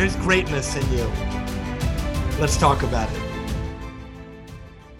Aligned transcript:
there's 0.00 0.16
greatness 0.16 0.76
in 0.76 0.92
you. 0.92 1.04
Let's 2.40 2.56
talk 2.56 2.82
about 2.84 3.12
it. 3.12 3.18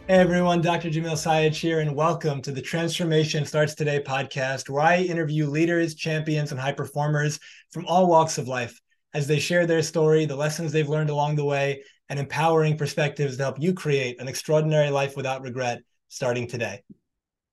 Hey 0.06 0.18
everyone, 0.18 0.60
Dr. 0.60 0.90
Jamil 0.90 1.16
Sayed 1.16 1.54
here, 1.54 1.80
and 1.80 1.96
welcome 1.96 2.42
to 2.42 2.52
the 2.52 2.60
Transformation 2.60 3.46
Starts 3.46 3.74
Today 3.74 4.02
podcast, 4.06 4.68
where 4.68 4.82
I 4.82 4.98
interview 4.98 5.46
leaders, 5.46 5.94
champions, 5.94 6.50
and 6.50 6.60
high 6.60 6.74
performers 6.74 7.40
from 7.70 7.86
all 7.86 8.08
walks 8.08 8.36
of 8.36 8.46
life 8.46 8.78
as 9.14 9.26
they 9.26 9.38
share 9.38 9.64
their 9.64 9.82
story, 9.82 10.26
the 10.26 10.36
lessons 10.36 10.70
they've 10.70 10.86
learned 10.86 11.08
along 11.08 11.36
the 11.36 11.46
way, 11.46 11.82
and 12.10 12.18
empowering 12.18 12.76
perspectives 12.76 13.38
to 13.38 13.44
help 13.44 13.58
you 13.58 13.72
create 13.72 14.20
an 14.20 14.28
extraordinary 14.28 14.90
life 14.90 15.16
without 15.16 15.40
regret 15.40 15.80
starting 16.08 16.46
today. 16.46 16.82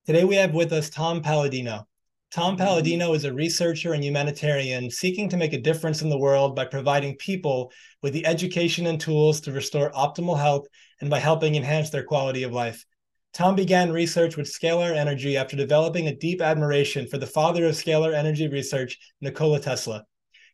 Today 0.05 0.25
we 0.25 0.35
have 0.35 0.53
with 0.53 0.73
us 0.73 0.89
Tom 0.89 1.21
Paladino. 1.21 1.87
Tom 2.29 2.57
Paladino 2.57 3.13
is 3.13 3.23
a 3.23 3.33
researcher 3.33 3.93
and 3.93 4.03
humanitarian 4.03 4.91
seeking 4.91 5.29
to 5.29 5.37
make 5.37 5.53
a 5.53 5.61
difference 5.61 6.01
in 6.01 6.09
the 6.09 6.17
world 6.17 6.57
by 6.57 6.65
providing 6.65 7.15
people 7.15 7.71
with 8.03 8.11
the 8.11 8.25
education 8.25 8.87
and 8.87 8.99
tools 8.99 9.39
to 9.39 9.53
restore 9.53 9.91
optimal 9.91 10.37
health 10.37 10.67
and 10.99 11.09
by 11.09 11.19
helping 11.19 11.55
enhance 11.55 11.89
their 11.89 12.03
quality 12.03 12.43
of 12.43 12.51
life. 12.51 12.83
Tom 13.33 13.55
began 13.55 13.93
research 13.93 14.35
with 14.35 14.51
scalar 14.51 14.93
energy 14.93 15.37
after 15.37 15.55
developing 15.55 16.09
a 16.09 16.15
deep 16.15 16.41
admiration 16.41 17.07
for 17.07 17.17
the 17.17 17.25
father 17.25 17.65
of 17.65 17.75
scalar 17.75 18.13
energy 18.13 18.49
research, 18.49 18.97
Nikola 19.21 19.61
Tesla. 19.61 20.03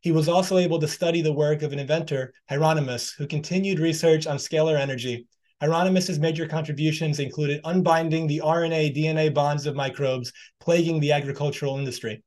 He 0.02 0.12
was 0.12 0.30
also 0.30 0.60
able 0.60 0.80
to 0.80 0.88
study 0.88 1.24
the 1.24 1.34
work 1.34 1.64
of 1.64 1.74
an 1.74 1.80
inventor, 1.80 2.34
Hieronymus, 2.50 3.14
who 3.14 3.26
continued 3.26 3.80
research 3.80 4.28
on 4.28 4.38
scalar 4.38 4.80
energy 4.80 5.26
Hieronymus's 5.64 6.20
major 6.20 6.46
contributions 6.46 7.20
included 7.20 7.62
unbinding 7.64 8.28
the 8.28 8.42
RNA 8.44 8.96
DNA 8.98 9.34
bonds 9.34 9.66
of 9.66 9.76
microbes 9.76 10.34
plaguing 10.60 11.00
the 11.00 11.14
agricultural 11.14 11.78
industry. 11.78 12.22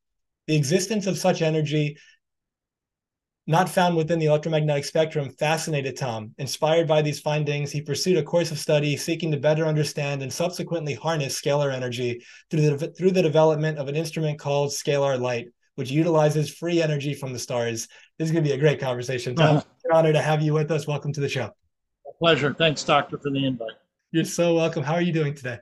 The 0.47 0.57
existence 0.57 1.07
of 1.07 1.19
such 1.19 1.43
energy 1.43 1.99
not 3.47 3.69
found 3.69 3.95
within 3.95 4.19
the 4.19 4.27
electromagnetic 4.27 4.87
spectrum 4.87 5.31
fascinated 5.39 5.97
Tom. 5.97 6.33
Inspired 6.39 6.89
by 6.89 7.03
these 7.03 7.21
findings, 7.21 7.71
he 7.71 7.83
pursued 7.83 8.17
a 8.17 8.23
course 8.23 8.51
of 8.51 8.59
study 8.59 8.97
seeking 8.97 9.31
to 9.31 9.37
better 9.37 9.67
understand 9.67 10.23
and 10.23 10.33
subsequently 10.33 10.95
harness 10.95 11.41
scalar 11.41 11.73
energy 11.73 12.25
through 12.51 12.77
the, 12.77 12.89
through 12.89 13.13
the 13.13 13.23
development 13.23 13.79
of 13.79 13.87
an 13.87 13.97
instrument 13.97 14.39
called 14.39 14.71
scalar 14.71 15.21
light, 15.21 15.49
which 15.75 15.91
utilizes 15.91 16.53
free 16.53 16.83
energy 16.83 17.13
from 17.13 17.35
the 17.35 17.39
stars. 17.39 17.87
This 18.19 18.27
is 18.27 18.33
going 18.33 18.43
to 18.43 18.51
be 18.51 18.57
a 18.57 18.59
great 18.59 18.81
conversation. 18.81 19.37
Tom, 19.37 19.59
uh-huh. 19.59 19.67
it's 19.77 19.85
an 19.85 19.93
honor 19.93 20.13
to 20.15 20.23
have 20.23 20.43
you 20.43 20.55
with 20.55 20.71
us. 20.71 20.87
Welcome 20.87 21.13
to 21.13 21.21
the 21.21 21.29
show 21.29 21.53
pleasure. 22.19 22.55
Thanks, 22.55 22.83
Doctor, 22.85 23.19
for 23.19 23.31
the 23.31 23.45
invite. 23.45 23.73
You're 24.13 24.25
so 24.25 24.55
welcome. 24.55 24.83
How 24.83 24.95
are 24.95 25.03
you 25.03 25.13
doing 25.13 25.35
today? 25.35 25.59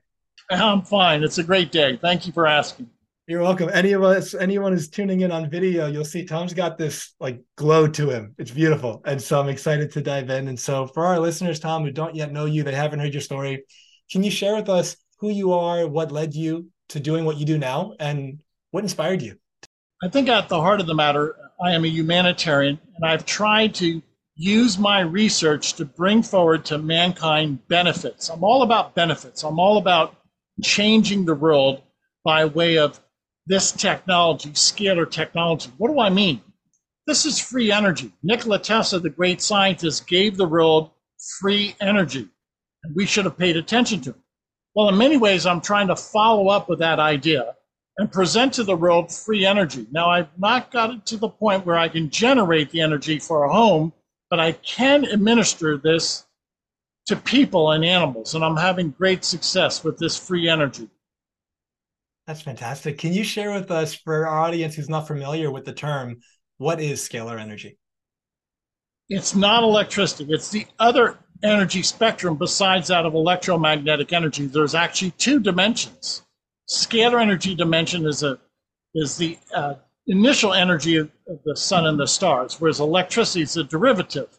I'm 0.50 0.82
fine. 0.82 1.22
It's 1.22 1.38
a 1.38 1.42
great 1.42 1.72
day. 1.72 1.96
Thank 1.96 2.26
you 2.26 2.32
for 2.32 2.46
asking. 2.46 2.90
You're 3.26 3.40
welcome. 3.40 3.70
Any 3.72 3.92
of 3.92 4.02
us, 4.02 4.34
anyone 4.34 4.72
who's 4.72 4.90
tuning 4.90 5.22
in 5.22 5.32
on 5.32 5.48
video, 5.48 5.86
you'll 5.86 6.04
see 6.04 6.26
Tom's 6.26 6.52
got 6.52 6.76
this 6.76 7.14
like 7.18 7.40
glow 7.56 7.88
to 7.88 8.10
him. 8.10 8.34
It's 8.36 8.50
beautiful. 8.50 9.00
And 9.06 9.20
so 9.20 9.40
I'm 9.40 9.48
excited 9.48 9.90
to 9.92 10.02
dive 10.02 10.28
in. 10.28 10.48
And 10.48 10.60
so 10.60 10.86
for 10.86 11.06
our 11.06 11.18
listeners, 11.18 11.58
Tom, 11.58 11.84
who 11.84 11.90
don't 11.90 12.14
yet 12.14 12.32
know 12.32 12.44
you, 12.44 12.62
they 12.62 12.74
haven't 12.74 13.00
heard 13.00 13.14
your 13.14 13.22
story, 13.22 13.64
can 14.12 14.22
you 14.22 14.30
share 14.30 14.54
with 14.54 14.68
us 14.68 14.96
who 15.20 15.30
you 15.30 15.54
are, 15.54 15.88
what 15.88 16.12
led 16.12 16.34
you 16.34 16.68
to 16.90 17.00
doing 17.00 17.24
what 17.24 17.38
you 17.38 17.46
do 17.46 17.56
now, 17.56 17.94
and 17.98 18.40
what 18.72 18.84
inspired 18.84 19.22
you? 19.22 19.38
I 20.02 20.10
think 20.10 20.28
at 20.28 20.50
the 20.50 20.60
heart 20.60 20.80
of 20.80 20.86
the 20.86 20.94
matter, 20.94 21.34
I 21.64 21.72
am 21.72 21.84
a 21.84 21.88
humanitarian, 21.88 22.78
and 22.94 23.10
I've 23.10 23.24
tried 23.24 23.74
to 23.76 24.02
use 24.36 24.78
my 24.78 25.00
research 25.00 25.74
to 25.74 25.84
bring 25.84 26.22
forward 26.22 26.64
to 26.64 26.78
mankind 26.78 27.66
benefits. 27.68 28.28
I'm 28.28 28.42
all 28.42 28.62
about 28.62 28.94
benefits. 28.94 29.44
I'm 29.44 29.58
all 29.58 29.78
about 29.78 30.16
changing 30.62 31.24
the 31.24 31.34
world 31.34 31.82
by 32.24 32.44
way 32.44 32.78
of 32.78 33.00
this 33.46 33.70
technology, 33.70 34.50
scalar 34.50 35.08
technology. 35.08 35.70
What 35.76 35.92
do 35.92 36.00
I 36.00 36.10
mean? 36.10 36.40
This 37.06 37.26
is 37.26 37.38
free 37.38 37.70
energy. 37.70 38.12
Nikola 38.22 38.58
Tesla, 38.58 38.98
the 38.98 39.10
great 39.10 39.42
scientist, 39.42 40.06
gave 40.06 40.36
the 40.36 40.48
world 40.48 40.90
free 41.38 41.76
energy, 41.80 42.26
and 42.82 42.96
we 42.96 43.06
should 43.06 43.26
have 43.26 43.38
paid 43.38 43.56
attention 43.56 44.00
to 44.02 44.10
it. 44.10 44.16
Well, 44.74 44.88
in 44.88 44.96
many 44.96 45.16
ways, 45.16 45.46
I'm 45.46 45.60
trying 45.60 45.88
to 45.88 45.96
follow 45.96 46.48
up 46.48 46.68
with 46.68 46.78
that 46.80 46.98
idea 46.98 47.54
and 47.98 48.10
present 48.10 48.54
to 48.54 48.64
the 48.64 48.76
world 48.76 49.12
free 49.12 49.46
energy. 49.46 49.86
Now, 49.92 50.10
I've 50.10 50.36
not 50.38 50.72
got 50.72 50.90
it 50.90 51.06
to 51.06 51.16
the 51.16 51.28
point 51.28 51.64
where 51.64 51.78
I 51.78 51.88
can 51.88 52.10
generate 52.10 52.70
the 52.70 52.80
energy 52.80 53.18
for 53.18 53.44
a 53.44 53.52
home 53.52 53.92
but 54.34 54.40
I 54.40 54.50
can 54.50 55.04
administer 55.04 55.78
this 55.78 56.26
to 57.06 57.14
people 57.14 57.70
and 57.70 57.84
animals, 57.84 58.34
and 58.34 58.44
I'm 58.44 58.56
having 58.56 58.90
great 58.90 59.24
success 59.24 59.84
with 59.84 59.96
this 59.96 60.16
free 60.16 60.48
energy. 60.48 60.90
That's 62.26 62.42
fantastic. 62.42 62.98
Can 62.98 63.12
you 63.12 63.22
share 63.22 63.52
with 63.52 63.70
us, 63.70 63.94
for 63.94 64.26
our 64.26 64.40
audience 64.40 64.74
who's 64.74 64.88
not 64.88 65.06
familiar 65.06 65.52
with 65.52 65.64
the 65.64 65.72
term, 65.72 66.20
what 66.58 66.80
is 66.80 67.08
scalar 67.08 67.40
energy? 67.40 67.78
It's 69.08 69.36
not 69.36 69.62
electricity, 69.62 70.26
it's 70.32 70.50
the 70.50 70.66
other 70.80 71.16
energy 71.44 71.84
spectrum 71.84 72.36
besides 72.36 72.88
that 72.88 73.06
of 73.06 73.14
electromagnetic 73.14 74.12
energy. 74.12 74.46
There's 74.46 74.74
actually 74.74 75.12
two 75.12 75.38
dimensions. 75.38 76.22
Scalar 76.68 77.22
energy 77.22 77.54
dimension 77.54 78.04
is 78.04 78.24
a 78.24 78.40
is 78.96 79.16
the 79.16 79.38
uh, 79.54 79.74
initial 80.06 80.52
energy 80.52 80.96
of, 80.96 81.10
of 81.28 81.38
the 81.44 81.56
sun 81.56 81.86
and 81.86 81.98
the 81.98 82.06
stars, 82.06 82.60
whereas 82.60 82.80
electricity 82.80 83.42
is 83.42 83.56
a 83.56 83.64
derivative. 83.64 84.38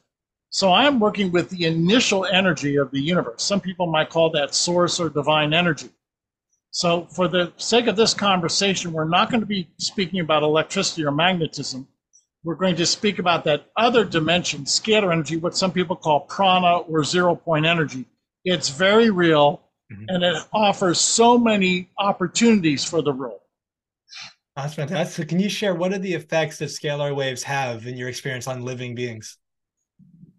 So 0.50 0.72
I'm 0.72 1.00
working 1.00 1.32
with 1.32 1.50
the 1.50 1.66
initial 1.66 2.26
energy 2.26 2.78
of 2.78 2.92
the 2.92 3.02
universe. 3.02 3.44
Some 3.44 3.60
people 3.60 3.88
might 3.88 4.10
call 4.10 4.30
that 4.32 4.56
source 4.56 5.00
or 5.00 5.10
divine 5.10 5.54
energy. 5.54 5.90
So, 6.72 7.06
for 7.06 7.30
the 7.30 7.54
sake 7.56 7.88
of 7.88 7.96
this 7.96 8.14
conversation, 8.14 8.92
we're 8.92 9.08
not 9.08 9.32
going 9.32 9.40
to 9.40 9.48
be 9.48 9.70
speaking 9.78 10.20
about 10.20 10.44
electricity 10.44 11.06
or 11.06 11.12
magnetism. 11.12 11.88
We're 12.44 12.56
going 12.56 12.76
to 12.76 12.86
speak 12.86 13.18
about 13.18 13.46
that 13.46 13.68
other 13.78 14.04
dimension, 14.04 14.66
scalar 14.66 15.12
energy, 15.14 15.38
what 15.38 15.56
some 15.56 15.72
people 15.72 15.96
call 15.96 16.22
prana 16.22 16.80
or 16.80 17.04
zero 17.06 17.34
point 17.34 17.66
energy. 17.66 18.06
It's 18.44 18.70
very 18.70 19.10
real 19.10 19.62
mm-hmm. 19.92 20.04
and 20.10 20.24
it 20.24 20.44
offers 20.54 21.00
so 21.00 21.38
many 21.38 21.90
opportunities 21.98 22.84
for 22.84 23.02
the 23.02 23.12
world. 23.12 23.40
That's 24.56 24.74
fantastic. 24.74 25.16
So 25.26 25.28
can 25.28 25.40
you 25.40 25.50
share 25.50 25.76
what 25.76 25.92
are 25.92 25.98
the 25.98 26.14
effects 26.14 26.60
that 26.60 26.70
scalar 26.70 27.14
waves 27.14 27.44
have 27.44 27.88
in 27.88 27.98
your 27.98 28.08
experience 28.08 28.48
on 28.48 28.62
living 28.62 28.96
beings? 28.96 29.38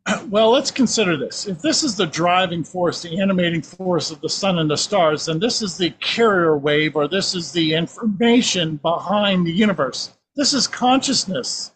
Well, 0.29 0.51
let's 0.51 0.71
consider 0.71 1.17
this. 1.17 1.47
If 1.47 1.61
this 1.61 1.83
is 1.83 1.97
the 1.97 2.07
driving 2.07 2.63
force, 2.63 3.03
the 3.03 3.21
animating 3.21 3.63
force 3.63 4.13
of 4.13 4.21
the 4.21 4.29
sun 4.29 4.59
and 4.59 4.71
the 4.71 4.77
stars, 4.77 5.27
then 5.27 5.41
this 5.41 5.63
is 5.63 5.77
the 5.77 5.91
carrier 5.91 6.57
wave, 6.57 6.95
or 6.95 7.09
this 7.09 7.35
is 7.35 7.51
the 7.51 7.75
information 7.75 8.77
behind 8.77 9.47
the 9.47 9.53
universe. 9.53 10.17
This 10.37 10.55
is 10.55 10.69
consciousness. 10.69 11.73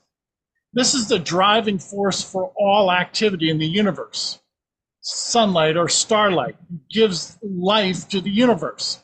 This 0.73 0.95
is 0.95 1.09
the 1.09 1.19
driving 1.19 1.79
force 1.79 2.23
for 2.23 2.53
all 2.57 2.93
activity 2.93 3.51
in 3.51 3.59
the 3.59 3.67
universe. 3.67 4.39
Sunlight 5.01 5.77
or 5.77 5.89
starlight 5.89 6.57
gives 6.89 7.37
life 7.43 8.09
to 8.11 8.21
the 8.21 8.31
universe. 8.31 9.01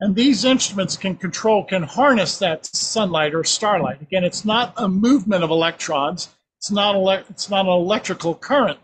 And 0.00 0.14
these 0.14 0.44
instruments 0.44 0.96
can 0.96 1.16
control, 1.16 1.64
can 1.64 1.82
harness 1.82 2.38
that 2.38 2.66
sunlight 2.66 3.34
or 3.34 3.42
starlight. 3.42 4.00
Again, 4.00 4.24
it's 4.24 4.44
not 4.44 4.72
a 4.76 4.88
movement 4.88 5.42
of 5.42 5.50
electrons. 5.50 6.28
It's 6.58 6.70
not, 6.70 6.94
ele- 6.94 7.24
it's 7.28 7.50
not 7.50 7.66
an 7.66 7.72
electrical 7.72 8.34
current. 8.34 8.78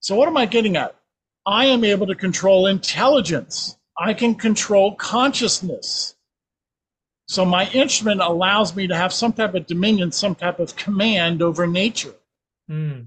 So 0.00 0.16
what 0.16 0.28
am 0.28 0.36
I 0.36 0.46
getting 0.46 0.76
at? 0.76 0.96
I 1.46 1.66
am 1.66 1.84
able 1.84 2.08
to 2.08 2.14
control 2.14 2.66
intelligence. 2.66 3.78
I 3.98 4.14
can 4.14 4.34
control 4.34 4.96
consciousness. 4.96 6.16
So 7.28 7.44
my 7.44 7.68
instrument 7.70 8.20
allows 8.20 8.74
me 8.74 8.86
to 8.86 8.96
have 8.96 9.12
some 9.12 9.32
type 9.32 9.54
of 9.54 9.66
dominion, 9.66 10.12
some 10.12 10.34
type 10.34 10.60
of 10.60 10.76
command 10.76 11.42
over 11.42 11.66
nature. 11.66 12.14
Mm. 12.70 13.06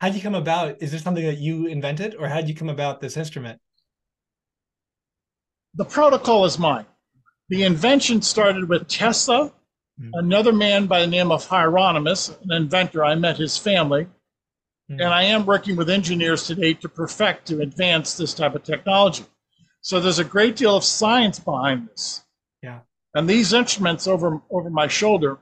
How'd 0.00 0.14
you 0.14 0.20
come 0.20 0.34
about? 0.34 0.82
Is 0.82 0.92
this 0.92 1.02
something 1.02 1.24
that 1.24 1.38
you 1.38 1.66
invented, 1.66 2.14
or 2.16 2.28
how'd 2.28 2.48
you 2.48 2.54
come 2.54 2.68
about 2.68 3.00
this 3.00 3.16
instrument? 3.16 3.60
The 5.76 5.84
protocol 5.84 6.44
is 6.44 6.58
mine. 6.58 6.86
The 7.48 7.62
invention 7.62 8.22
started 8.22 8.68
with 8.68 8.88
Tesla, 8.88 9.52
mm. 10.00 10.10
another 10.14 10.52
man 10.52 10.86
by 10.86 11.00
the 11.00 11.06
name 11.06 11.30
of 11.30 11.46
Hieronymus, 11.46 12.30
an 12.30 12.52
inventor. 12.52 13.04
I 13.04 13.14
met 13.14 13.36
his 13.36 13.56
family. 13.56 14.08
Mm. 14.90 15.04
And 15.04 15.04
I 15.04 15.24
am 15.24 15.46
working 15.46 15.76
with 15.76 15.90
engineers 15.90 16.46
today 16.46 16.74
to 16.74 16.88
perfect, 16.88 17.46
to 17.48 17.60
advance 17.60 18.16
this 18.16 18.34
type 18.34 18.54
of 18.54 18.62
technology. 18.62 19.24
So 19.80 20.00
there's 20.00 20.18
a 20.18 20.24
great 20.24 20.56
deal 20.56 20.76
of 20.76 20.84
science 20.84 21.38
behind 21.38 21.88
this. 21.88 22.24
Yeah. 22.62 22.80
And 23.14 23.28
these 23.28 23.52
instruments 23.52 24.06
over, 24.06 24.40
over 24.50 24.70
my 24.70 24.88
shoulder 24.88 25.38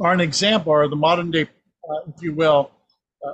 are 0.00 0.12
an 0.12 0.20
example, 0.20 0.72
are 0.72 0.88
the 0.88 0.96
modern 0.96 1.30
day 1.30 1.42
uh, 1.88 2.10
if 2.14 2.22
you 2.22 2.34
will, 2.34 2.70
uh, 3.26 3.32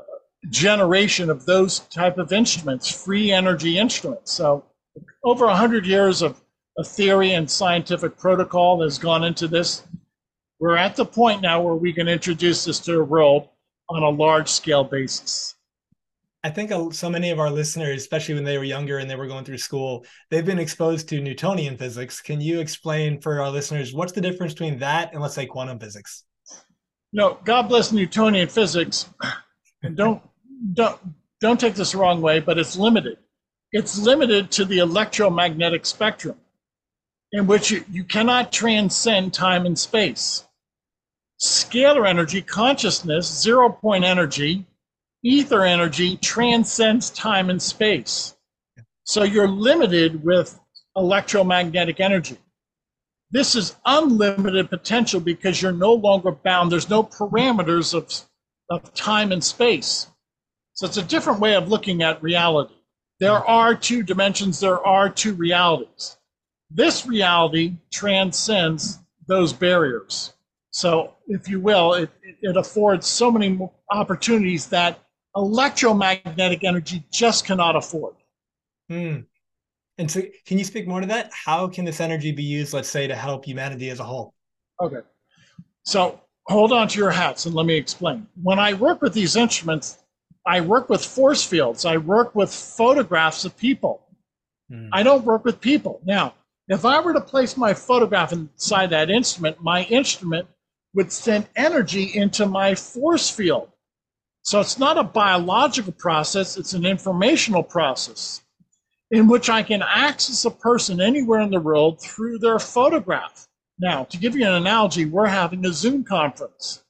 generation 0.50 1.30
of 1.30 1.46
those 1.46 1.80
type 1.80 2.18
of 2.18 2.32
instruments, 2.32 2.90
free 2.90 3.32
energy 3.32 3.78
instruments. 3.78 4.32
So 4.32 4.64
over 5.24 5.46
100 5.46 5.86
years 5.86 6.22
of, 6.22 6.40
of 6.76 6.86
theory 6.86 7.32
and 7.32 7.50
scientific 7.50 8.16
protocol 8.16 8.82
has 8.82 8.98
gone 8.98 9.24
into 9.24 9.48
this. 9.48 9.84
We're 10.58 10.76
at 10.76 10.96
the 10.96 11.04
point 11.04 11.42
now 11.42 11.60
where 11.60 11.74
we 11.74 11.92
can 11.92 12.08
introduce 12.08 12.64
this 12.64 12.78
to 12.80 12.92
the 12.92 13.04
world 13.04 13.48
on 13.88 14.02
a 14.02 14.08
large 14.08 14.48
scale 14.48 14.84
basis. 14.84 15.54
I 16.44 16.50
think 16.50 16.72
so 16.92 17.08
many 17.08 17.30
of 17.30 17.38
our 17.38 17.50
listeners, 17.50 18.00
especially 18.00 18.34
when 18.34 18.44
they 18.44 18.58
were 18.58 18.64
younger 18.64 18.98
and 18.98 19.08
they 19.08 19.14
were 19.14 19.28
going 19.28 19.44
through 19.44 19.58
school, 19.58 20.04
they've 20.30 20.44
been 20.44 20.58
exposed 20.58 21.08
to 21.10 21.20
Newtonian 21.20 21.76
physics. 21.76 22.20
Can 22.20 22.40
you 22.40 22.58
explain 22.58 23.20
for 23.20 23.40
our 23.40 23.50
listeners 23.50 23.94
what's 23.94 24.12
the 24.12 24.20
difference 24.20 24.52
between 24.52 24.78
that 24.80 25.12
and 25.12 25.22
let's 25.22 25.34
say 25.34 25.46
quantum 25.46 25.78
physics? 25.78 26.24
No, 27.12 27.38
God 27.44 27.68
bless 27.68 27.92
Newtonian 27.92 28.48
physics. 28.48 29.08
And 29.84 29.96
don't 29.96 30.22
don't 30.74 30.98
don't 31.40 31.60
take 31.60 31.74
this 31.74 31.92
the 31.92 31.98
wrong 31.98 32.20
way, 32.20 32.40
but 32.40 32.58
it's 32.58 32.76
limited. 32.76 33.18
It's 33.72 33.98
limited 33.98 34.50
to 34.52 34.66
the 34.66 34.78
electromagnetic 34.78 35.86
spectrum, 35.86 36.36
in 37.32 37.46
which 37.46 37.70
you, 37.70 37.84
you 37.90 38.04
cannot 38.04 38.52
transcend 38.52 39.32
time 39.32 39.64
and 39.64 39.78
space. 39.78 40.44
Scalar 41.40 42.06
energy, 42.06 42.42
consciousness, 42.42 43.42
zero 43.42 43.70
point 43.70 44.04
energy, 44.04 44.66
ether 45.24 45.64
energy 45.64 46.18
transcends 46.18 47.08
time 47.10 47.48
and 47.48 47.62
space. 47.62 48.36
So 49.04 49.22
you're 49.22 49.48
limited 49.48 50.22
with 50.22 50.60
electromagnetic 50.94 51.98
energy. 51.98 52.36
This 53.30 53.54
is 53.54 53.76
unlimited 53.86 54.68
potential 54.68 55.18
because 55.18 55.62
you're 55.62 55.72
no 55.72 55.94
longer 55.94 56.32
bound. 56.32 56.70
There's 56.70 56.90
no 56.90 57.02
parameters 57.02 57.94
of, 57.94 58.12
of 58.68 58.92
time 58.92 59.32
and 59.32 59.42
space. 59.42 60.08
So 60.74 60.86
it's 60.86 60.98
a 60.98 61.02
different 61.02 61.40
way 61.40 61.54
of 61.54 61.68
looking 61.68 62.02
at 62.02 62.22
reality. 62.22 62.74
There 63.22 63.48
are 63.48 63.76
two 63.76 64.02
dimensions, 64.02 64.58
there 64.58 64.84
are 64.84 65.08
two 65.08 65.34
realities. 65.34 66.16
This 66.72 67.06
reality 67.06 67.74
transcends 67.92 68.98
those 69.28 69.52
barriers. 69.52 70.32
So, 70.72 71.14
if 71.28 71.48
you 71.48 71.60
will, 71.60 71.92
it, 71.92 72.10
it 72.40 72.56
affords 72.56 73.06
so 73.06 73.30
many 73.30 73.60
opportunities 73.92 74.66
that 74.70 74.98
electromagnetic 75.36 76.64
energy 76.64 77.04
just 77.12 77.46
cannot 77.46 77.76
afford. 77.76 78.16
Hmm. 78.88 79.20
And 79.98 80.10
so, 80.10 80.22
can 80.44 80.58
you 80.58 80.64
speak 80.64 80.88
more 80.88 81.00
to 81.00 81.06
that? 81.06 81.30
How 81.32 81.68
can 81.68 81.84
this 81.84 82.00
energy 82.00 82.32
be 82.32 82.42
used, 82.42 82.72
let's 82.72 82.88
say, 82.88 83.06
to 83.06 83.14
help 83.14 83.44
humanity 83.44 83.90
as 83.90 84.00
a 84.00 84.04
whole? 84.04 84.34
Okay. 84.80 85.06
So, 85.84 86.20
hold 86.48 86.72
on 86.72 86.88
to 86.88 86.98
your 86.98 87.12
hats 87.12 87.46
and 87.46 87.54
let 87.54 87.66
me 87.66 87.76
explain. 87.76 88.26
When 88.42 88.58
I 88.58 88.72
work 88.72 89.00
with 89.00 89.14
these 89.14 89.36
instruments, 89.36 90.01
I 90.46 90.60
work 90.60 90.88
with 90.88 91.04
force 91.04 91.44
fields, 91.44 91.84
I 91.84 91.96
work 91.98 92.34
with 92.34 92.52
photographs 92.52 93.44
of 93.44 93.56
people. 93.56 94.06
Hmm. 94.68 94.88
I 94.92 95.02
don't 95.02 95.24
work 95.24 95.44
with 95.44 95.60
people. 95.60 96.00
Now, 96.04 96.34
if 96.68 96.84
I 96.84 97.00
were 97.00 97.12
to 97.12 97.20
place 97.20 97.56
my 97.56 97.74
photograph 97.74 98.32
inside 98.32 98.90
that 98.90 99.10
instrument, 99.10 99.62
my 99.62 99.84
instrument 99.84 100.48
would 100.94 101.12
send 101.12 101.48
energy 101.56 102.04
into 102.14 102.46
my 102.46 102.74
force 102.74 103.30
field. 103.30 103.70
So 104.42 104.60
it's 104.60 104.78
not 104.78 104.98
a 104.98 105.04
biological 105.04 105.92
process, 105.92 106.56
it's 106.56 106.72
an 106.72 106.84
informational 106.84 107.62
process 107.62 108.42
in 109.10 109.28
which 109.28 109.50
I 109.50 109.62
can 109.62 109.82
access 109.82 110.44
a 110.44 110.50
person 110.50 111.00
anywhere 111.00 111.40
in 111.40 111.50
the 111.50 111.60
world 111.60 112.00
through 112.00 112.38
their 112.38 112.58
photograph. 112.58 113.46
Now, 113.78 114.04
to 114.04 114.16
give 114.16 114.34
you 114.34 114.46
an 114.46 114.54
analogy, 114.54 115.04
we're 115.04 115.26
having 115.26 115.66
a 115.66 115.72
Zoom 115.72 116.02
conference. 116.02 116.81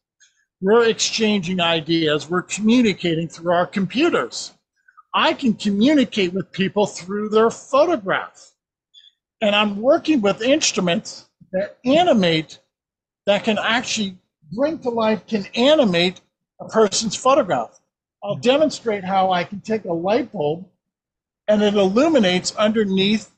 We're 0.62 0.88
exchanging 0.88 1.61
ideas, 1.61 2.31
we're 2.31 2.43
communicating 2.43 3.26
through 3.26 3.53
our 3.53 3.67
computers. 3.67 4.53
I 5.12 5.32
can 5.32 5.55
communicate 5.55 6.32
with 6.32 6.53
people 6.53 6.87
through 6.87 7.31
their 7.31 7.50
photograph. 7.50 8.53
And 9.41 9.56
I'm 9.56 9.82
working 9.82 10.20
with 10.20 10.41
instruments 10.41 11.29
that 11.50 11.79
animate, 11.85 12.61
that 13.26 13.43
can 13.43 13.59
actually 13.59 14.17
bring 14.53 14.79
to 14.79 14.91
life, 14.91 15.26
can 15.26 15.47
animate 15.56 16.20
a 16.61 16.69
person's 16.69 17.17
photograph. 17.17 17.81
I'll 18.23 18.37
demonstrate 18.37 19.03
how 19.03 19.32
I 19.32 19.43
can 19.43 19.61
take 19.62 19.85
a 19.85 19.93
light 19.93 20.31
bulb 20.31 20.69
and 21.49 21.61
it 21.61 21.75
illuminates 21.75 22.55
underneath 22.55 23.32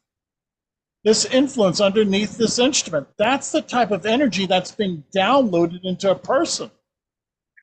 this 1.04 1.24
influence, 1.24 1.80
underneath 1.80 2.36
this 2.36 2.58
instrument. 2.58 3.08
That's 3.16 3.50
the 3.50 3.62
type 3.62 3.92
of 3.92 4.04
energy 4.04 4.44
that's 4.44 4.72
being 4.72 5.04
downloaded 5.16 5.84
into 5.84 6.10
a 6.10 6.14
person. 6.14 6.70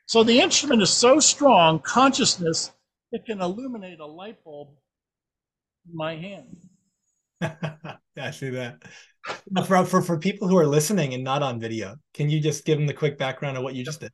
So 0.06 0.24
the 0.24 0.40
instrument 0.40 0.82
is 0.82 0.90
so 0.90 1.20
strong, 1.20 1.80
consciousness, 1.80 2.72
it 3.12 3.26
can 3.26 3.42
illuminate 3.42 4.00
a 4.00 4.06
light 4.06 4.44
bulb 4.44 4.70
in 5.90 5.96
my 5.96 6.16
hand. 6.16 6.58
I 7.42 8.32
see 8.32 8.50
that. 8.50 8.84
For, 9.66 9.86
for, 9.86 10.02
for 10.02 10.18
people 10.18 10.48
who 10.48 10.58
are 10.58 10.68
listening 10.68 11.14
and 11.14 11.24
not 11.24 11.44
on 11.44 11.60
video, 11.60 11.96
can 12.14 12.30
you 12.30 12.40
just 12.40 12.66
give 12.66 12.78
them 12.78 12.88
the 12.88 12.94
quick 12.94 13.18
background 13.18 13.58
of 13.58 13.64
what 13.64 13.76
you 13.76 13.84
just 13.84 14.00
did? 14.00 14.12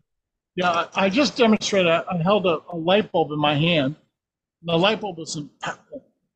Yeah, 0.55 0.87
I 0.95 1.09
just 1.09 1.37
demonstrated. 1.37 1.91
I 1.91 2.17
held 2.23 2.47
a, 2.47 2.59
a 2.71 2.75
light 2.75 3.11
bulb 3.11 3.31
in 3.31 3.39
my 3.39 3.53
hand. 3.53 3.95
The 4.63 4.75
light 4.75 4.99
bulb 4.99 5.19
was 5.19 5.35
in, 5.35 5.49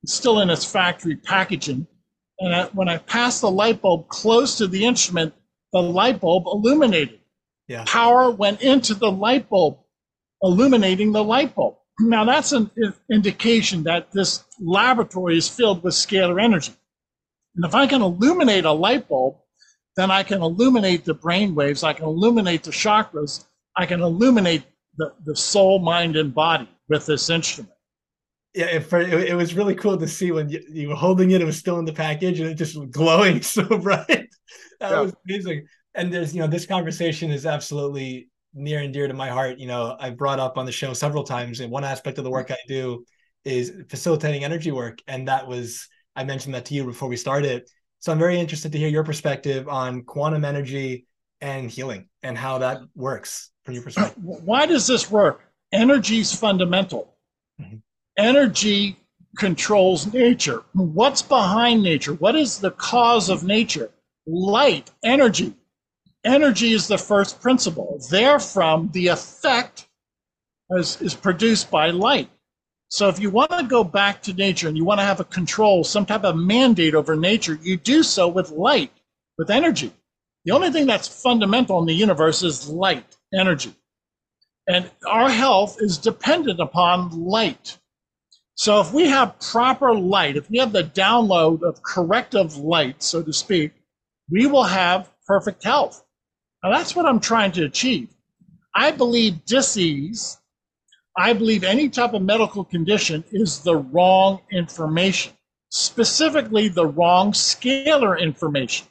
still 0.05 0.41
in 0.41 0.49
its 0.49 0.63
factory 0.63 1.15
packaging. 1.15 1.87
And 2.39 2.55
I, 2.55 2.65
when 2.67 2.87
I 2.87 2.97
passed 2.97 3.41
the 3.41 3.49
light 3.49 3.81
bulb 3.81 4.07
close 4.09 4.57
to 4.57 4.67
the 4.67 4.85
instrument, 4.85 5.33
the 5.73 5.81
light 5.81 6.21
bulb 6.21 6.43
illuminated. 6.45 7.20
Yeah. 7.67 7.83
Power 7.87 8.31
went 8.31 8.61
into 8.61 8.93
the 8.93 9.11
light 9.11 9.49
bulb, 9.49 9.79
illuminating 10.41 11.11
the 11.11 11.23
light 11.23 11.55
bulb. 11.55 11.77
Now, 11.99 12.25
that's 12.25 12.51
an 12.51 12.71
indication 13.11 13.83
that 13.83 14.11
this 14.11 14.43
laboratory 14.59 15.37
is 15.37 15.47
filled 15.47 15.83
with 15.83 15.93
scalar 15.93 16.41
energy. 16.41 16.73
And 17.55 17.65
if 17.65 17.75
I 17.75 17.85
can 17.85 18.01
illuminate 18.01 18.65
a 18.65 18.71
light 18.71 19.07
bulb, 19.07 19.37
then 19.97 20.09
I 20.09 20.23
can 20.23 20.41
illuminate 20.41 21.05
the 21.05 21.13
brain 21.13 21.53
waves, 21.53 21.83
I 21.83 21.93
can 21.93 22.05
illuminate 22.05 22.63
the 22.63 22.71
chakras, 22.71 23.45
I 23.75 23.85
can 23.85 24.01
illuminate 24.01 24.63
the, 24.97 25.13
the 25.25 25.35
soul, 25.35 25.79
mind, 25.79 26.15
and 26.15 26.33
body 26.33 26.69
with 26.89 27.05
this 27.05 27.29
instrument. 27.29 27.73
Yeah, 28.53 28.65
it, 28.65 28.91
it 28.93 29.35
was 29.35 29.53
really 29.53 29.75
cool 29.75 29.97
to 29.97 30.07
see 30.07 30.31
when 30.31 30.49
you, 30.49 30.61
you, 30.69 30.89
were 30.89 30.95
holding 30.95 31.31
it, 31.31 31.41
it 31.41 31.45
was 31.45 31.57
still 31.57 31.79
in 31.79 31.85
the 31.85 31.93
package 31.93 32.39
and 32.39 32.49
it 32.49 32.55
just 32.55 32.75
was 32.75 32.89
glowing 32.89 33.41
so 33.41 33.63
bright. 33.63 34.07
that 34.07 34.29
yeah. 34.81 35.01
was 35.01 35.13
amazing. 35.25 35.67
And 35.95 36.13
there's, 36.13 36.33
you 36.33 36.41
know, 36.41 36.47
this 36.47 36.65
conversation 36.65 37.31
is 37.31 37.45
absolutely 37.45 38.29
near 38.53 38.79
and 38.79 38.93
dear 38.93 39.07
to 39.07 39.13
my 39.13 39.29
heart. 39.29 39.59
You 39.59 39.67
know, 39.67 39.95
I've 39.99 40.17
brought 40.17 40.39
up 40.39 40.57
on 40.57 40.65
the 40.65 40.71
show 40.71 40.93
several 40.93 41.23
times, 41.23 41.59
and 41.59 41.71
one 41.71 41.83
aspect 41.83 42.17
of 42.17 42.23
the 42.23 42.31
work 42.31 42.51
I 42.51 42.57
do 42.67 43.05
is 43.43 43.73
facilitating 43.89 44.43
energy 44.43 44.71
work. 44.71 44.99
And 45.07 45.27
that 45.27 45.47
was, 45.47 45.87
I 46.15 46.23
mentioned 46.23 46.55
that 46.55 46.65
to 46.65 46.73
you 46.73 46.85
before 46.85 47.09
we 47.09 47.17
started. 47.17 47.67
So 47.99 48.11
I'm 48.11 48.19
very 48.19 48.39
interested 48.39 48.71
to 48.71 48.77
hear 48.77 48.87
your 48.87 49.03
perspective 49.03 49.67
on 49.67 50.03
quantum 50.03 50.45
energy 50.45 51.05
and 51.41 51.69
healing 51.69 52.07
and 52.23 52.37
how 52.37 52.59
that 52.59 52.81
works 52.95 53.51
from 53.65 53.73
your 53.73 53.83
perspective? 53.83 54.17
Why 54.23 54.65
does 54.65 54.87
this 54.87 55.09
work? 55.09 55.51
Energy 55.71 56.19
is 56.19 56.33
fundamental. 56.33 57.15
Mm-hmm. 57.59 57.77
Energy 58.17 58.97
controls 59.37 60.11
nature. 60.13 60.63
What's 60.73 61.21
behind 61.21 61.83
nature? 61.83 62.13
What 62.13 62.35
is 62.35 62.59
the 62.59 62.71
cause 62.71 63.29
of 63.29 63.43
nature? 63.43 63.89
Light, 64.27 64.91
energy. 65.03 65.55
Energy 66.23 66.73
is 66.73 66.87
the 66.87 66.97
first 66.97 67.41
principle. 67.41 67.99
Therefrom, 68.09 68.91
the 68.91 69.07
effect 69.07 69.87
is, 70.71 71.01
is 71.01 71.15
produced 71.15 71.71
by 71.71 71.89
light. 71.89 72.29
So 72.89 73.07
if 73.07 73.19
you 73.19 73.29
want 73.29 73.51
to 73.51 73.63
go 73.63 73.83
back 73.83 74.21
to 74.23 74.33
nature 74.33 74.67
and 74.67 74.77
you 74.77 74.83
want 74.83 74.99
to 74.99 75.05
have 75.05 75.19
a 75.19 75.25
control, 75.25 75.83
some 75.83 76.05
type 76.05 76.23
of 76.23 76.35
mandate 76.35 76.93
over 76.93 77.15
nature, 77.15 77.57
you 77.61 77.77
do 77.77 78.03
so 78.03 78.27
with 78.27 78.51
light, 78.51 78.91
with 79.37 79.49
energy. 79.49 79.93
The 80.45 80.51
only 80.51 80.71
thing 80.71 80.87
that's 80.87 81.07
fundamental 81.07 81.79
in 81.79 81.85
the 81.85 81.93
universe 81.93 82.43
is 82.43 82.67
light 82.67 83.17
energy. 83.33 83.73
And 84.67 84.91
our 85.07 85.29
health 85.29 85.77
is 85.79 85.97
dependent 85.97 86.59
upon 86.59 87.11
light. 87.25 87.77
So 88.55 88.79
if 88.79 88.93
we 88.93 89.07
have 89.07 89.39
proper 89.39 89.95
light, 89.95 90.35
if 90.35 90.49
we 90.49 90.59
have 90.59 90.73
the 90.73 90.83
download 90.83 91.63
of 91.63 91.81
corrective 91.81 92.57
light, 92.57 93.01
so 93.01 93.23
to 93.23 93.33
speak, 93.33 93.71
we 94.29 94.45
will 94.45 94.65
have 94.65 95.09
perfect 95.25 95.63
health. 95.63 96.03
Now 96.63 96.71
that's 96.71 96.95
what 96.95 97.05
I'm 97.05 97.19
trying 97.19 97.51
to 97.53 97.65
achieve. 97.65 98.09
I 98.75 98.91
believe 98.91 99.45
disease, 99.45 100.39
I 101.17 101.33
believe 101.33 101.63
any 101.63 101.89
type 101.89 102.13
of 102.13 102.21
medical 102.21 102.63
condition 102.63 103.23
is 103.31 103.59
the 103.59 103.75
wrong 103.75 104.41
information, 104.51 105.33
specifically 105.69 106.69
the 106.69 106.85
wrong 106.85 107.33
scalar 107.33 108.19
information. 108.19 108.87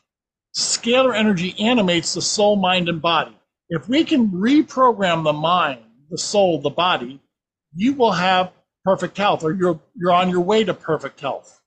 Scalar 0.56 1.16
energy 1.16 1.54
animates 1.58 2.14
the 2.14 2.22
soul, 2.22 2.56
mind, 2.56 2.88
and 2.88 3.00
body. 3.00 3.36
If 3.68 3.88
we 3.88 4.04
can 4.04 4.28
reprogram 4.30 5.22
the 5.22 5.32
mind, 5.32 5.82
the 6.10 6.18
soul, 6.18 6.60
the 6.60 6.70
body, 6.70 7.20
you 7.74 7.94
will 7.94 8.12
have 8.12 8.52
perfect 8.84 9.16
health 9.16 9.44
or 9.44 9.52
you're 9.52 9.78
you're 9.94 10.12
on 10.12 10.28
your 10.28 10.40
way 10.40 10.64
to 10.64 10.74
perfect 10.74 11.20
health. 11.20 11.60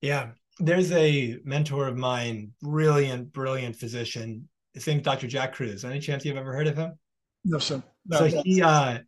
Yeah. 0.00 0.28
There's 0.58 0.92
a 0.92 1.38
mentor 1.44 1.86
of 1.86 1.96
mine, 1.96 2.52
brilliant, 2.62 3.32
brilliant 3.32 3.76
physician. 3.76 4.48
His 4.72 4.86
name's 4.86 5.02
Dr. 5.02 5.26
Jack 5.26 5.54
Kruse. 5.54 5.84
Any 5.84 6.00
chance 6.00 6.24
you've 6.24 6.36
ever 6.36 6.54
heard 6.54 6.66
of 6.66 6.76
him? 6.76 6.98
No, 7.44 7.58
sir. 7.58 7.82
No, 8.06 8.18
so 8.18 8.42
he 8.44 8.62
uh 8.62 8.98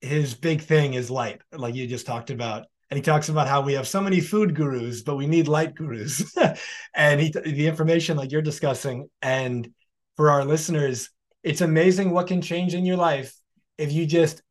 his 0.00 0.34
big 0.34 0.62
thing 0.62 0.94
is 0.94 1.10
light, 1.10 1.40
like 1.52 1.74
you 1.74 1.86
just 1.86 2.06
talked 2.06 2.30
about. 2.30 2.66
And 2.90 2.96
he 2.96 3.02
talks 3.02 3.28
about 3.28 3.48
how 3.48 3.60
we 3.60 3.74
have 3.74 3.86
so 3.86 4.00
many 4.00 4.20
food 4.20 4.54
gurus, 4.54 5.02
but 5.02 5.16
we 5.16 5.26
need 5.26 5.46
light 5.46 5.74
gurus. 5.74 6.34
and 6.94 7.20
he 7.20 7.30
the 7.30 7.66
information 7.66 8.16
like 8.16 8.32
you're 8.32 8.42
discussing. 8.42 9.08
And 9.20 9.70
for 10.16 10.30
our 10.30 10.44
listeners, 10.44 11.10
it's 11.42 11.60
amazing 11.60 12.10
what 12.10 12.28
can 12.28 12.40
change 12.40 12.74
in 12.74 12.86
your 12.86 12.96
life 12.96 13.34
if 13.76 13.92
you 13.92 14.06
just 14.06 14.42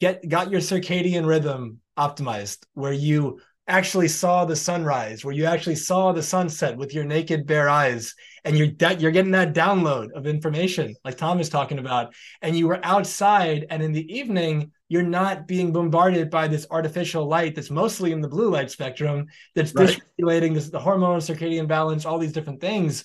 get 0.00 0.26
got 0.28 0.50
your 0.50 0.60
circadian 0.60 1.26
rhythm 1.26 1.80
optimized, 1.98 2.64
where 2.74 2.92
you 2.92 3.40
actually 3.66 4.08
saw 4.08 4.44
the 4.44 4.56
sunrise, 4.56 5.24
where 5.24 5.34
you 5.34 5.46
actually 5.46 5.76
saw 5.76 6.12
the 6.12 6.22
sunset 6.22 6.76
with 6.76 6.94
your 6.94 7.04
naked 7.04 7.46
bare 7.46 7.68
eyes, 7.68 8.14
and 8.44 8.58
you're 8.58 8.68
that 8.78 9.00
you're 9.00 9.10
getting 9.10 9.32
that 9.32 9.54
download 9.54 10.12
of 10.12 10.26
information, 10.26 10.94
like 11.04 11.16
Tom 11.16 11.40
is 11.40 11.48
talking 11.48 11.78
about, 11.78 12.14
and 12.42 12.56
you 12.56 12.68
were 12.68 12.80
outside, 12.84 13.66
and 13.70 13.82
in 13.82 13.92
the 13.92 14.12
evening 14.14 14.70
you're 14.88 15.02
not 15.02 15.48
being 15.48 15.72
bombarded 15.72 16.30
by 16.30 16.46
this 16.46 16.66
artificial 16.70 17.26
light 17.26 17.54
that's 17.54 17.70
mostly 17.70 18.12
in 18.12 18.20
the 18.20 18.28
blue 18.28 18.50
light 18.50 18.70
spectrum 18.70 19.26
that's 19.54 19.74
right. 19.74 19.98
dysregulating 20.18 20.54
this, 20.54 20.68
the 20.68 20.78
hormones, 20.78 21.26
circadian 21.26 21.66
balance, 21.66 22.04
all 22.04 22.18
these 22.18 22.32
different 22.32 22.60
things. 22.60 23.04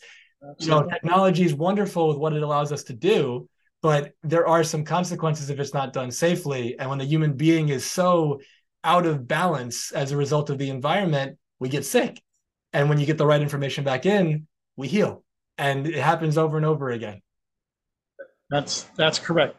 Know, 0.66 0.84
technology 0.84 1.44
is 1.44 1.54
wonderful 1.54 2.10
with 2.10 2.18
what 2.18 2.34
it 2.34 2.44
allows 2.44 2.72
us 2.72 2.84
to 2.84 2.94
do, 2.94 3.50
but 3.82 4.14
there 4.24 4.48
are 4.48 4.64
some 4.64 4.84
consequences 4.84 5.50
if 5.50 5.60
it's 5.60 5.74
not 5.74 5.94
done 5.94 6.12
safely. 6.12 6.78
And 6.78 6.90
when 6.90 7.00
the 7.00 7.06
human 7.06 7.34
being 7.34 7.70
is 7.70 7.90
so 7.90 8.40
out 8.84 9.06
of 9.06 9.28
balance 9.28 9.92
as 9.92 10.12
a 10.12 10.18
result 10.18 10.50
of 10.50 10.58
the 10.58 10.70
environment, 10.70 11.38
we 11.60 11.70
get 11.70 11.86
sick. 11.86 12.22
And 12.74 12.90
when 12.90 13.00
you 13.00 13.06
get 13.06 13.18
the 13.18 13.26
right 13.26 13.42
information 13.42 13.84
back 13.84 14.06
in, 14.06 14.48
we 14.78 14.88
heal. 14.88 15.24
And 15.58 15.88
it 15.88 15.96
happens 15.96 16.38
over 16.38 16.58
and 16.58 16.66
over 16.66 16.90
again. 16.92 17.22
That's 18.50 18.84
that's 18.96 19.20
correct. 19.20 19.58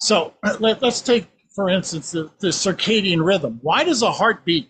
So 0.00 0.34
let, 0.58 0.82
us 0.82 1.00
take, 1.00 1.28
for 1.54 1.68
instance, 1.68 2.10
the, 2.10 2.30
the, 2.40 2.48
circadian 2.48 3.24
rhythm. 3.24 3.60
Why 3.62 3.84
does 3.84 4.02
a 4.02 4.10
heart 4.10 4.44
beat? 4.44 4.68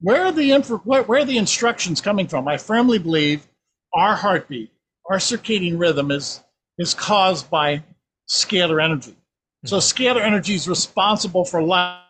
Where 0.00 0.26
are 0.26 0.32
the 0.32 0.52
inf- 0.52 0.84
where, 0.84 1.02
where 1.02 1.22
are 1.22 1.24
the 1.24 1.38
instructions 1.38 2.00
coming 2.00 2.28
from? 2.28 2.46
I 2.46 2.56
firmly 2.56 2.98
believe 2.98 3.46
our 3.94 4.14
heartbeat, 4.14 4.70
our 5.10 5.16
circadian 5.16 5.78
rhythm 5.78 6.10
is 6.10 6.42
is 6.78 6.94
caused 6.94 7.50
by 7.50 7.82
scalar 8.28 8.82
energy. 8.82 9.16
So 9.64 9.78
mm-hmm. 9.78 10.02
scalar 10.02 10.22
energy 10.22 10.54
is 10.54 10.68
responsible 10.68 11.44
for 11.44 11.62
life 11.62 12.05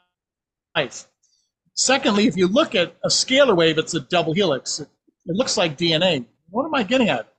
life. 0.76 1.08
Secondly, 1.74 2.26
if 2.26 2.36
you 2.36 2.46
look 2.46 2.74
at 2.74 2.94
a 3.04 3.08
scalar 3.08 3.56
wave, 3.56 3.78
it's 3.78 3.94
a 3.94 4.00
double 4.00 4.32
helix. 4.32 4.80
It, 4.80 4.88
it 5.26 5.34
looks 5.34 5.56
like 5.56 5.76
DNA. 5.76 6.24
What 6.50 6.64
am 6.64 6.74
I 6.74 6.82
getting 6.82 7.08
at? 7.08 7.32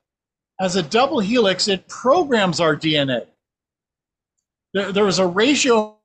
As 0.60 0.76
a 0.76 0.82
double 0.82 1.20
helix, 1.20 1.68
it 1.68 1.88
programs 1.88 2.60
our 2.60 2.76
DNA. 2.76 3.26
There, 4.74 4.92
there 4.92 5.08
is 5.08 5.18
a 5.18 5.26
ratio 5.26 5.96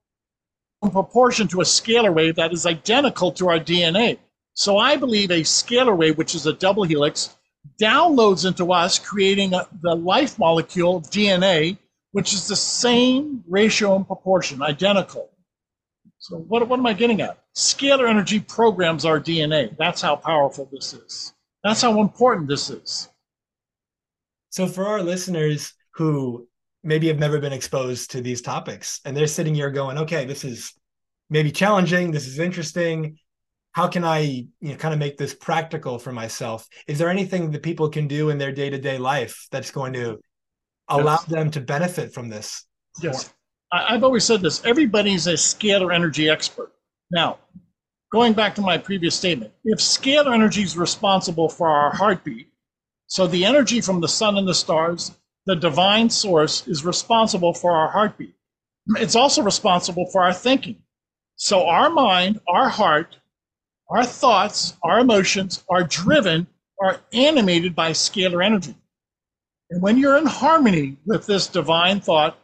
in 0.84 0.92
proportion 0.92 1.48
to 1.50 1.62
a 1.62 1.64
scalar 1.64 2.14
wave 2.14 2.36
that 2.36 2.54
is 2.54 2.66
identical 2.66 3.32
to 3.34 3.50
our 3.50 3.60
DNA. 3.60 4.20
So 4.54 4.78
I 4.78 4.96
believe 4.96 5.32
a 5.32 5.42
scalar 5.42 5.98
wave, 5.98 6.18
which 6.18 6.36
is 6.36 6.46
a 6.46 6.54
double 6.54 6.84
helix, 6.84 7.36
downloads 7.82 8.48
into 8.48 8.72
us, 8.72 9.00
creating 9.00 9.54
a, 9.54 9.68
the 9.82 9.96
life 9.96 10.38
molecule 10.38 11.02
DNA, 11.02 11.78
which 12.12 12.34
is 12.34 12.48
the 12.48 12.56
same 12.56 13.44
ratio 13.48 13.96
and 13.96 14.06
proportion, 14.06 14.62
identical. 14.62 15.33
So 16.24 16.38
what, 16.38 16.66
what 16.70 16.80
am 16.80 16.86
I 16.86 16.94
getting 16.94 17.20
at? 17.20 17.38
Scalar 17.54 18.08
energy 18.08 18.40
programs 18.40 19.04
our 19.04 19.20
DNA. 19.20 19.76
That's 19.78 20.02
how 20.02 20.16
powerful 20.16 20.70
this 20.72 20.94
is. 20.94 21.34
That's 21.66 21.82
how 21.82 22.00
important 22.00 22.48
this 22.48 22.70
is. 22.70 23.10
So 24.50 24.66
for 24.66 24.88
our 24.88 25.04
listeners 25.04 25.74
who 25.96 26.48
maybe 26.82 27.10
have 27.10 27.20
never 27.20 27.40
been 27.40 27.52
exposed 27.52 28.12
to 28.12 28.22
these 28.22 28.42
topics 28.42 29.02
and 29.04 29.18
they're 29.18 29.28
sitting 29.28 29.54
here 29.54 29.70
going, 29.70 29.98
okay, 29.98 30.24
this 30.24 30.46
is 30.46 30.72
maybe 31.30 31.52
challenging, 31.52 32.12
this 32.12 32.26
is 32.26 32.40
interesting. 32.40 33.18
How 33.74 33.90
can 33.90 34.06
I 34.06 34.20
you 34.20 34.48
know, 34.62 34.76
kind 34.78 34.94
of 34.94 35.02
make 35.02 35.18
this 35.18 35.34
practical 35.34 36.00
for 36.00 36.14
myself? 36.14 36.66
Is 36.88 37.00
there 37.00 37.10
anything 37.10 37.52
that 37.52 37.64
people 37.64 37.90
can 37.90 38.08
do 38.08 38.30
in 38.30 38.38
their 38.38 38.54
day-to-day 38.54 38.98
life 38.98 39.46
that's 39.52 39.72
going 39.72 39.92
to 39.94 40.22
allow 40.88 41.16
yes. 41.16 41.26
them 41.26 41.52
to 41.52 41.60
benefit 41.60 42.14
from 42.14 42.30
this? 42.30 42.66
Yes. 43.02 43.28
I, 43.28 43.34
have 43.92 44.04
always 44.04 44.24
said 44.24 44.42
this 44.42 44.64
everybody's 44.66 45.28
a 45.28 45.34
scalar 45.34 45.94
energy 45.94 46.30
expert. 46.30 46.72
Now, 47.12 47.40
going 48.12 48.34
back 48.34 48.56
to 48.56 48.62
my 48.62 48.78
previous 48.78 49.16
statement, 49.16 49.54
if 49.64 49.80
scalar 49.80 50.34
energy 50.34 50.64
is 50.64 50.78
responsible 50.78 51.50
for 51.50 51.68
our 51.70 51.94
heartbeat, 51.94 52.48
so 53.08 53.28
the 53.28 53.46
energy 53.46 53.82
from 53.82 54.02
the 54.02 54.08
sun 54.08 54.38
and 54.38 54.48
the 54.48 54.54
stars, 54.54 55.12
the 55.46 55.56
divine 55.56 56.10
source, 56.10 56.68
is 56.68 56.86
responsible 56.86 57.54
for 57.54 57.72
our 57.72 57.90
heartbeat. 57.90 58.36
It's 58.98 59.16
also 59.16 59.42
responsible 59.42 60.08
for 60.12 60.22
our 60.24 60.34
thinking. 60.34 60.78
So 61.36 61.66
our 61.68 61.90
mind, 61.90 62.40
our 62.48 62.70
heart, 62.70 63.18
our 63.90 64.06
thoughts, 64.06 64.76
our 64.84 65.00
emotions 65.00 65.64
are 65.70 65.84
driven, 65.84 66.48
are 66.82 67.00
animated 67.12 67.76
by 67.76 67.92
scalar 67.92 68.46
energy. 68.46 68.76
And 69.70 69.82
when 69.82 69.98
you're 69.98 70.18
in 70.18 70.26
harmony 70.26 70.98
with 71.06 71.26
this 71.26 71.48
divine 71.48 72.00
thought, 72.00 72.38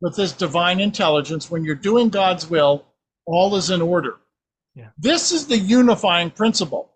with 0.00 0.16
this 0.16 0.32
divine 0.32 0.80
intelligence, 0.80 1.50
when 1.50 1.64
you're 1.64 1.74
doing 1.74 2.08
God's 2.08 2.48
will, 2.48 2.84
all 3.26 3.56
is 3.56 3.70
in 3.70 3.82
order. 3.82 4.16
Yeah. 4.74 4.88
This 4.98 5.32
is 5.32 5.46
the 5.46 5.58
unifying 5.58 6.30
principle. 6.30 6.92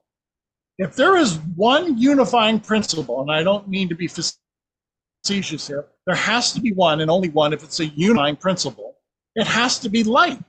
If 0.78 0.96
there 0.96 1.16
is 1.16 1.38
one 1.56 1.98
unifying 1.98 2.60
principle, 2.60 3.20
and 3.20 3.30
I 3.30 3.42
don't 3.42 3.68
mean 3.68 3.88
to 3.88 3.94
be 3.94 4.06
facetious 4.06 5.66
here, 5.66 5.86
there 6.06 6.14
has 6.14 6.52
to 6.52 6.60
be 6.60 6.72
one 6.72 7.00
and 7.00 7.10
only 7.10 7.28
one 7.30 7.52
if 7.52 7.62
it's 7.62 7.80
a 7.80 7.86
unifying 7.86 8.36
principle. 8.36 8.96
It 9.34 9.46
has 9.46 9.78
to 9.80 9.88
be 9.88 10.04
light. 10.04 10.42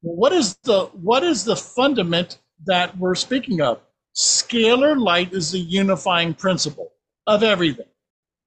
what 0.00 0.32
is 0.32 0.56
the 0.64 0.86
what 0.92 1.22
is 1.24 1.44
the 1.44 1.56
fundament 1.56 2.38
that 2.66 2.96
we're 2.98 3.14
speaking 3.14 3.60
of? 3.60 3.80
Scalar 4.16 4.96
light 5.00 5.32
is 5.32 5.50
the 5.50 5.58
unifying 5.58 6.34
principle 6.34 6.92
of 7.26 7.42
everything. 7.42 7.86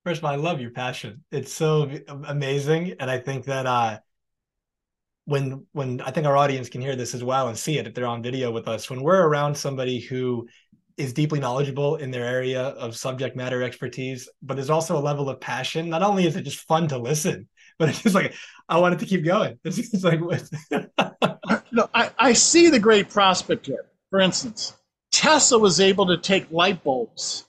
First 0.08 0.20
of 0.20 0.24
all, 0.24 0.32
I 0.32 0.38
love 0.38 0.62
your 0.62 0.72
passion. 0.72 1.26
It's 1.34 1.52
so 1.52 1.92
amazing, 2.08 2.94
and 3.02 3.12
I 3.12 3.18
think 3.18 3.44
that 3.44 3.66
uh, 3.66 4.00
when 5.26 5.66
when 5.74 6.00
I 6.00 6.12
think 6.12 6.26
our 6.26 6.38
audience 6.38 6.70
can 6.70 6.80
hear 6.80 6.96
this 6.96 7.14
as 7.14 7.26
well 7.26 7.50
and 7.50 7.58
see 7.58 7.78
it 7.78 7.88
if 7.88 7.94
they're 7.94 8.08
on 8.08 8.24
video 8.24 8.50
with 8.50 8.70
us, 8.70 8.90
when 8.90 9.04
we're 9.04 9.28
around 9.28 9.58
somebody 9.58 10.00
who 10.00 10.48
is 10.96 11.12
deeply 11.12 11.42
knowledgeable 11.42 11.98
in 11.98 12.10
their 12.10 12.24
area 12.24 12.62
of 12.62 12.96
subject 12.96 13.36
matter 13.36 13.62
expertise, 13.62 14.30
but 14.42 14.54
there's 14.54 14.70
also 14.70 14.98
a 14.98 15.04
level 15.04 15.30
of 15.30 15.42
passion. 15.42 15.90
Not 15.90 16.04
only 16.04 16.26
is 16.26 16.38
it 16.38 16.44
just 16.44 16.62
fun 16.62 16.88
to 16.88 16.98
listen, 16.98 17.50
but 17.78 17.90
it's 17.90 18.02
just 18.02 18.16
like 18.16 18.34
I 18.70 18.78
wanted 18.78 19.00
to 19.00 19.06
keep 19.06 19.26
going. 19.26 19.60
It's, 19.66 19.78
it's 19.78 20.06
like 20.06 20.22
no, 21.74 21.90
I, 21.94 22.12
I 22.18 22.32
see 22.32 22.70
the 22.70 22.80
great 22.80 23.10
prospect 23.10 23.66
here. 23.66 23.84
For 24.10 24.22
instance, 24.22 24.74
Tesla 25.12 25.60
was 25.60 25.82
able 25.82 26.06
to 26.06 26.18
take 26.18 26.50
light 26.50 26.82
bulbs 26.82 27.47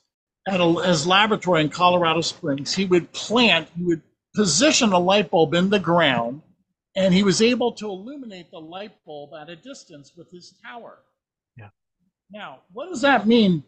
at 0.48 0.60
a, 0.60 0.82
his 0.86 1.06
laboratory 1.06 1.60
in 1.60 1.68
Colorado 1.68 2.20
Springs, 2.22 2.74
he 2.74 2.86
would 2.86 3.12
plant, 3.12 3.68
he 3.76 3.84
would 3.84 4.02
position 4.34 4.92
a 4.92 4.98
light 4.98 5.30
bulb 5.30 5.54
in 5.54 5.68
the 5.70 5.78
ground, 5.78 6.42
and 6.96 7.12
he 7.12 7.22
was 7.22 7.42
able 7.42 7.72
to 7.72 7.88
illuminate 7.88 8.50
the 8.50 8.58
light 8.58 8.92
bulb 9.04 9.30
at 9.34 9.50
a 9.50 9.56
distance 9.56 10.12
with 10.16 10.30
his 10.30 10.54
tower. 10.64 10.98
Yeah. 11.56 11.68
Now, 12.30 12.60
what 12.72 12.88
does 12.88 13.02
that 13.02 13.26
mean? 13.26 13.62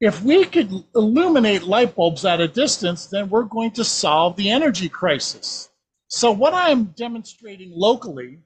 If 0.00 0.22
we 0.22 0.44
could 0.44 0.84
illuminate 0.94 1.62
light 1.64 1.94
bulbs 1.94 2.24
at 2.24 2.40
a 2.40 2.48
distance, 2.48 3.06
then 3.06 3.28
we're 3.28 3.44
going 3.44 3.72
to 3.72 3.84
solve 3.84 4.36
the 4.36 4.50
energy 4.50 4.88
crisis. 4.88 5.68
So, 6.08 6.30
what 6.32 6.54
I'm 6.54 6.86
demonstrating 6.86 7.70
locally, 7.74 8.40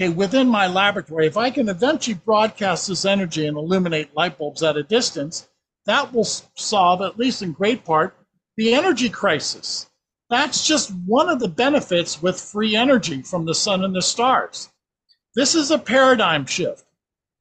okay, 0.00 0.08
within 0.08 0.48
my 0.48 0.66
laboratory, 0.66 1.26
if 1.26 1.36
I 1.36 1.50
can 1.50 1.68
eventually 1.68 2.14
broadcast 2.14 2.88
this 2.88 3.04
energy 3.04 3.46
and 3.46 3.56
illuminate 3.56 4.14
light 4.14 4.38
bulbs 4.38 4.62
at 4.62 4.76
a 4.76 4.82
distance, 4.82 5.48
that 5.86 6.12
will 6.12 6.24
solve, 6.24 7.02
at 7.02 7.18
least 7.18 7.42
in 7.42 7.52
great 7.52 7.84
part, 7.84 8.16
the 8.56 8.74
energy 8.74 9.08
crisis. 9.08 9.90
That's 10.30 10.66
just 10.66 10.90
one 11.06 11.28
of 11.28 11.40
the 11.40 11.48
benefits 11.48 12.22
with 12.22 12.40
free 12.40 12.76
energy 12.76 13.22
from 13.22 13.44
the 13.44 13.54
sun 13.54 13.84
and 13.84 13.94
the 13.94 14.02
stars. 14.02 14.70
This 15.34 15.54
is 15.54 15.70
a 15.70 15.78
paradigm 15.78 16.46
shift. 16.46 16.84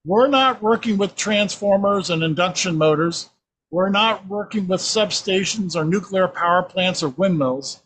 We're 0.06 0.28
not 0.28 0.62
working 0.62 0.98
with 0.98 1.16
transformers 1.16 2.10
and 2.10 2.24
induction 2.24 2.78
motors. 2.78 3.30
We're 3.70 3.90
not 3.90 4.28
working 4.28 4.68
with 4.68 4.82
substations 4.82 5.76
or 5.76 5.86
nuclear 5.86 6.28
power 6.28 6.64
plants 6.64 7.04
or 7.04 7.10
windmills. 7.10 7.82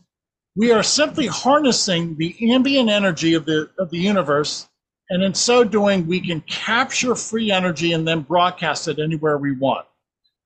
We 0.56 0.72
are 0.72 0.82
simply 0.82 1.26
harnessing 1.26 2.16
the 2.16 2.34
ambient 2.52 2.88
energy 2.88 3.34
of 3.34 3.44
the, 3.44 3.70
of 3.78 3.90
the 3.90 3.98
universe. 3.98 4.68
And 5.10 5.22
in 5.22 5.34
so 5.34 5.62
doing, 5.62 6.06
we 6.06 6.20
can 6.20 6.40
capture 6.40 7.14
free 7.14 7.52
energy 7.52 7.92
and 7.92 8.08
then 8.08 8.22
broadcast 8.22 8.88
it 8.88 8.98
anywhere 8.98 9.38
we 9.38 9.52
want 9.52 9.86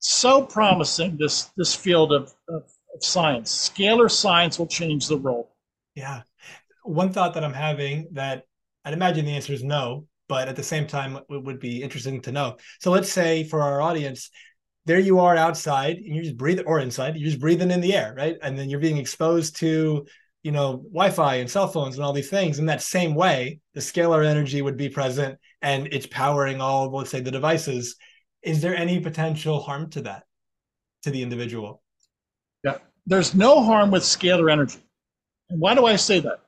so 0.01 0.43
promising 0.43 1.17
this 1.19 1.51
this 1.57 1.75
field 1.75 2.13
of, 2.13 2.33
of, 2.49 2.63
of, 2.95 3.05
science 3.05 3.71
scalar 3.73 4.11
science 4.11 4.59
will 4.59 4.67
change 4.67 5.07
the 5.07 5.17
world 5.17 5.47
yeah 5.95 6.23
one 6.83 7.13
thought 7.13 7.35
that 7.35 7.45
i'm 7.45 7.53
having 7.53 8.09
that 8.13 8.45
i'd 8.85 8.93
imagine 8.93 9.25
the 9.25 9.35
answer 9.35 9.53
is 9.53 9.63
no 9.63 10.07
but 10.29 10.49
at 10.49 10.57
the 10.57 10.63
same 10.63 10.87
time 10.87 11.17
it 11.17 11.45
would 11.45 11.61
be 11.61 11.83
interesting 11.83 12.21
to 12.21 12.33
know 12.33 12.57
so 12.81 12.91
let's 12.91 13.13
say 13.13 13.45
for 13.45 13.63
our 13.63 13.81
audience 13.81 14.31
there 14.87 14.99
you 14.99 15.21
are 15.21 15.37
outside 15.37 15.97
and 15.97 16.15
you're 16.15 16.25
just 16.25 16.37
breathing 16.37 16.67
or 16.67 16.81
inside 16.81 17.17
you're 17.17 17.29
just 17.29 17.41
breathing 17.41 17.71
in 17.71 17.81
the 17.81 17.95
air 17.95 18.13
right 18.17 18.37
and 18.43 18.59
then 18.59 18.69
you're 18.69 18.81
being 18.81 18.99
exposed 18.99 19.57
to 19.57 20.05
you 20.43 20.53
know, 20.53 20.79
Wi-Fi 20.93 21.37
and 21.37 21.51
cell 21.51 21.69
phones 21.69 21.97
and 21.97 22.05
all 22.05 22.13
these 22.13 22.31
things. 22.31 22.59
In 22.59 22.67
that 22.67 22.83
same 22.83 23.15
way, 23.15 23.61
the 23.75 23.81
scalar 23.81 24.25
energy 24.25 24.63
would 24.63 24.77
be 24.77 24.89
present 24.89 25.39
and 25.61 25.89
it's 25.93 26.07
powering 26.07 26.61
all, 26.61 26.91
let's 26.91 27.11
say, 27.11 27.21
the 27.21 27.31
devices. 27.31 27.97
Is 28.43 28.61
there 28.63 28.75
any 28.75 29.01
potential 29.01 29.61
harm 29.61 29.91
to 29.91 30.03
that, 30.03 30.27
to 31.03 31.11
the 31.11 31.23
individual? 31.23 31.83
Yeah, 32.65 32.79
there's 33.07 33.35
no 33.35 33.63
harm 33.63 33.91
with 33.91 34.03
scalar 34.03 34.51
energy. 34.51 34.81
And 35.51 35.61
why 35.61 35.75
do 35.75 35.87
I 35.87 35.97
say 35.97 36.21
that? 36.21 36.41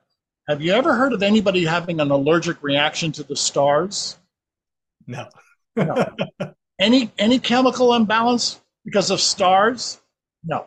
Have 0.48 0.60
you 0.60 0.72
ever 0.72 0.94
heard 0.94 1.12
of 1.12 1.22
anybody 1.22 1.64
having 1.64 2.00
an 2.00 2.10
allergic 2.10 2.62
reaction 2.62 3.12
to 3.12 3.22
the 3.22 3.36
stars? 3.36 4.18
No. 5.06 5.28
no. 5.76 6.06
Any 6.78 7.12
any 7.18 7.38
chemical 7.38 7.94
imbalance 7.94 8.60
because 8.84 9.10
of 9.10 9.20
stars? 9.20 10.00
No. 10.44 10.66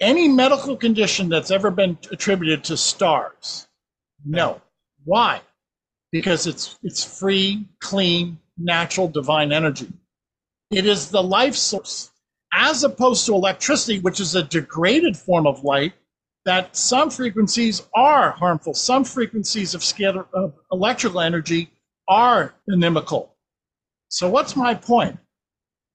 Any 0.00 0.28
medical 0.28 0.76
condition 0.76 1.28
that's 1.28 1.50
ever 1.50 1.70
been 1.70 1.96
attributed 2.10 2.64
to 2.64 2.76
stars? 2.76 3.66
No. 4.24 4.60
Why? 5.04 5.40
Because 6.12 6.46
it's 6.46 6.78
it's 6.82 7.02
free, 7.02 7.66
clean, 7.80 8.38
natural, 8.58 9.08
divine 9.08 9.52
energy. 9.52 9.88
It 10.76 10.84
is 10.84 11.08
the 11.08 11.22
life 11.22 11.54
source, 11.54 12.10
as 12.52 12.84
opposed 12.84 13.24
to 13.24 13.34
electricity, 13.34 13.98
which 13.98 14.20
is 14.20 14.34
a 14.34 14.42
degraded 14.42 15.16
form 15.16 15.46
of 15.46 15.64
light. 15.64 15.94
That 16.44 16.76
some 16.76 17.08
frequencies 17.08 17.82
are 17.94 18.32
harmful. 18.32 18.74
Some 18.74 19.02
frequencies 19.02 19.74
of 19.74 19.80
scalar 19.80 20.26
of 20.34 20.52
electrical 20.70 21.20
energy 21.20 21.70
are 22.10 22.54
inimical. 22.68 23.34
So 24.08 24.28
what's 24.28 24.54
my 24.54 24.74
point? 24.74 25.18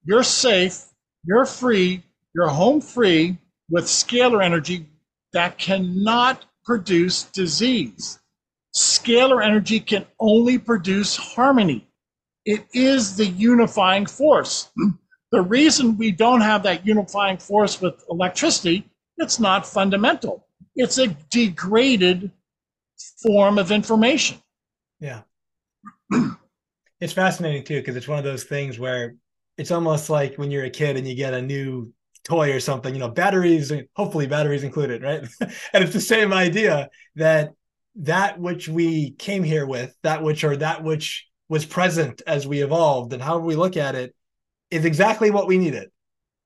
You're 0.04 0.24
safe, 0.24 0.86
you're 1.26 1.46
free, 1.46 2.04
you're 2.34 2.50
home 2.50 2.82
free 2.82 3.38
with 3.70 3.86
scalar 3.86 4.44
energy 4.44 4.88
that 5.32 5.60
cannot 5.60 6.46
produce 6.66 7.26
disease. 7.26 8.18
Scalar 8.76 9.46
energy 9.46 9.80
can 9.80 10.08
only 10.20 10.58
produce 10.58 11.16
harmony. 11.16 11.88
It 12.46 12.66
is 12.74 13.16
the 13.16 13.28
unifying 13.28 14.06
force. 14.06 14.70
The 15.32 15.42
reason 15.42 15.98
we 15.98 16.12
don't 16.12 16.42
have 16.42 16.64
that 16.64 16.86
unifying 16.86 17.38
force 17.38 17.80
with 17.80 18.04
electricity, 18.10 18.90
it's 19.18 19.40
not 19.40 19.66
fundamental. 19.66 20.46
It's 20.76 20.98
a 20.98 21.08
degraded 21.30 22.32
form 23.22 23.58
of 23.58 23.72
information. 23.72 24.42
Yeah. 25.00 25.22
it's 27.00 27.14
fascinating 27.14 27.64
too, 27.64 27.80
because 27.80 27.96
it's 27.96 28.08
one 28.08 28.20
of 28.20 28.26
those 28.26 28.44
things 28.44 28.80
where 28.80 29.16
it's 29.58 29.72
almost 29.72 30.10
like 30.10 30.36
when 30.36 30.52
you're 30.52 30.66
a 30.66 30.70
kid 30.70 30.98
and 30.98 31.08
you 31.08 31.16
get 31.16 31.34
a 31.34 31.42
new 31.42 31.94
toy 32.24 32.52
or 32.52 32.60
something, 32.60 32.94
you 32.94 33.00
know, 33.00 33.10
batteries, 33.10 33.72
hopefully 33.96 34.28
batteries 34.28 34.64
included, 34.64 35.02
right? 35.02 35.24
and 35.42 35.84
it's 35.84 35.94
the 35.94 36.02
same 36.02 36.34
idea 36.34 36.90
that 37.16 37.52
that 37.96 38.40
which 38.40 38.68
we 38.68 39.12
came 39.12 39.44
here 39.44 39.66
with, 39.66 39.96
that 40.04 40.24
which 40.24 40.44
or 40.44 40.56
that 40.58 40.84
which 40.84 41.28
was 41.52 41.66
present 41.66 42.22
as 42.26 42.48
we 42.48 42.64
evolved 42.64 43.12
and 43.12 43.22
however 43.22 43.44
we 43.44 43.58
look 43.58 43.76
at 43.76 43.94
it 43.94 44.16
is 44.72 44.86
exactly 44.86 45.32
what 45.32 45.48
we 45.48 45.58
needed. 45.58 45.92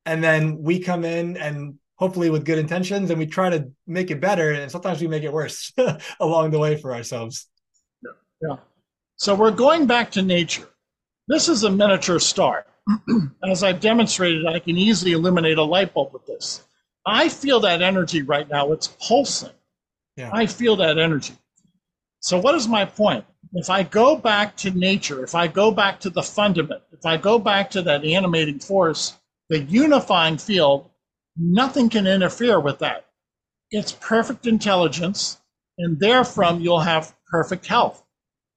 And 0.07 0.23
then 0.23 0.63
we 0.63 0.79
come 0.79 1.05
in 1.05 1.37
and 1.37 1.75
hopefully 1.93 2.31
with 2.31 2.43
good 2.43 2.57
intentions 2.57 3.11
and 3.11 3.19
we 3.19 3.27
try 3.27 3.51
to 3.51 3.69
make 3.85 4.09
it 4.09 4.19
better 4.19 4.51
and 4.51 4.71
sometimes 4.71 4.99
we 4.99 5.07
make 5.07 5.21
it 5.21 5.31
worse 5.31 5.71
along 6.19 6.49
the 6.49 6.57
way 6.57 6.75
for 6.75 6.91
ourselves. 6.91 7.47
Yeah. 8.41 8.55
So 9.17 9.35
we're 9.35 9.51
going 9.51 9.85
back 9.85 10.09
to 10.13 10.23
nature. 10.23 10.67
This 11.27 11.49
is 11.49 11.65
a 11.65 11.69
miniature 11.69 12.17
star. 12.17 12.65
as 13.47 13.61
I've 13.61 13.81
demonstrated, 13.81 14.47
I 14.47 14.57
can 14.57 14.75
easily 14.75 15.11
illuminate 15.11 15.59
a 15.59 15.63
light 15.63 15.93
bulb 15.93 16.13
with 16.13 16.25
this. 16.25 16.63
I 17.05 17.29
feel 17.29 17.59
that 17.59 17.83
energy 17.83 18.23
right 18.23 18.49
now. 18.49 18.71
It's 18.71 18.87
pulsing. 18.87 19.53
Yeah. 20.17 20.31
I 20.33 20.47
feel 20.47 20.75
that 20.77 20.97
energy. 20.97 21.35
So, 22.21 22.39
what 22.39 22.55
is 22.55 22.67
my 22.67 22.85
point? 22.85 23.23
If 23.57 23.69
I 23.69 23.83
go 23.83 24.17
back 24.17 24.57
to 24.57 24.71
nature, 24.71 25.23
if 25.23 25.33
I 25.33 25.47
go 25.47 25.71
back 25.71 26.01
to 26.01 26.09
the 26.09 26.21
fundament, 26.21 26.83
if 26.91 27.05
I 27.05 27.15
go 27.15 27.39
back 27.39 27.69
to 27.71 27.81
that 27.83 28.03
animating 28.03 28.59
force, 28.59 29.17
the 29.47 29.61
unifying 29.61 30.37
field, 30.37 30.89
nothing 31.37 31.87
can 31.87 32.05
interfere 32.05 32.59
with 32.59 32.79
that. 32.79 33.05
It's 33.71 33.93
perfect 33.93 34.45
intelligence, 34.45 35.37
and 35.77 35.97
therefrom 35.97 36.59
you'll 36.59 36.81
have 36.81 37.15
perfect 37.31 37.65
health. 37.65 38.03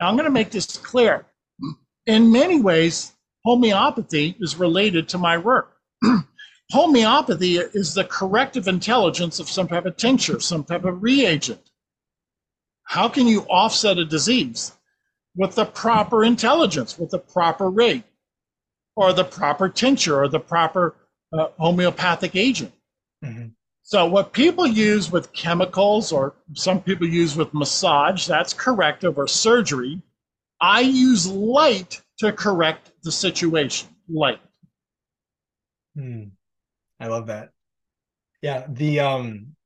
Now, 0.00 0.08
I'm 0.08 0.16
going 0.16 0.24
to 0.24 0.32
make 0.32 0.50
this 0.50 0.76
clear. 0.76 1.26
In 2.06 2.32
many 2.32 2.60
ways, 2.60 3.12
homeopathy 3.44 4.36
is 4.40 4.56
related 4.56 5.08
to 5.10 5.18
my 5.18 5.38
work. 5.38 5.76
homeopathy 6.72 7.58
is 7.58 7.94
the 7.94 8.04
corrective 8.04 8.66
intelligence 8.66 9.38
of 9.38 9.48
some 9.48 9.68
type 9.68 9.86
of 9.86 9.96
tincture, 9.96 10.40
some 10.40 10.64
type 10.64 10.84
of 10.84 11.04
reagent. 11.04 11.70
How 12.82 13.08
can 13.08 13.28
you 13.28 13.42
offset 13.42 13.98
a 13.98 14.04
disease? 14.04 14.72
With 15.38 15.54
the 15.54 15.64
proper 15.64 16.24
intelligence, 16.24 16.98
with 16.98 17.10
the 17.10 17.18
proper 17.18 17.70
rate, 17.70 18.02
or 18.96 19.12
the 19.12 19.24
proper 19.24 19.68
tincture, 19.68 20.20
or 20.20 20.28
the 20.28 20.40
proper 20.40 20.96
uh, 21.32 21.48
homeopathic 21.58 22.34
agent. 22.36 22.72
Mm-hmm. 23.24 23.46
So, 23.84 24.04
what 24.04 24.32
people 24.32 24.66
use 24.66 25.10
with 25.10 25.32
chemicals, 25.32 26.12
or 26.12 26.34
some 26.54 26.82
people 26.82 27.06
use 27.06 27.36
with 27.36 27.54
massage, 27.54 28.26
that's 28.26 28.52
corrective 28.52 29.16
or 29.16 29.26
surgery. 29.26 30.02
I 30.60 30.80
use 30.80 31.26
light 31.26 32.02
to 32.18 32.32
correct 32.32 32.90
the 33.04 33.12
situation 33.12 33.88
light. 34.08 34.40
Hmm. 35.94 36.24
I 37.00 37.06
love 37.06 37.28
that. 37.28 37.50
Yeah, 38.42 38.66
the 38.68 39.00
um 39.00 39.56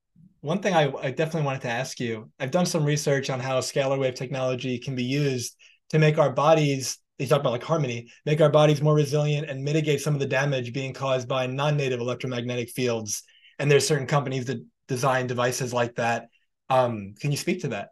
one 0.43 0.59
thing 0.59 0.75
I, 0.75 0.93
I 0.93 1.11
definitely 1.11 1.43
wanted 1.43 1.63
to 1.63 1.71
ask 1.71 2.01
you, 2.01 2.31
I've 2.39 2.51
done 2.51 2.67
some 2.67 2.85
research 2.85 3.31
on 3.31 3.39
how 3.39 3.61
scalar 3.61 3.99
wave 3.99 4.15
technology 4.15 4.79
can 4.79 4.97
be 4.97 5.05
used 5.05 5.57
to 5.93 5.99
make 5.99 6.19
our 6.19 6.31
bodies, 6.31 6.99
you 7.19 7.27
talk 7.27 7.41
about 7.41 7.53
like 7.53 7.63
harmony, 7.63 8.11
make 8.27 8.41
our 8.41 8.49
bodies 8.49 8.83
more 8.83 8.95
resilient 8.95 9.49
and 9.49 9.63
mitigate 9.63 10.01
some 10.01 10.15
of 10.15 10.21
the 10.21 10.27
damage 10.27 10.73
being 10.73 10.93
caused 10.93 11.29
by 11.29 11.47
non-native 11.47 12.01
electromagnetic 12.01 12.71
fields. 12.71 13.23
And 13.59 13.71
there's 13.71 13.87
certain 13.87 14.07
companies 14.07 14.47
that 14.47 14.65
design 14.89 15.27
devices 15.27 15.73
like 15.73 15.95
that. 15.97 16.29
Um, 16.71 17.15
can 17.21 17.31
you 17.31 17.37
speak 17.37 17.61
to 17.61 17.69
that? 17.69 17.91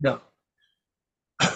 No. 0.00 0.20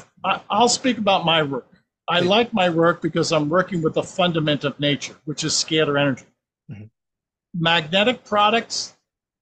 I'll 0.51 0.69
speak 0.69 0.99
about 0.99 1.25
my 1.25 1.43
work. 1.43 1.71
I 2.07 2.21
like 2.21 2.53
my 2.53 2.69
work 2.69 3.01
because 3.01 3.33
I'm 3.33 3.49
working 3.49 3.81
with 3.81 3.95
the 3.95 4.03
fundament 4.03 4.65
of 4.65 4.79
nature, 4.79 5.15
which 5.25 5.45
is 5.45 5.53
scalar 5.53 5.99
energy. 5.99 6.27
Mm-hmm. 6.71 6.85
Magnetic 7.55 8.25
products, 8.25 8.95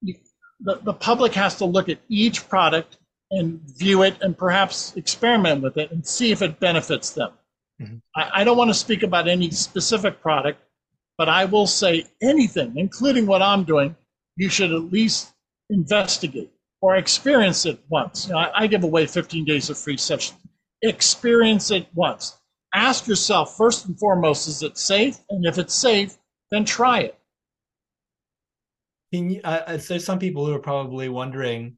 the, 0.03 0.79
the 0.83 0.93
public 0.93 1.33
has 1.35 1.57
to 1.57 1.65
look 1.65 1.89
at 1.89 1.99
each 2.09 2.49
product 2.49 2.99
and 3.33 3.61
view 3.79 4.03
it 4.03 4.17
and 4.21 4.37
perhaps 4.37 4.95
experiment 4.97 5.63
with 5.63 5.77
it 5.77 5.91
and 5.91 6.07
see 6.07 6.31
if 6.31 6.43
it 6.43 6.61
benefits 6.61 7.11
them. 7.11 7.33
Mm-hmm. 7.81 7.97
I, 8.15 8.31
I 8.41 8.45
don't 8.45 8.57
want 8.57 8.71
to 8.71 8.75
speak 8.75 9.03
about 9.03 9.27
any 9.27 9.51
specific 9.51 10.21
product, 10.21 10.61
but 11.19 11.29
I 11.29 11.45
will 11.47 11.67
say 11.67 12.05
anything, 12.23 12.75
including 12.77 13.27
what 13.27 13.43
I'm 13.43 13.65
doing, 13.65 13.97
you 14.37 14.49
should 14.49 14.73
at 14.73 14.93
least 14.93 15.33
investigate 15.71 16.53
or 16.81 16.97
experience 16.97 17.67
it 17.67 17.81
once. 17.89 18.27
You 18.27 18.33
know, 18.33 18.39
I, 18.39 18.63
I 18.63 18.67
give 18.67 18.85
away 18.85 19.07
15 19.07 19.45
days 19.45 19.71
of 19.71 19.79
free 19.79 19.97
sessions. 19.97 20.39
Experience 20.83 21.71
it 21.71 21.87
once 21.95 22.39
ask 22.75 23.07
yourself 23.07 23.57
first 23.57 23.87
and 23.87 23.99
foremost 23.99 24.49
is 24.49 24.63
it 24.63 24.79
safe 24.79 25.19
and 25.31 25.45
if 25.45 25.59
it's 25.59 25.75
safe 25.75 26.17
then 26.51 26.65
try 26.65 27.01
it 27.01 27.19
Can 29.13 29.31
you, 29.31 29.41
uh, 29.45 29.77
there's 29.77 30.05
some 30.05 30.19
people 30.19 30.47
who 30.47 30.55
are 30.55 30.59
probably 30.59 31.09
wondering 31.09 31.77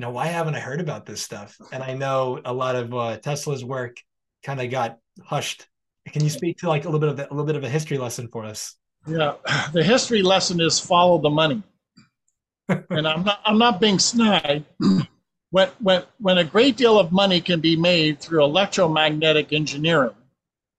you 0.00 0.06
know 0.06 0.12
why 0.12 0.28
haven't 0.28 0.54
i 0.54 0.60
heard 0.60 0.80
about 0.80 1.04
this 1.04 1.20
stuff? 1.20 1.60
And 1.72 1.82
i 1.82 1.92
know 1.92 2.40
a 2.46 2.54
lot 2.54 2.74
of 2.74 2.94
uh, 2.94 3.18
tesla's 3.18 3.62
work 3.62 3.98
kind 4.42 4.58
of 4.58 4.70
got 4.70 4.98
hushed. 5.22 5.66
Can 6.08 6.24
you 6.24 6.30
speak 6.30 6.56
to 6.60 6.68
like 6.68 6.86
a 6.86 6.88
little 6.88 7.00
bit 7.00 7.10
of 7.10 7.16
the, 7.18 7.28
a 7.28 7.32
little 7.34 7.44
bit 7.44 7.56
of 7.56 7.64
a 7.64 7.68
history 7.68 7.98
lesson 7.98 8.26
for 8.28 8.46
us? 8.46 8.76
Yeah 9.06 9.34
the 9.74 9.84
history 9.84 10.22
lesson 10.22 10.58
is 10.58 10.80
follow 10.80 11.18
the 11.20 11.28
money. 11.28 11.62
And 12.88 13.06
i'm 13.06 13.24
not 13.24 13.40
i'm 13.44 13.58
not 13.58 13.78
being 13.78 13.98
snide. 13.98 14.64
When, 15.52 15.68
when, 15.80 16.04
when 16.20 16.38
a 16.38 16.44
great 16.44 16.76
deal 16.76 16.96
of 16.96 17.10
money 17.10 17.40
can 17.40 17.58
be 17.60 17.74
made 17.74 18.20
through 18.20 18.44
electromagnetic 18.44 19.52
engineering 19.52 20.14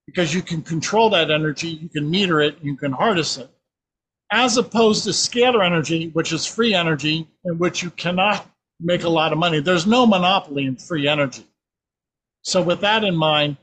because 0.07 0.34
you 0.34 0.41
can 0.41 0.62
control 0.62 1.10
that 1.10 1.29
energy, 1.29 1.67
you 1.67 1.89
can 1.89 2.10
meter 2.10 2.39
it, 2.39 2.57
you 2.62 2.77
can 2.77 2.93
harness 2.93 3.38
it, 3.38 3.49
as 4.31 4.55
opposed 4.55 5.03
to 5.03 5.10
scalar 5.10 5.65
energy, 5.65 6.07
which 6.13 6.31
is 6.31 6.45
free 6.45 6.73
energy 6.73 7.27
in 7.43 7.57
which 7.57 7.84
you 7.84 7.89
cannot 7.89 8.47
make 8.81 9.03
a 9.03 9.09
lot 9.09 9.31
of 9.31 9.37
money. 9.37 9.59
There's 9.59 9.87
no 9.87 10.05
monopoly 10.05 10.65
in 10.65 10.75
free 10.75 11.07
energy. 11.07 11.45
So, 12.41 12.61
with 12.61 12.81
that 12.81 13.03
in 13.03 13.15
mind, 13.15 13.57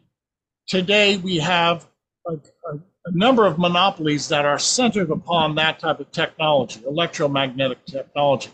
today 0.68 1.16
we 1.16 1.38
have 1.38 1.86
a, 2.26 2.34
a, 2.34 2.76
a 3.06 3.10
number 3.12 3.44
of 3.44 3.58
monopolies 3.58 4.28
that 4.28 4.44
are 4.44 4.58
centered 4.58 5.10
upon 5.10 5.56
that 5.56 5.80
type 5.80 6.00
of 6.00 6.10
technology, 6.12 6.80
electromagnetic 6.86 7.84
technology. 7.86 8.50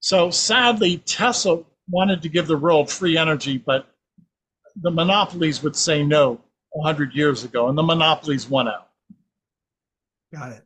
So, 0.00 0.30
sadly, 0.30 0.98
Tesla 0.98 1.64
wanted 1.88 2.22
to 2.22 2.28
give 2.28 2.46
the 2.46 2.56
world 2.56 2.90
free 2.90 3.16
energy, 3.16 3.58
but 3.58 3.86
the 4.80 4.90
monopolies 4.90 5.62
would 5.62 5.74
say 5.74 6.04
no 6.04 6.40
100 6.70 7.14
years 7.14 7.44
ago, 7.44 7.68
and 7.68 7.76
the 7.76 7.82
monopolies 7.82 8.48
won 8.48 8.68
out. 8.68 8.88
Got 10.32 10.52
it. 10.52 10.64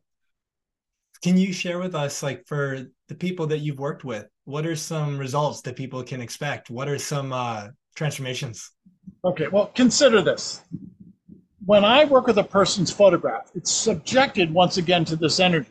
Can 1.23 1.37
you 1.37 1.53
share 1.53 1.79
with 1.79 1.95
us, 1.95 2.23
like 2.23 2.47
for 2.47 2.87
the 3.09 3.15
people 3.15 3.47
that 3.47 3.59
you've 3.59 3.79
worked 3.79 4.05
with, 4.05 4.29
what 4.45 4.67
are 4.67 4.77
some 4.77 5.19
results 5.19 5.61
that 5.63 5.77
people 5.77 6.03
can 6.03 6.21
expect? 6.21 6.71
What 6.71 6.89
are 6.89 6.99
some 6.99 7.33
uh, 7.33 7.69
transformations? 7.95 8.71
Okay, 9.25 9.49
well, 9.49 9.67
consider 9.75 10.23
this. 10.23 10.63
When 11.65 11.85
I 11.85 12.05
work 12.05 12.27
with 12.27 12.39
a 12.39 12.45
person's 12.45 12.91
photograph, 12.91 13.51
it's 13.55 13.71
subjected 13.71 14.53
once 14.53 14.79
again 14.79 15.05
to 15.07 15.17
this 15.17 15.39
energy. 15.39 15.71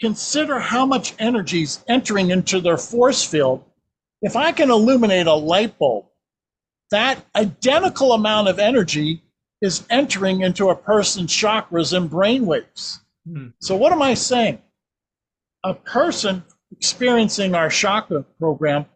Consider 0.00 0.58
how 0.58 0.86
much 0.86 1.14
energy 1.18 1.62
is 1.62 1.84
entering 1.88 2.30
into 2.30 2.60
their 2.60 2.78
force 2.78 3.24
field. 3.24 3.64
If 4.22 4.36
I 4.36 4.52
can 4.52 4.70
illuminate 4.70 5.26
a 5.26 5.34
light 5.34 5.78
bulb, 5.78 6.06
that 6.90 7.22
identical 7.36 8.12
amount 8.12 8.48
of 8.48 8.58
energy 8.58 9.22
is 9.60 9.84
entering 9.90 10.40
into 10.40 10.70
a 10.70 10.76
person's 10.76 11.30
chakras 11.30 11.94
and 11.94 12.08
brain 12.08 12.46
waves. 12.46 13.00
Mm. 13.28 13.52
So, 13.60 13.76
what 13.76 13.92
am 13.92 14.00
I 14.00 14.14
saying? 14.14 14.62
A 15.64 15.74
person 15.74 16.44
experiencing 16.72 17.54
our 17.54 17.68
chakra 17.68 18.22
program, 18.38 18.86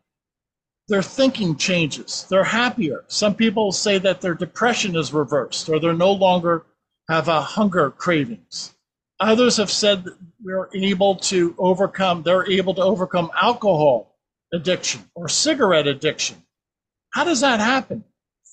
their 0.88 1.02
thinking 1.02 1.56
changes. 1.56 2.26
They're 2.28 2.44
happier. 2.44 3.04
Some 3.08 3.34
people 3.34 3.72
say 3.72 3.98
that 3.98 4.20
their 4.20 4.34
depression 4.34 4.96
is 4.96 5.12
reversed 5.12 5.68
or 5.68 5.80
they're 5.80 5.94
no 5.94 6.12
longer 6.12 6.66
have 7.08 7.28
a 7.28 7.40
hunger 7.40 7.90
cravings. 7.90 8.74
Others 9.20 9.56
have 9.58 9.70
said 9.70 10.04
that 10.04 10.16
we're 10.42 10.68
able 10.74 11.16
to 11.16 11.54
overcome, 11.58 12.22
they're 12.22 12.50
able 12.50 12.74
to 12.74 12.82
overcome 12.82 13.30
alcohol 13.40 14.16
addiction 14.52 15.08
or 15.14 15.28
cigarette 15.28 15.86
addiction. 15.86 16.42
How 17.10 17.24
does 17.24 17.40
that 17.40 17.60
happen? 17.60 18.04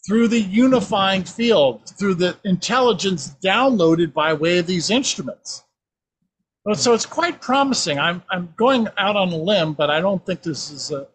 Through 0.08 0.30
the 0.30 0.40
unifying 0.42 1.24
field, 1.24 1.90
through 1.98 2.16
the 2.16 2.38
intelligence 2.46 3.36
downloaded 3.44 4.14
by 4.14 4.34
way 4.34 4.60
of 4.60 4.68
these 4.68 4.90
instruments. 4.90 5.64
So 6.74 6.94
it's 6.94 7.06
quite 7.06 7.42
promising. 7.42 8.00
I'm, 8.00 8.24
I'm 8.30 8.54
going 8.58 8.88
out 8.98 9.16
on 9.16 9.30
a 9.30 9.38
limb, 9.38 9.74
but 9.74 9.90
I 9.90 10.02
don't 10.02 10.26
think 10.26 10.42
this 10.42 10.72
is 10.72 10.92
a, 10.92 11.08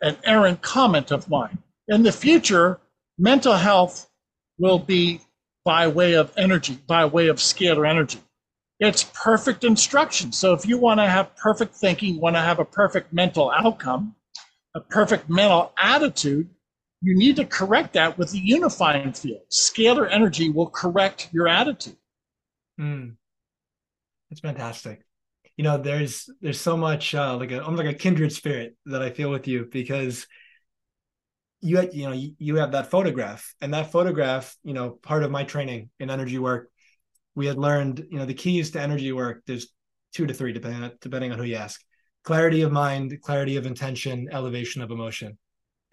an 0.00 0.16
errant 0.24 0.62
comment 0.62 1.10
of 1.10 1.28
mine. 1.28 1.58
In 1.88 2.02
the 2.02 2.12
future, 2.12 2.80
mental 3.18 3.54
health 3.54 4.08
will 4.58 4.78
be 4.78 5.20
by 5.64 5.88
way 5.88 6.14
of 6.14 6.32
energy, 6.36 6.78
by 6.86 7.04
way 7.04 7.28
of 7.28 7.36
scalar 7.36 7.88
energy. 7.88 8.20
It's 8.80 9.04
perfect 9.14 9.62
instruction. 9.62 10.32
So 10.32 10.54
if 10.54 10.66
you 10.66 10.76
want 10.76 10.98
to 10.98 11.08
have 11.08 11.36
perfect 11.36 11.74
thinking, 11.74 12.20
want 12.20 12.34
to 12.36 12.40
have 12.40 12.58
a 12.58 12.64
perfect 12.64 13.12
mental 13.12 13.50
outcome, 13.50 14.16
a 14.74 14.80
perfect 14.80 15.30
mental 15.30 15.72
attitude, 15.78 16.48
you 17.00 17.16
need 17.16 17.36
to 17.36 17.44
correct 17.44 17.92
that 17.94 18.18
with 18.18 18.32
the 18.32 18.38
unifying 18.38 19.12
field. 19.12 19.42
Scalar 19.50 20.08
energy 20.10 20.50
will 20.50 20.68
correct 20.68 21.28
your 21.32 21.48
attitude. 21.48 21.96
Mm. 22.80 23.16
That's 24.32 24.40
fantastic. 24.40 25.04
You 25.58 25.64
know, 25.64 25.76
there's 25.76 26.26
there's 26.40 26.58
so 26.58 26.74
much 26.74 27.14
uh, 27.14 27.36
like 27.36 27.52
a 27.52 27.62
almost 27.62 27.84
like 27.84 27.94
a 27.94 27.98
kindred 27.98 28.32
spirit 28.32 28.74
that 28.86 29.02
I 29.02 29.10
feel 29.10 29.30
with 29.30 29.46
you 29.46 29.68
because 29.70 30.26
you 31.60 31.76
had, 31.76 31.92
you 31.92 32.06
know 32.06 32.12
you, 32.12 32.32
you 32.38 32.56
have 32.56 32.72
that 32.72 32.90
photograph 32.90 33.54
and 33.60 33.74
that 33.74 33.92
photograph 33.92 34.56
you 34.64 34.72
know 34.72 34.92
part 35.02 35.22
of 35.22 35.30
my 35.30 35.44
training 35.44 35.90
in 36.00 36.08
energy 36.08 36.38
work 36.38 36.70
we 37.34 37.46
had 37.46 37.58
learned 37.58 38.06
you 38.10 38.18
know 38.18 38.24
the 38.24 38.34
keys 38.34 38.70
to 38.70 38.80
energy 38.80 39.12
work 39.12 39.42
there's 39.46 39.68
two 40.14 40.26
to 40.26 40.34
three 40.34 40.52
depending 40.52 40.82
on, 40.82 40.92
depending 41.02 41.30
on 41.30 41.38
who 41.38 41.44
you 41.44 41.54
ask 41.54 41.80
clarity 42.24 42.62
of 42.62 42.72
mind 42.72 43.16
clarity 43.22 43.56
of 43.56 43.66
intention 43.66 44.28
elevation 44.32 44.82
of 44.82 44.90
emotion 44.90 45.38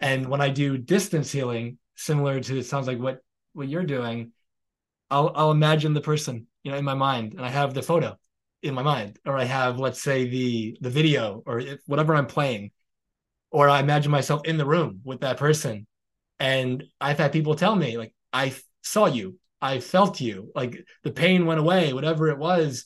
and 0.00 0.26
when 0.26 0.40
i 0.40 0.48
do 0.48 0.76
distance 0.76 1.30
healing 1.30 1.78
similar 1.94 2.40
to 2.40 2.58
it 2.58 2.64
sounds 2.64 2.88
like 2.88 2.98
what 2.98 3.20
what 3.52 3.68
you're 3.68 3.84
doing 3.84 4.32
i'll 5.10 5.30
i'll 5.36 5.52
imagine 5.52 5.94
the 5.94 6.00
person 6.00 6.48
you 6.64 6.72
know 6.72 6.78
in 6.78 6.84
my 6.84 6.94
mind 6.94 7.34
and 7.34 7.44
i 7.46 7.48
have 7.48 7.74
the 7.74 7.82
photo 7.82 8.16
in 8.62 8.74
my 8.74 8.82
mind 8.82 9.18
or 9.26 9.36
i 9.36 9.44
have 9.44 9.78
let's 9.78 10.02
say 10.02 10.28
the 10.28 10.76
the 10.80 10.90
video 10.90 11.42
or 11.46 11.62
whatever 11.86 12.14
i'm 12.14 12.26
playing 12.26 12.70
or 13.50 13.68
i 13.68 13.80
imagine 13.80 14.10
myself 14.10 14.42
in 14.44 14.58
the 14.58 14.66
room 14.66 15.00
with 15.04 15.20
that 15.20 15.36
person 15.36 15.86
and 16.38 16.84
i've 17.00 17.18
had 17.18 17.32
people 17.32 17.54
tell 17.54 17.74
me 17.74 17.96
like 17.96 18.12
i 18.32 18.54
saw 18.82 19.06
you. 19.06 19.36
I 19.62 19.80
felt 19.80 20.20
you. 20.20 20.50
Like 20.54 20.84
the 21.04 21.10
pain 21.10 21.46
went 21.46 21.60
away 21.60 21.92
whatever 21.92 22.28
it 22.28 22.38
was. 22.38 22.84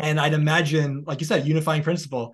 And 0.00 0.20
i'd 0.20 0.32
imagine 0.32 1.02
like 1.06 1.20
you 1.20 1.26
said 1.26 1.46
unifying 1.46 1.82
principle 1.82 2.32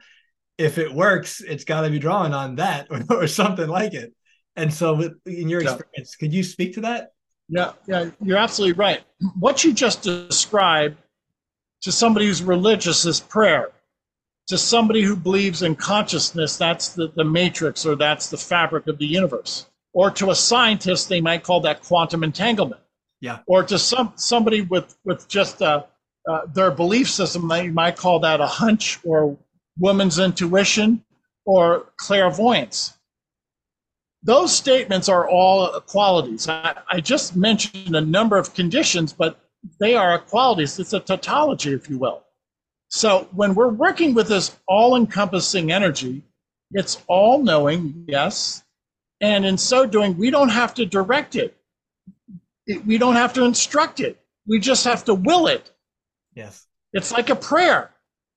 if 0.59 0.77
it 0.77 0.93
works 0.93 1.41
it's 1.41 1.65
got 1.65 1.81
to 1.81 1.91
be 1.91 1.99
drawing 1.99 2.35
on 2.35 2.57
that 2.57 2.89
or, 2.91 3.23
or, 3.23 3.27
something 3.27 3.69
like 3.69 3.95
it. 3.95 4.13
And 4.55 4.73
so 4.73 5.01
in 5.25 5.49
your 5.49 5.63
experience 5.63 5.89
yeah. 5.97 6.21
could 6.21 6.33
you 6.35 6.43
speak 6.43 6.75
to 6.75 6.83
that? 6.83 7.13
Yeah 7.49 7.73
yeah 7.87 8.11
you're 8.21 8.37
absolutely 8.37 8.75
right. 8.75 9.03
What 9.39 9.65
you 9.65 9.73
just 9.73 10.03
described 10.03 10.99
to 11.85 11.93
somebody 11.93 12.27
who's 12.27 12.43
religious 12.43 13.05
is 13.05 13.21
prayer. 13.21 13.71
To 14.49 14.59
somebody 14.59 15.03
who 15.03 15.17
believes 15.17 15.63
in 15.63 15.75
consciousness, 15.75 16.57
that's 16.57 16.89
the, 16.89 17.09
the 17.15 17.25
matrix 17.25 17.87
or 17.87 17.95
that's 17.95 18.29
the 18.29 18.37
fabric 18.37 18.87
of 18.87 18.99
the 18.99 19.07
universe. 19.07 19.67
Or 19.93 20.11
to 20.11 20.31
a 20.31 20.35
scientist, 20.35 21.09
they 21.09 21.21
might 21.21 21.43
call 21.43 21.61
that 21.61 21.83
quantum 21.83 22.25
entanglement. 22.25 22.81
Yeah. 23.21 23.39
Or 23.47 23.63
to 23.63 23.79
some 23.79 24.13
somebody 24.17 24.63
with 24.63 24.97
with 25.05 25.29
just 25.29 25.63
uh, 25.63 25.85
uh, 26.29 26.47
their 26.53 26.71
belief 26.71 27.09
system, 27.09 27.49
they 27.49 27.69
might 27.69 27.97
call 27.97 28.19
that 28.21 28.41
a 28.41 28.47
hunch 28.47 28.99
or 29.05 29.39
woman's 29.79 30.19
intuition 30.19 31.05
or 31.45 31.93
clairvoyance. 31.97 32.95
Those 34.23 34.55
statements 34.55 35.09
are 35.09 35.29
all 35.29 35.81
qualities. 35.83 36.49
I, 36.49 36.77
I 36.91 37.01
just 37.01 37.37
mentioned 37.37 37.95
a 37.95 38.01
number 38.01 38.39
of 38.39 38.55
conditions, 38.55 39.13
but 39.13 39.39
they 39.81 39.95
are 39.95 40.19
qualities. 40.19 40.79
It's 40.79 40.93
a 40.93 41.01
tautology, 41.01 41.73
if 41.73 41.89
you 41.89 41.99
will. 41.99 42.25
So 42.89 43.29
when 43.33 43.55
we're 43.55 43.69
working 43.73 44.15
with 44.15 44.29
this 44.29 44.57
all 44.69 44.97
encompassing 44.97 45.73
energy, 45.73 46.23
it's 46.73 47.03
all 47.07 47.43
knowing, 47.43 48.05
yes. 48.07 48.63
And 49.21 49.45
in 49.45 49.59
so 49.59 49.87
doing, 49.87 50.17
we 50.17 50.31
don't 50.31 50.51
have 50.51 50.75
to 50.75 50.87
direct 50.87 51.37
it, 51.37 51.57
we 52.87 52.99
don't 52.99 53.17
have 53.17 53.33
to 53.35 53.45
instruct 53.45 54.01
it. 54.01 54.19
We 54.47 54.59
just 54.61 54.85
have 54.85 55.05
to 55.07 55.15
will 55.15 55.47
it. 55.47 55.71
Yes. 56.35 56.67
It's 56.93 57.13
like 57.13 57.31
a 57.31 57.37
prayer. 57.37 57.91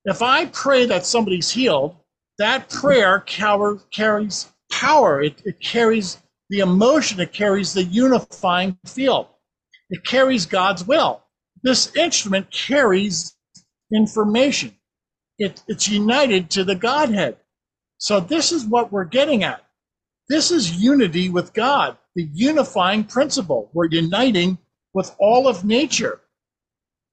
If 0.04 0.22
I 0.22 0.46
pray 0.46 0.86
that 0.86 1.04
somebody's 1.04 1.50
healed, 1.50 1.96
that 2.38 2.70
prayer 2.70 3.20
carries 3.20 4.46
power, 4.70 5.22
it, 5.22 5.42
it 5.44 5.60
carries 5.60 6.18
the 6.50 6.60
emotion, 6.60 7.20
it 7.20 7.32
carries 7.32 7.74
the 7.74 7.84
unifying 7.84 8.78
field. 8.86 9.26
It 9.90 10.04
carries 10.04 10.46
God's 10.46 10.86
will. 10.86 11.22
This 11.62 11.94
instrument 11.96 12.50
carries 12.50 13.36
information. 13.94 14.76
It, 15.38 15.62
it's 15.68 15.88
united 15.88 16.50
to 16.50 16.64
the 16.64 16.74
Godhead. 16.74 17.36
So 17.98 18.20
this 18.20 18.52
is 18.52 18.64
what 18.64 18.92
we're 18.92 19.04
getting 19.04 19.44
at. 19.44 19.64
This 20.28 20.50
is 20.50 20.76
unity 20.76 21.30
with 21.30 21.52
God, 21.54 21.96
the 22.14 22.28
unifying 22.32 23.04
principle. 23.04 23.70
We're 23.72 23.88
uniting 23.88 24.58
with 24.94 25.14
all 25.18 25.48
of 25.48 25.64
nature. 25.64 26.20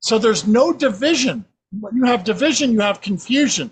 So 0.01 0.19
there's 0.19 0.45
no 0.45 0.73
division. 0.73 1.45
When 1.79 1.95
you 1.95 2.05
have 2.05 2.23
division, 2.23 2.73
you 2.73 2.81
have 2.81 3.01
confusion. 3.01 3.71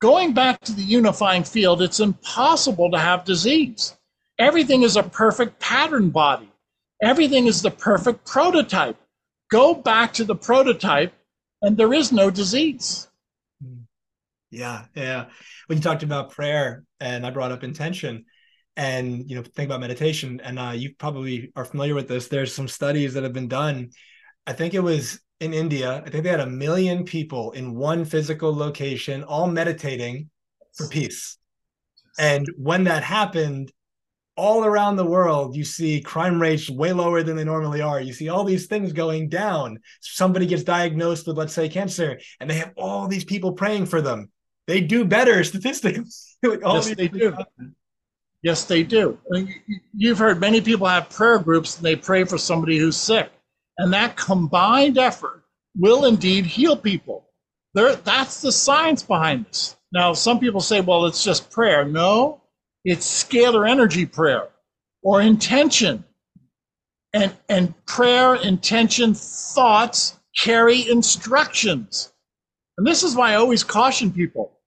Going 0.00 0.34
back 0.34 0.60
to 0.62 0.72
the 0.72 0.82
unifying 0.82 1.44
field, 1.44 1.80
it's 1.80 2.00
impossible 2.00 2.90
to 2.90 2.98
have 2.98 3.24
disease. 3.24 3.96
Everything 4.38 4.82
is 4.82 4.96
a 4.96 5.02
perfect 5.02 5.60
pattern 5.60 6.10
body. 6.10 6.51
Everything 7.02 7.46
is 7.48 7.62
the 7.62 7.70
perfect 7.70 8.24
prototype. 8.24 8.96
Go 9.50 9.74
back 9.74 10.12
to 10.14 10.24
the 10.24 10.36
prototype, 10.36 11.12
and 11.60 11.76
there 11.76 11.92
is 11.92 12.12
no 12.12 12.30
disease. 12.30 13.08
Yeah, 14.50 14.84
yeah. 14.94 15.26
When 15.66 15.78
you 15.78 15.82
talked 15.82 16.04
about 16.04 16.30
prayer, 16.30 16.84
and 17.00 17.26
I 17.26 17.30
brought 17.30 17.52
up 17.52 17.64
intention, 17.64 18.26
and 18.76 19.28
you 19.28 19.36
know, 19.36 19.42
think 19.42 19.68
about 19.68 19.80
meditation, 19.80 20.40
and 20.44 20.58
uh, 20.58 20.72
you 20.74 20.94
probably 20.96 21.52
are 21.56 21.64
familiar 21.64 21.94
with 21.94 22.06
this. 22.06 22.28
There's 22.28 22.54
some 22.54 22.68
studies 22.68 23.14
that 23.14 23.24
have 23.24 23.32
been 23.32 23.48
done. 23.48 23.90
I 24.46 24.52
think 24.52 24.74
it 24.74 24.80
was 24.80 25.20
in 25.40 25.52
India. 25.52 26.02
I 26.06 26.08
think 26.08 26.22
they 26.22 26.30
had 26.30 26.40
a 26.40 26.46
million 26.46 27.04
people 27.04 27.50
in 27.50 27.74
one 27.74 28.04
physical 28.04 28.54
location, 28.54 29.24
all 29.24 29.48
meditating 29.48 30.30
for 30.74 30.86
peace. 30.86 31.36
And 32.18 32.46
when 32.56 32.84
that 32.84 33.02
happened, 33.02 33.72
all 34.36 34.64
around 34.64 34.96
the 34.96 35.06
world, 35.06 35.56
you 35.56 35.64
see 35.64 36.00
crime 36.00 36.40
rates 36.40 36.70
way 36.70 36.92
lower 36.92 37.22
than 37.22 37.36
they 37.36 37.44
normally 37.44 37.80
are. 37.80 38.00
You 38.00 38.12
see 38.12 38.28
all 38.28 38.44
these 38.44 38.66
things 38.66 38.92
going 38.92 39.28
down. 39.28 39.78
Somebody 40.00 40.46
gets 40.46 40.62
diagnosed 40.62 41.26
with, 41.26 41.36
let's 41.36 41.52
say, 41.52 41.68
cancer, 41.68 42.18
and 42.40 42.48
they 42.48 42.54
have 42.54 42.72
all 42.76 43.08
these 43.08 43.24
people 43.24 43.52
praying 43.52 43.86
for 43.86 44.00
them. 44.00 44.30
They 44.66 44.80
do 44.80 45.04
better 45.04 45.44
statistically. 45.44 46.04
like 46.42 46.60
yes, 46.62 46.94
they 46.94 47.08
do. 47.08 47.30
Happen. 47.32 47.76
Yes, 48.42 48.64
they 48.64 48.82
do. 48.82 49.18
You've 49.94 50.18
heard 50.18 50.40
many 50.40 50.60
people 50.60 50.86
have 50.86 51.08
prayer 51.10 51.38
groups 51.38 51.76
and 51.76 51.84
they 51.86 51.94
pray 51.94 52.24
for 52.24 52.38
somebody 52.38 52.76
who's 52.76 52.96
sick. 52.96 53.30
And 53.78 53.92
that 53.92 54.16
combined 54.16 54.98
effort 54.98 55.44
will 55.76 56.06
indeed 56.06 56.44
heal 56.44 56.76
people. 56.76 57.28
There, 57.74 57.94
that's 57.94 58.40
the 58.40 58.52
science 58.52 59.02
behind 59.02 59.46
this. 59.46 59.76
Now, 59.92 60.12
some 60.12 60.40
people 60.40 60.60
say, 60.60 60.80
well, 60.80 61.06
it's 61.06 61.22
just 61.22 61.50
prayer. 61.50 61.84
No, 61.84 62.41
it's 62.84 63.24
scalar 63.24 63.68
energy 63.68 64.06
prayer 64.06 64.48
or 65.02 65.20
intention. 65.20 66.04
And, 67.14 67.36
and 67.48 67.74
prayer, 67.84 68.36
intention, 68.36 69.12
thoughts 69.12 70.18
carry 70.38 70.88
instructions. 70.88 72.10
And 72.78 72.86
this 72.86 73.02
is 73.02 73.14
why 73.14 73.32
I 73.32 73.34
always 73.34 73.62
caution 73.62 74.10
people 74.10 74.58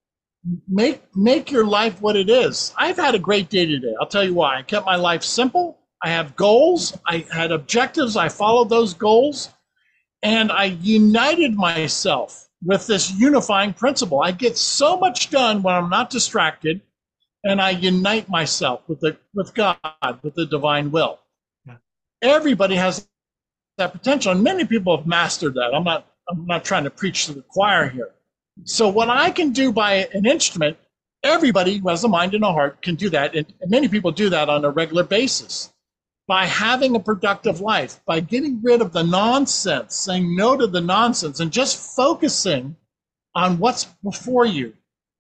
make 0.68 1.02
make 1.16 1.52
your 1.52 1.66
life 1.66 2.02
what 2.02 2.16
it 2.16 2.30
is. 2.30 2.74
I've 2.78 2.98
had 2.98 3.16
a 3.16 3.20
great 3.20 3.50
day 3.50 3.66
today. 3.66 3.94
I'll 4.00 4.08
tell 4.08 4.24
you 4.24 4.34
why. 4.34 4.58
I 4.58 4.62
kept 4.62 4.86
my 4.86 4.96
life 4.96 5.24
simple. 5.24 5.80
I 6.02 6.10
have 6.10 6.36
goals. 6.36 6.98
I 7.08 7.26
had 7.32 7.52
objectives. 7.52 8.16
I 8.16 8.30
followed 8.30 8.70
those 8.70 8.94
goals, 8.94 9.50
and 10.22 10.52
I 10.52 10.66
united 10.66 11.56
myself 11.56 12.48
with 12.64 12.86
this 12.88 13.12
unifying 13.12 13.74
principle. 13.74 14.22
I 14.22 14.32
get 14.32 14.58
so 14.58 14.98
much 14.98 15.30
done 15.30 15.64
when 15.64 15.74
I'm 15.74 15.90
not 15.90 16.10
distracted, 16.10 16.82
and 17.46 17.62
I 17.62 17.72
unite 17.72 18.30
myself 18.30 18.82
with 18.88 19.00
the 19.02 19.18
with 19.34 19.54
God, 19.54 19.78
with 20.24 20.36
the 20.36 20.48
divine 20.48 20.92
will. 20.92 21.20
Yeah. 21.68 21.76
Everybody 22.22 22.76
has 22.76 23.08
that 23.78 23.94
potential, 23.94 24.34
and 24.34 24.44
many 24.44 24.66
people 24.66 24.98
have 24.98 25.08
mastered 25.08 25.56
that. 25.56 25.72
I'm 25.74 25.86
not 25.86 26.08
I'm 26.30 26.46
not 26.48 26.66
trying 26.66 26.86
to 26.86 26.90
preach 26.90 27.28
to 27.28 27.34
the 27.34 27.44
choir 27.44 27.90
here. 27.90 28.12
So 28.66 28.90
what 28.90 29.10
I 29.10 29.32
can 29.32 29.52
do 29.52 29.72
by 29.72 30.08
an 30.14 30.26
instrument, 30.26 30.78
everybody 31.24 31.78
who 31.78 31.90
has 31.90 32.04
a 32.04 32.08
mind 32.08 32.34
and 32.34 32.44
a 32.44 32.52
heart 32.52 32.82
can 32.82 32.96
do 32.96 33.10
that, 33.12 33.36
and 33.36 33.54
many 33.68 33.88
people 33.88 34.12
do 34.12 34.30
that 34.32 34.50
on 34.50 34.66
a 34.66 34.72
regular 34.72 35.04
basis. 35.04 35.72
By 36.28 36.48
having 36.48 36.96
a 36.96 37.00
productive 37.00 37.62
life, 37.62 38.02
by 38.08 38.20
getting 38.20 38.62
rid 38.64 38.82
of 38.82 38.94
the 38.94 39.04
nonsense, 39.04 39.96
saying 39.96 40.36
no 40.36 40.58
to 40.58 40.68
the 40.68 40.82
nonsense, 40.82 41.40
and 41.40 41.52
just 41.52 41.96
focusing 41.96 42.76
on 43.36 43.60
what's 43.60 43.86
before 44.04 44.46
you, 44.46 44.74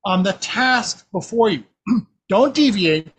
on 0.05 0.23
the 0.23 0.33
task 0.33 1.05
before 1.11 1.49
you. 1.49 1.63
Don't 2.29 2.53
deviate. 2.53 3.11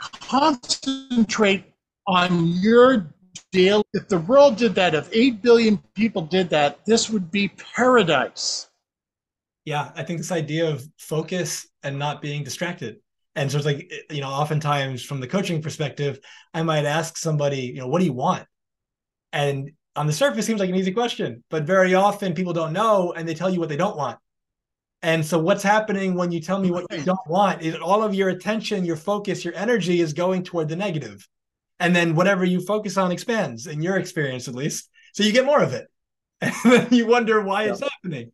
Concentrate 0.00 1.64
on 2.06 2.46
your 2.46 3.12
daily. 3.52 3.82
If 3.92 4.08
the 4.08 4.18
world 4.18 4.56
did 4.56 4.74
that, 4.74 4.94
if 4.94 5.08
8 5.12 5.42
billion 5.42 5.78
people 5.94 6.22
did 6.22 6.50
that, 6.50 6.84
this 6.84 7.10
would 7.10 7.30
be 7.30 7.48
paradise. 7.48 8.68
Yeah, 9.64 9.90
I 9.96 10.04
think 10.04 10.18
this 10.18 10.30
idea 10.30 10.68
of 10.68 10.86
focus 10.98 11.66
and 11.82 11.98
not 11.98 12.22
being 12.22 12.44
distracted. 12.44 12.98
And 13.34 13.50
so 13.50 13.58
it's 13.58 13.66
like, 13.66 13.92
you 14.10 14.20
know, 14.20 14.28
oftentimes 14.28 15.02
from 15.02 15.20
the 15.20 15.26
coaching 15.26 15.60
perspective, 15.60 16.20
I 16.54 16.62
might 16.62 16.84
ask 16.84 17.18
somebody, 17.18 17.62
you 17.62 17.80
know, 17.80 17.88
what 17.88 17.98
do 17.98 18.04
you 18.04 18.12
want? 18.12 18.44
And 19.32 19.72
on 19.96 20.06
the 20.06 20.12
surface, 20.12 20.46
seems 20.46 20.60
like 20.60 20.70
an 20.70 20.76
easy 20.76 20.92
question, 20.92 21.42
but 21.50 21.64
very 21.64 21.94
often 21.94 22.34
people 22.34 22.52
don't 22.52 22.72
know 22.72 23.12
and 23.12 23.28
they 23.28 23.34
tell 23.34 23.50
you 23.50 23.58
what 23.58 23.68
they 23.68 23.76
don't 23.76 23.96
want. 23.96 24.18
And 25.02 25.24
so, 25.24 25.38
what's 25.38 25.62
happening 25.62 26.14
when 26.14 26.32
you 26.32 26.40
tell 26.40 26.58
me 26.58 26.70
what 26.70 26.86
you 26.90 27.02
don't 27.02 27.26
want 27.26 27.62
is 27.62 27.76
all 27.76 28.02
of 28.02 28.14
your 28.14 28.30
attention, 28.30 28.84
your 28.84 28.96
focus, 28.96 29.44
your 29.44 29.54
energy 29.54 30.00
is 30.00 30.12
going 30.12 30.42
toward 30.42 30.68
the 30.68 30.76
negative 30.76 31.26
and 31.78 31.94
then 31.94 32.14
whatever 32.14 32.44
you 32.44 32.60
focus 32.60 32.96
on 32.96 33.12
expands 33.12 33.66
in 33.66 33.82
your 33.82 33.96
experience 33.96 34.48
at 34.48 34.54
least 34.54 34.88
so 35.12 35.22
you 35.22 35.32
get 35.32 35.44
more 35.44 35.62
of 35.62 35.72
it 35.72 35.88
and 36.40 36.52
then 36.64 36.88
you 36.90 37.06
wonder 37.06 37.40
why 37.42 37.64
yeah. 37.64 37.70
it's 37.72 37.80
happening 37.80 38.32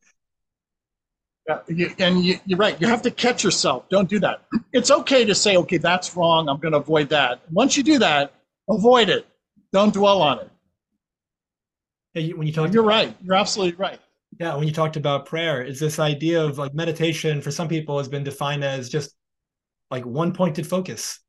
yeah, 1.48 1.58
you, 1.66 1.90
and 1.98 2.24
you, 2.24 2.38
are 2.52 2.56
right. 2.56 2.80
You 2.80 2.86
have 2.86 3.02
to 3.02 3.10
catch 3.10 3.42
yourself. 3.42 3.88
Don't 3.88 4.08
do 4.08 4.20
that. 4.20 4.44
It's 4.72 4.92
okay 4.92 5.24
to 5.24 5.34
say, 5.34 5.56
okay, 5.56 5.76
that's 5.76 6.16
wrong. 6.16 6.48
I'm 6.48 6.58
going 6.58 6.70
to 6.70 6.78
avoid 6.78 7.08
that. 7.08 7.40
Once 7.50 7.76
you 7.76 7.82
do 7.82 7.98
that, 7.98 8.32
avoid 8.70 9.08
it. 9.08 9.26
Don't 9.72 9.92
dwell 9.92 10.22
on 10.22 10.38
it. 10.38 10.50
Hey, 12.14 12.32
when 12.32 12.46
you 12.46 12.52
talk, 12.52 12.72
you're 12.72 12.84
right. 12.84 13.12
You're 13.24 13.34
absolutely 13.34 13.74
right. 13.74 13.98
Yeah, 14.42 14.56
when 14.56 14.66
you 14.66 14.74
talked 14.74 14.96
about 14.96 15.26
prayer, 15.26 15.62
is 15.62 15.78
this 15.78 16.00
idea 16.00 16.44
of 16.44 16.58
like 16.58 16.74
meditation 16.74 17.40
for 17.40 17.52
some 17.52 17.68
people 17.68 17.98
has 17.98 18.08
been 18.08 18.24
defined 18.24 18.64
as 18.64 18.88
just 18.88 19.14
like 19.88 20.04
one 20.04 20.32
pointed 20.32 20.66
focus. 20.66 21.20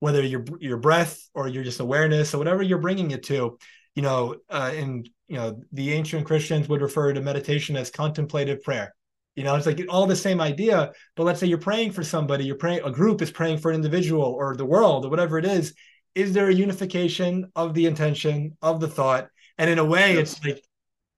Whether 0.00 0.22
your 0.22 0.46
your 0.58 0.78
breath 0.78 1.20
or 1.34 1.46
your 1.46 1.62
just 1.62 1.80
awareness 1.80 2.32
or 2.32 2.38
whatever 2.38 2.62
you're 2.62 2.78
bringing 2.78 3.10
it 3.10 3.24
to 3.24 3.58
you 3.94 4.00
know 4.00 4.36
uh, 4.48 4.72
in 4.74 5.04
you 5.26 5.36
know 5.36 5.60
the 5.72 5.92
ancient 5.92 6.24
christians 6.24 6.70
would 6.70 6.80
refer 6.80 7.12
to 7.12 7.20
meditation 7.20 7.76
as 7.76 7.90
contemplative 7.90 8.62
prayer. 8.62 8.94
You 9.36 9.44
know 9.44 9.54
it's 9.54 9.66
like 9.66 9.84
all 9.90 10.06
the 10.06 10.16
same 10.16 10.40
idea 10.40 10.92
but 11.16 11.24
let's 11.24 11.40
say 11.40 11.48
you're 11.48 11.58
praying 11.58 11.92
for 11.92 12.02
somebody 12.02 12.46
you're 12.46 12.64
praying 12.64 12.80
a 12.82 12.90
group 12.90 13.20
is 13.20 13.30
praying 13.30 13.58
for 13.58 13.70
an 13.70 13.74
individual 13.74 14.24
or 14.24 14.56
the 14.56 14.64
world 14.64 15.04
or 15.04 15.10
whatever 15.10 15.36
it 15.36 15.44
is. 15.44 15.74
Is 16.14 16.32
there 16.32 16.48
a 16.48 16.54
unification 16.54 17.52
of 17.54 17.74
the 17.74 17.84
intention 17.84 18.56
of 18.62 18.80
the 18.80 18.88
thought? 18.88 19.28
And 19.58 19.68
in 19.68 19.78
a 19.78 19.84
way 19.84 20.14
it's 20.14 20.42
like 20.42 20.62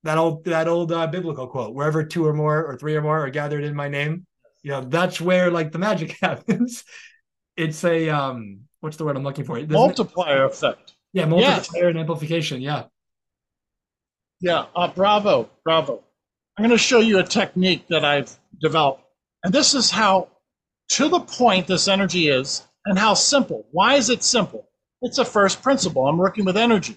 that 0.03 0.19
old 0.19 0.45
that 0.45 0.69
old 0.69 0.93
uh, 0.93 1.07
biblical 1.07 1.47
quote 1.47 1.75
wherever 1.75 2.03
two 2.03 2.27
or 2.27 2.33
more 2.33 2.65
or 2.65 2.77
three 2.77 2.97
or 2.97 3.03
more 3.03 3.25
are 3.25 3.31
gathered 3.31 3.65
in 3.65 3.75
my 3.75 3.89
name 3.89 4.27
you 4.63 4.71
know 4.71 4.83
that's 4.83 5.21
where 5.21 5.51
like 5.51 5.73
the 5.73 5.79
magic 5.79 6.17
happens 6.23 6.85
it's 7.57 7.85
a 7.85 8.09
um 8.09 8.61
what's 8.81 8.97
the 8.97 9.05
word 9.05 9.17
I'm 9.17 9.23
looking 9.23 9.45
for? 9.45 9.59
Doesn't 9.59 9.73
multiplier 9.73 10.45
effect. 10.45 10.95
Yeah, 11.13 11.27
multiplier 11.27 11.85
yes. 11.85 11.91
and 11.91 11.99
amplification. 11.99 12.61
Yeah. 12.61 12.85
Yeah. 14.41 14.67
Uh, 14.75 14.89
bravo, 14.89 15.51
bravo. 15.65 16.03
I'm 16.57 16.65
going 16.65 16.71
to 16.71 16.79
show 16.79 17.01
you 17.01 17.19
a 17.19 17.25
technique 17.25 17.87
that 17.89 18.05
I've 18.05 18.37
developed, 18.61 19.03
and 19.45 19.53
this 19.53 19.75
is 19.75 19.91
how 19.91 20.29
to 20.91 21.09
the 21.09 21.21
point 21.21 21.67
this 21.67 21.89
energy 21.89 22.29
is, 22.29 22.67
and 22.85 22.99
how 22.99 23.15
simple. 23.15 23.67
Why 23.71 23.95
is 23.95 24.11
it 24.11 24.23
simple? 24.23 24.69
It's 25.03 25.19
a 25.19 25.25
first 25.25 25.63
principle. 25.63 26.07
I'm 26.07 26.19
working 26.19 26.45
with 26.45 26.57
energy. 26.57 26.97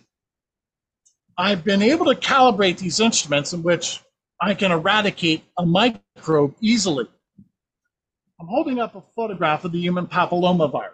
I've 1.38 1.64
been 1.64 1.82
able 1.82 2.06
to 2.06 2.16
calibrate 2.16 2.78
these 2.78 3.00
instruments 3.00 3.54
in 3.54 3.64
which 3.64 4.02
I 4.42 4.54
can 4.54 4.72
eradicate 4.72 5.44
a 5.58 5.66
microbe 5.66 6.56
easily. 6.62 7.08
I'm 8.40 8.48
holding 8.48 8.80
up 8.80 8.96
a 8.96 9.02
photograph 9.16 9.64
of 9.64 9.72
the 9.72 9.80
human 9.80 10.06
papillomavirus. 10.06 10.92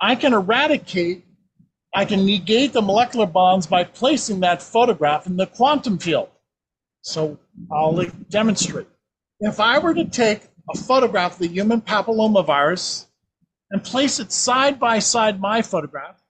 I 0.00 0.16
can 0.16 0.32
eradicate, 0.32 1.24
I 1.94 2.04
can 2.06 2.24
negate 2.24 2.72
the 2.72 2.82
molecular 2.82 3.26
bonds 3.26 3.66
by 3.66 3.84
placing 3.84 4.40
that 4.40 4.62
photograph 4.62 5.26
in 5.26 5.36
the 5.36 5.46
quantum 5.46 5.98
field. 5.98 6.30
So 7.02 7.38
I'll 7.70 8.02
demonstrate. 8.30 8.88
If 9.40 9.60
I 9.60 9.78
were 9.78 9.94
to 9.94 10.04
take 10.04 10.42
a 10.74 10.78
photograph 10.78 11.34
of 11.34 11.38
the 11.40 11.48
human 11.48 11.80
papillomavirus 11.82 13.06
and 13.70 13.84
place 13.84 14.18
it 14.18 14.32
side 14.32 14.80
by 14.80 14.98
side 14.98 15.40
my 15.40 15.62
photograph, 15.62 16.22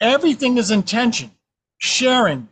everything 0.00 0.58
is 0.58 0.70
intention, 0.70 1.30
sharing. 1.78 2.48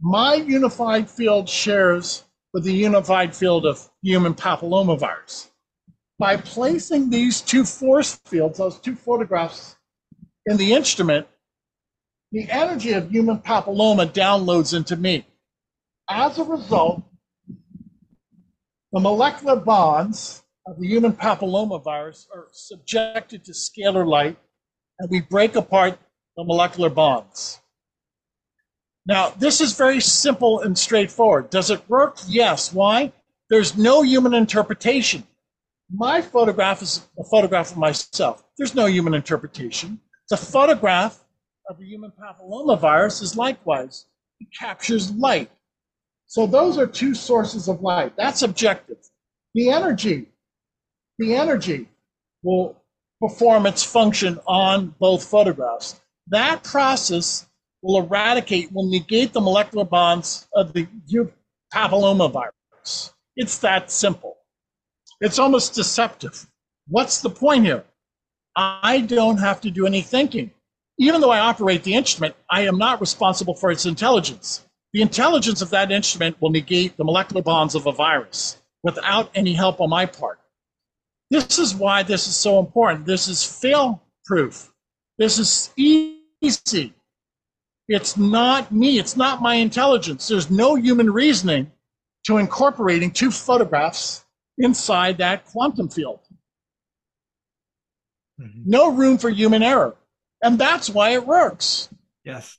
My 0.00 0.34
unified 0.34 1.08
field 1.08 1.48
shares 1.48 2.24
with 2.52 2.64
the 2.64 2.72
unified 2.72 3.34
field 3.34 3.66
of 3.66 3.88
human 4.02 4.34
papillomavirus 4.34 5.48
by 6.18 6.36
placing 6.36 7.10
these 7.10 7.40
two 7.40 7.64
force 7.64 8.14
fields, 8.26 8.58
those 8.58 8.78
two 8.78 8.94
photographs 8.94 9.76
in 10.46 10.56
the 10.56 10.72
instrument, 10.72 11.26
the 12.32 12.48
energy 12.50 12.92
of 12.92 13.10
human 13.10 13.38
papilloma 13.38 14.06
downloads 14.12 14.76
into 14.76 14.96
me. 14.96 15.26
As 16.08 16.38
a 16.38 16.44
result, 16.44 17.02
the 18.92 19.00
molecular 19.00 19.56
bonds 19.56 20.42
of 20.66 20.78
the 20.78 20.86
human 20.86 21.12
papillomavirus 21.12 22.26
are 22.34 22.48
subjected 22.52 23.44
to 23.44 23.52
scalar 23.52 24.06
light, 24.06 24.36
and 24.98 25.10
we 25.10 25.20
break 25.20 25.56
apart 25.56 25.98
the 26.36 26.44
molecular 26.44 26.90
bonds. 26.90 27.60
Now, 29.06 29.30
this 29.30 29.60
is 29.60 29.76
very 29.76 30.00
simple 30.00 30.60
and 30.60 30.78
straightforward. 30.78 31.50
Does 31.50 31.70
it 31.70 31.88
work? 31.88 32.18
Yes. 32.26 32.72
Why? 32.72 33.12
There's 33.50 33.76
no 33.76 34.02
human 34.02 34.32
interpretation. 34.34 35.24
My 35.92 36.22
photograph 36.22 36.80
is 36.80 37.06
a 37.18 37.24
photograph 37.24 37.72
of 37.72 37.76
myself. 37.76 38.42
There's 38.56 38.74
no 38.74 38.86
human 38.86 39.12
interpretation. 39.14 40.00
The 40.30 40.38
photograph 40.38 41.22
of 41.68 41.78
the 41.78 41.84
human 41.84 42.12
papillomavirus 42.12 43.22
is 43.22 43.36
likewise. 43.36 44.06
It 44.40 44.48
captures 44.58 45.10
light. 45.12 45.50
So 46.26 46.46
those 46.46 46.78
are 46.78 46.86
two 46.86 47.14
sources 47.14 47.68
of 47.68 47.82
light. 47.82 48.14
That's 48.16 48.42
objective. 48.42 48.96
The 49.54 49.70
energy, 49.70 50.28
the 51.18 51.34
energy 51.34 51.88
will 52.42 52.82
perform 53.20 53.66
its 53.66 53.84
function 53.84 54.40
on 54.46 54.94
both 54.98 55.24
photographs. 55.24 56.00
That 56.28 56.64
process 56.64 57.46
will 57.84 58.02
eradicate, 58.02 58.72
will 58.72 58.88
negate 58.88 59.34
the 59.34 59.40
molecular 59.40 59.84
bonds 59.84 60.48
of 60.54 60.72
the 60.72 60.88
papillomavirus. 61.72 63.12
It's 63.36 63.58
that 63.58 63.90
simple. 63.90 64.38
It's 65.20 65.38
almost 65.38 65.74
deceptive. 65.74 66.46
What's 66.88 67.20
the 67.20 67.28
point 67.28 67.66
here? 67.66 67.84
I 68.56 69.02
don't 69.02 69.36
have 69.36 69.60
to 69.60 69.70
do 69.70 69.86
any 69.86 70.00
thinking. 70.00 70.50
Even 70.98 71.20
though 71.20 71.30
I 71.30 71.40
operate 71.40 71.82
the 71.82 71.94
instrument, 71.94 72.34
I 72.50 72.62
am 72.62 72.78
not 72.78 73.00
responsible 73.00 73.54
for 73.54 73.70
its 73.70 73.84
intelligence. 73.84 74.64
The 74.94 75.02
intelligence 75.02 75.60
of 75.60 75.70
that 75.70 75.92
instrument 75.92 76.40
will 76.40 76.50
negate 76.50 76.96
the 76.96 77.04
molecular 77.04 77.42
bonds 77.42 77.74
of 77.74 77.86
a 77.86 77.92
virus 77.92 78.62
without 78.82 79.30
any 79.34 79.52
help 79.52 79.80
on 79.80 79.90
my 79.90 80.06
part. 80.06 80.38
This 81.30 81.58
is 81.58 81.74
why 81.74 82.02
this 82.02 82.28
is 82.28 82.36
so 82.36 82.60
important. 82.60 83.04
This 83.04 83.28
is 83.28 83.44
fail 83.44 84.02
proof. 84.24 84.72
This 85.18 85.38
is 85.38 85.70
easy. 85.76 86.94
It's 87.88 88.16
not 88.16 88.72
me, 88.72 88.98
it's 88.98 89.16
not 89.16 89.42
my 89.42 89.56
intelligence. 89.56 90.28
There's 90.28 90.50
no 90.50 90.74
human 90.74 91.10
reasoning 91.10 91.70
to 92.24 92.38
incorporating 92.38 93.10
two 93.10 93.30
photographs 93.30 94.24
inside 94.58 95.18
that 95.18 95.44
quantum 95.44 95.88
field. 95.88 96.20
Mm-hmm. 98.40 98.62
No 98.64 98.92
room 98.92 99.18
for 99.18 99.30
human 99.30 99.62
error. 99.62 99.96
And 100.42 100.58
that's 100.58 100.88
why 100.90 101.10
it 101.10 101.26
works. 101.26 101.88
Yes. 102.24 102.58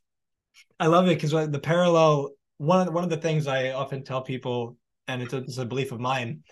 I 0.80 0.88
love 0.88 1.08
it 1.08 1.20
because 1.20 1.32
the 1.32 1.60
parallel, 1.60 2.32
one 2.58 2.82
of 2.82 2.86
the, 2.88 2.92
one 2.92 3.04
of 3.04 3.10
the 3.10 3.18
things 3.18 3.48
I 3.48 3.72
often 3.72 4.04
tell 4.04 4.22
people 4.22 4.78
and 5.08 5.22
it's 5.22 5.34
a, 5.34 5.38
it's 5.38 5.58
a 5.58 5.66
belief 5.66 5.92
of 5.92 6.00
mine. 6.00 6.44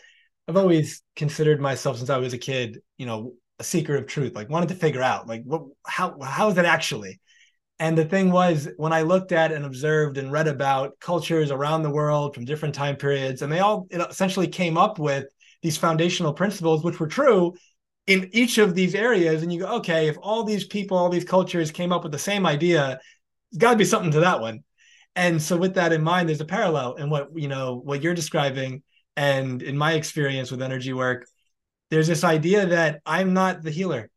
I've 0.48 0.58
always 0.58 1.02
considered 1.16 1.62
myself 1.62 1.98
since 1.98 2.10
I 2.10 2.18
was 2.18 2.34
a 2.34 2.38
kid, 2.38 2.82
you 2.98 3.06
know, 3.06 3.34
a 3.60 3.64
seeker 3.64 3.96
of 3.96 4.08
truth. 4.08 4.36
Like 4.36 4.50
wanted 4.50 4.70
to 4.70 4.76
figure 4.76 5.02
out, 5.02 5.28
like, 5.28 5.44
what, 5.44 5.64
how, 5.86 6.20
how 6.22 6.50
is 6.50 6.58
it 6.58 6.66
actually? 6.66 7.20
And 7.84 7.98
the 7.98 8.06
thing 8.06 8.32
was, 8.32 8.70
when 8.78 8.94
I 8.94 9.02
looked 9.02 9.34
at 9.34 9.52
and 9.52 9.66
observed 9.66 10.18
and 10.18 10.32
read 10.32 10.48
about 10.48 10.98
cultures 11.02 11.52
around 11.52 11.84
the 11.84 11.90
world 11.90 12.34
from 12.34 12.46
different 12.46 12.74
time 12.74 12.96
periods, 12.96 13.42
and 13.42 13.52
they 13.52 13.60
all 13.60 13.88
essentially 13.92 14.48
came 14.48 14.78
up 14.78 15.00
with 15.00 15.26
these 15.62 15.76
foundational 15.76 16.32
principles, 16.32 16.82
which 16.82 17.02
were 17.02 17.08
true 17.08 17.56
in 18.08 18.30
each 18.32 18.58
of 18.58 18.74
these 18.74 18.96
areas. 18.96 19.44
And 19.44 19.52
you 19.52 19.60
go, 19.60 19.76
okay, 19.80 20.08
if 20.08 20.16
all 20.22 20.46
these 20.46 20.64
people, 20.64 20.96
all 20.96 21.10
these 21.10 21.26
cultures 21.26 21.72
came 21.72 21.92
up 21.92 22.04
with 22.04 22.14
the 22.14 22.18
same 22.18 22.46
idea, 22.46 23.02
there's 23.52 23.60
got 23.60 23.72
to 23.72 23.78
be 23.78 23.84
something 23.84 24.12
to 24.12 24.22
that 24.22 24.40
one. 24.40 24.64
And 25.18 25.42
so, 25.42 25.58
with 25.58 25.74
that 25.74 25.92
in 25.92 26.04
mind, 26.04 26.30
there's 26.30 26.40
a 26.40 26.46
parallel 26.46 26.94
in 26.94 27.10
what 27.10 27.32
you 27.36 27.50
know 27.50 27.82
what 27.84 28.02
you're 28.02 28.14
describing, 28.14 28.82
and 29.18 29.62
in 29.62 29.78
my 29.78 29.92
experience 29.96 30.52
with 30.52 30.62
energy 30.62 30.94
work, 30.94 31.28
there's 31.90 32.08
this 32.08 32.24
idea 32.24 32.66
that 32.66 33.02
I'm 33.06 33.34
not 33.34 33.62
the 33.62 33.72
healer. 33.72 34.10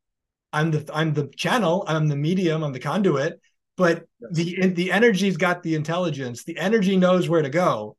I'm 0.53 0.71
the 0.71 0.89
I'm 0.95 1.15
the 1.15 1.27
channel, 1.37 1.85
I'm 1.89 2.07
the 2.07 2.15
medium, 2.15 2.63
I'm 2.63 2.73
the 2.73 2.79
conduit, 2.79 3.41
but 3.77 4.07
the 4.31 4.69
the 4.69 4.93
energy's 4.93 5.37
got 5.37 5.63
the 5.63 5.75
intelligence. 5.75 6.45
The 6.45 6.59
energy 6.59 6.97
knows 6.97 7.29
where 7.29 7.43
to 7.43 7.51
go. 7.51 7.97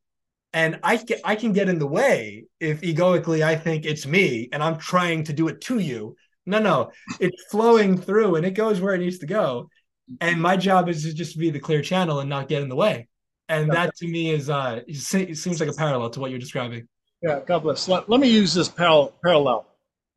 And 0.52 0.80
I 0.82 0.96
can, 0.96 1.18
I 1.24 1.36
can 1.36 1.52
get 1.52 1.68
in 1.68 1.78
the 1.78 1.86
way 1.86 2.44
if 2.58 2.82
egoically 2.82 3.44
I 3.44 3.54
think 3.54 3.84
it's 3.84 4.06
me 4.06 4.48
and 4.50 4.62
I'm 4.62 4.78
trying 4.78 5.24
to 5.24 5.32
do 5.32 5.48
it 5.48 5.60
to 5.62 5.78
you. 5.78 6.16
No, 6.46 6.58
no, 6.58 6.90
it's 7.20 7.44
flowing 7.50 8.00
through 8.00 8.36
and 8.36 8.46
it 8.46 8.52
goes 8.52 8.80
where 8.80 8.94
it 8.94 9.00
needs 9.00 9.18
to 9.18 9.26
go. 9.26 9.68
And 10.22 10.40
my 10.40 10.56
job 10.56 10.88
is 10.88 11.02
to 11.02 11.12
just 11.12 11.38
be 11.38 11.50
the 11.50 11.60
clear 11.60 11.82
channel 11.82 12.20
and 12.20 12.30
not 12.30 12.48
get 12.48 12.62
in 12.62 12.70
the 12.70 12.76
way. 12.76 13.08
And 13.50 13.70
that 13.72 13.94
to 13.96 14.06
me 14.06 14.30
is 14.30 14.48
uh, 14.48 14.80
it 14.86 14.96
seems 15.36 15.60
like 15.60 15.68
a 15.68 15.74
parallel 15.74 16.10
to 16.10 16.20
what 16.20 16.30
you're 16.30 16.40
describing. 16.40 16.88
Yeah, 17.22 17.40
God 17.46 17.60
bless. 17.60 17.88
Let, 17.88 18.08
let 18.08 18.20
me 18.20 18.28
use 18.28 18.54
this 18.54 18.68
parallel. 18.68 19.66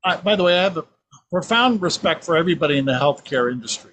I, 0.04 0.18
by 0.18 0.36
the 0.36 0.44
way, 0.44 0.58
I 0.60 0.64
have 0.64 0.78
a 0.78 0.86
profound 1.30 1.82
respect 1.82 2.24
for 2.24 2.38
everybody 2.38 2.78
in 2.78 2.86
the 2.86 2.94
healthcare 2.94 3.52
industry, 3.52 3.91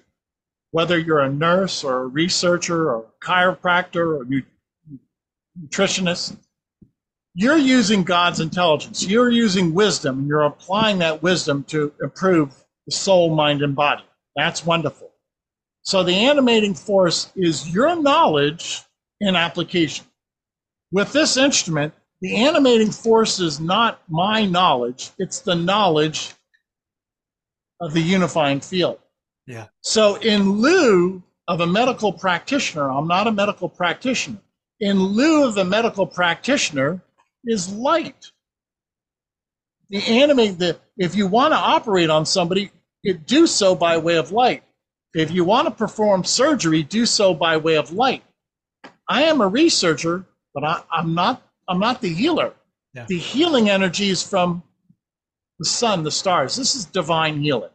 whether 0.71 0.97
you're 0.97 1.19
a 1.19 1.29
nurse 1.31 1.83
or 1.83 2.01
a 2.01 2.07
researcher 2.07 2.91
or 2.91 3.05
a 3.05 3.25
chiropractor 3.25 4.19
or 4.19 4.25
nutritionist. 5.59 6.37
You're 7.33 7.57
using 7.57 8.03
God's 8.03 8.39
intelligence. 8.39 9.05
You're 9.05 9.29
using 9.29 9.73
wisdom, 9.73 10.19
and 10.19 10.27
you're 10.27 10.43
applying 10.43 10.99
that 10.99 11.23
wisdom 11.23 11.63
to 11.65 11.93
improve 12.01 12.53
the 12.85 12.91
soul, 12.91 13.35
mind, 13.35 13.61
and 13.61 13.75
body. 13.75 14.03
That's 14.35 14.65
wonderful. 14.65 15.11
So 15.83 16.03
the 16.03 16.13
animating 16.13 16.73
force 16.73 17.31
is 17.35 17.73
your 17.73 17.95
knowledge 17.95 18.81
in 19.21 19.35
application. 19.35 20.05
With 20.91 21.13
this 21.13 21.37
instrument, 21.37 21.93
the 22.21 22.35
animating 22.35 22.91
force 22.91 23.39
is 23.39 23.59
not 23.59 24.01
my 24.09 24.45
knowledge, 24.45 25.11
it's 25.17 25.39
the 25.39 25.55
knowledge 25.55 26.33
of 27.79 27.93
the 27.93 28.01
unifying 28.01 28.59
field. 28.59 28.99
Yeah. 29.49 29.65
So, 29.81 30.15
in 30.17 30.61
lieu 30.61 31.23
of 31.47 31.59
a 31.59 31.65
medical 31.65 32.13
practitioner, 32.13 32.91
I'm 32.91 33.07
not 33.07 33.25
a 33.25 33.31
medical 33.31 33.67
practitioner. 33.67 34.37
In 34.79 34.99
lieu 34.99 35.43
of 35.43 35.55
the 35.55 35.65
medical 35.65 36.05
practitioner 36.05 37.01
is 37.43 37.73
light. 37.73 38.31
The 39.89 40.03
animate 40.03 40.59
that 40.59 40.79
if 40.97 41.15
you 41.15 41.25
want 41.25 41.53
to 41.53 41.57
operate 41.57 42.11
on 42.11 42.27
somebody, 42.27 42.69
it 43.03 43.25
do 43.25 43.47
so 43.47 43.73
by 43.73 43.97
way 43.97 44.17
of 44.17 44.31
light. 44.31 44.63
If 45.15 45.31
you 45.31 45.43
want 45.43 45.67
to 45.67 45.73
perform 45.73 46.23
surgery, 46.23 46.83
do 46.83 47.07
so 47.07 47.33
by 47.33 47.57
way 47.57 47.75
of 47.75 47.91
light. 47.91 48.23
I 49.09 49.23
am 49.23 49.41
a 49.41 49.47
researcher, 49.47 50.25
but 50.53 50.63
I, 50.63 50.83
I'm 50.91 51.15
not 51.15 51.41
I'm 51.67 51.79
not 51.79 52.01
the 52.01 52.13
healer. 52.13 52.53
Yeah. 52.93 53.07
The 53.07 53.17
healing 53.17 53.67
energy 53.67 54.09
is 54.09 54.21
from 54.21 54.61
the 55.57 55.65
sun, 55.65 56.03
the 56.03 56.11
stars. 56.11 56.55
This 56.55 56.75
is 56.75 56.85
divine 56.85 57.41
healing. 57.41 57.71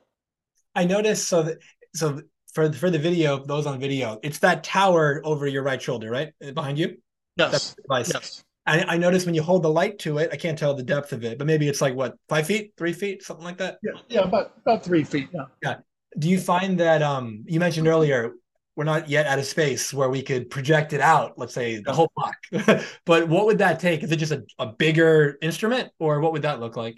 I 0.75 0.85
noticed 0.85 1.29
so 1.29 1.43
that 1.43 1.59
so 1.95 2.21
for 2.53 2.73
for 2.73 2.91
the 2.91 2.99
video, 2.99 3.45
those 3.45 3.67
on 3.67 3.81
video, 3.81 4.19
it's 4.23 4.39
that 4.41 4.65
tower 4.65 5.21
over 5.25 5.47
your 5.47 5.63
right 5.63 5.81
shoulder, 5.81 6.11
right 6.11 6.33
behind 6.55 6.79
you. 6.79 6.97
Yes. 7.37 7.75
Yes. 7.91 8.45
I, 8.67 8.85
I 8.95 8.97
noticed 8.97 9.27
when 9.27 9.35
you 9.35 9.43
hold 9.43 9.63
the 9.63 9.71
light 9.71 9.99
to 10.01 10.19
it, 10.19 10.31
I 10.33 10.37
can't 10.37 10.59
tell 10.59 10.75
the 10.75 10.83
depth 10.83 11.13
of 11.13 11.23
it, 11.23 11.37
but 11.37 11.47
maybe 11.47 11.69
it's 11.69 11.83
like 11.83 11.95
what 11.95 12.15
five 12.29 12.47
feet, 12.47 12.73
three 12.79 12.95
feet, 12.95 13.23
something 13.23 13.45
like 13.45 13.59
that. 13.59 13.79
Yeah, 13.83 14.01
yeah, 14.09 14.21
about 14.21 14.53
about 14.63 14.85
three 14.85 15.05
feet. 15.05 15.29
Yeah. 15.33 15.45
Yeah. 15.63 15.77
Do 16.19 16.29
you 16.29 16.39
find 16.39 16.79
that 16.81 17.03
um 17.03 17.45
you 17.47 17.61
mentioned 17.61 17.89
earlier 17.89 18.33
we're 18.77 18.85
not 18.85 19.09
yet 19.09 19.27
at 19.27 19.39
a 19.39 19.45
space 19.45 19.95
where 19.95 20.09
we 20.09 20.23
could 20.23 20.51
project 20.51 20.93
it 20.93 21.01
out, 21.01 21.39
let's 21.39 21.55
say 21.55 21.81
the 21.81 21.93
whole 21.93 22.11
block. 22.17 22.35
but 23.05 23.29
what 23.29 23.47
would 23.47 23.59
that 23.59 23.79
take? 23.79 24.03
Is 24.03 24.11
it 24.11 24.17
just 24.17 24.33
a, 24.33 24.45
a 24.59 24.67
bigger 24.67 25.39
instrument 25.41 25.91
or 26.01 26.21
what 26.21 26.33
would 26.33 26.43
that 26.43 26.59
look 26.59 26.77
like? 26.77 26.97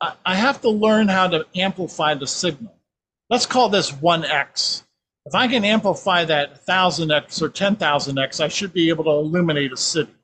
I 0.00 0.34
have 0.34 0.60
to 0.62 0.70
learn 0.70 1.08
how 1.08 1.28
to 1.28 1.44
amplify 1.54 2.14
the 2.14 2.26
signal. 2.26 2.77
Let's 3.30 3.46
call 3.46 3.68
this 3.68 3.90
1x. 3.90 4.84
If 5.26 5.34
I 5.34 5.46
can 5.48 5.64
amplify 5.64 6.24
that 6.24 6.64
1000x 6.66 7.42
or 7.42 7.50
10,000x, 7.50 8.42
I 8.42 8.48
should 8.48 8.72
be 8.72 8.88
able 8.88 9.04
to 9.04 9.10
illuminate 9.10 9.72
a 9.72 9.76
city. 9.76 10.14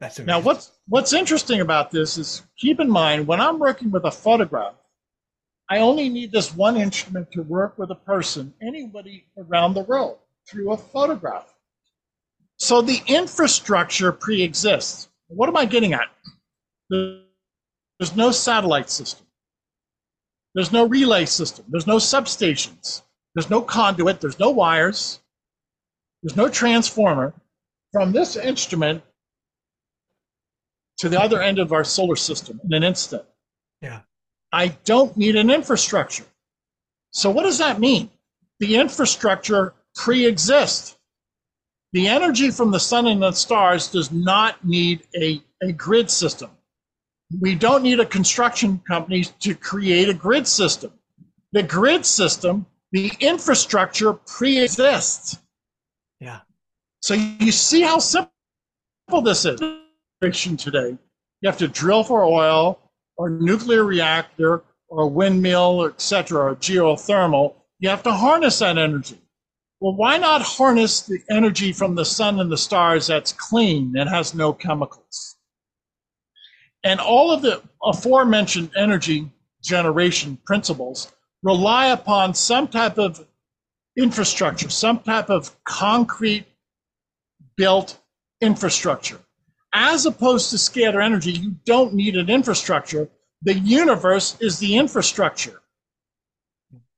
That's 0.00 0.18
now, 0.20 0.40
what's, 0.40 0.72
what's 0.86 1.12
interesting 1.12 1.60
about 1.60 1.90
this 1.90 2.16
is 2.16 2.42
keep 2.56 2.80
in 2.80 2.88
mind 2.88 3.26
when 3.26 3.40
I'm 3.40 3.58
working 3.58 3.90
with 3.90 4.04
a 4.04 4.10
photograph, 4.10 4.74
I 5.68 5.80
only 5.80 6.08
need 6.08 6.32
this 6.32 6.54
one 6.54 6.76
instrument 6.76 7.30
to 7.32 7.42
work 7.42 7.76
with 7.76 7.90
a 7.90 7.96
person, 7.96 8.54
anybody 8.62 9.26
around 9.36 9.74
the 9.74 9.82
world, 9.82 10.18
through 10.48 10.72
a 10.72 10.76
photograph. 10.76 11.52
So 12.56 12.80
the 12.80 13.02
infrastructure 13.06 14.12
pre 14.12 14.42
exists. 14.42 15.08
What 15.28 15.48
am 15.48 15.56
I 15.56 15.66
getting 15.66 15.92
at? 15.92 16.08
There's 16.88 18.16
no 18.16 18.30
satellite 18.30 18.88
system, 18.88 19.26
there's 20.58 20.72
no 20.72 20.88
relay 20.88 21.24
system, 21.24 21.64
there's 21.68 21.86
no 21.86 21.98
substations, 21.98 23.02
there's 23.32 23.48
no 23.48 23.60
conduit, 23.62 24.20
there's 24.20 24.40
no 24.40 24.50
wires, 24.50 25.20
there's 26.20 26.34
no 26.34 26.48
transformer. 26.48 27.32
From 27.92 28.10
this 28.10 28.34
instrument 28.34 29.04
to 30.96 31.08
the 31.08 31.20
other 31.20 31.40
end 31.40 31.60
of 31.60 31.72
our 31.72 31.84
solar 31.84 32.16
system 32.16 32.60
in 32.64 32.74
an 32.74 32.82
instant. 32.82 33.22
Yeah. 33.80 34.00
I 34.50 34.76
don't 34.84 35.16
need 35.16 35.36
an 35.36 35.48
infrastructure. 35.48 36.26
So, 37.12 37.30
what 37.30 37.44
does 37.44 37.58
that 37.58 37.78
mean? 37.78 38.10
The 38.58 38.78
infrastructure 38.78 39.74
pre 39.94 40.26
exists. 40.26 40.98
The 41.92 42.08
energy 42.08 42.50
from 42.50 42.72
the 42.72 42.80
sun 42.80 43.06
and 43.06 43.22
the 43.22 43.30
stars 43.30 43.86
does 43.86 44.10
not 44.10 44.66
need 44.66 45.06
a, 45.14 45.40
a 45.62 45.70
grid 45.70 46.10
system. 46.10 46.50
We 47.40 47.54
don't 47.54 47.82
need 47.82 48.00
a 48.00 48.06
construction 48.06 48.80
company 48.88 49.24
to 49.40 49.54
create 49.54 50.08
a 50.08 50.14
grid 50.14 50.46
system. 50.46 50.92
The 51.52 51.62
grid 51.62 52.06
system, 52.06 52.66
the 52.92 53.12
infrastructure 53.20 54.12
pre 54.14 54.60
exists. 54.60 55.38
Yeah. 56.20 56.40
So, 57.00 57.14
you 57.14 57.52
see 57.52 57.82
how 57.82 57.98
simple 57.98 58.30
this 59.22 59.44
is 59.44 59.60
today. 60.20 60.96
You 61.40 61.46
have 61.48 61.58
to 61.58 61.68
drill 61.68 62.02
for 62.02 62.24
oil, 62.24 62.78
or 63.18 63.28
nuclear 63.28 63.84
reactor 63.84 64.62
or 64.88 65.08
windmill, 65.08 65.84
etc., 65.84 66.52
or 66.52 66.56
geothermal, 66.56 67.54
you 67.78 67.88
have 67.88 68.02
to 68.04 68.12
harness 68.12 68.60
that 68.60 68.78
energy. 68.78 69.20
Well, 69.80 69.94
why 69.94 70.18
not 70.18 70.42
harness 70.42 71.02
the 71.02 71.20
energy 71.30 71.72
from 71.72 71.94
the 71.94 72.04
sun 72.04 72.40
and 72.40 72.50
the 72.50 72.56
stars 72.56 73.06
that's 73.06 73.32
clean 73.32 73.94
and 73.96 74.08
has 74.08 74.34
no 74.34 74.52
chemicals? 74.52 75.36
And 76.88 76.98
all 76.98 77.30
of 77.30 77.42
the 77.42 77.62
aforementioned 77.84 78.70
energy 78.76 79.30
generation 79.62 80.38
principles 80.44 81.12
rely 81.42 81.88
upon 81.88 82.34
some 82.34 82.66
type 82.66 82.98
of 82.98 83.24
infrastructure, 83.96 84.70
some 84.70 84.98
type 85.00 85.30
of 85.30 85.54
concrete 85.64 86.46
built 87.56 87.98
infrastructure 88.40 89.20
as 89.74 90.06
opposed 90.06 90.50
to 90.50 90.56
scalar 90.56 91.04
energy, 91.04 91.32
you 91.32 91.56
don't 91.64 91.94
need 91.94 92.16
an 92.16 92.30
infrastructure. 92.30 93.08
The 93.42 93.54
universe 93.54 94.36
is 94.40 94.58
the 94.58 94.76
infrastructure. 94.76 95.60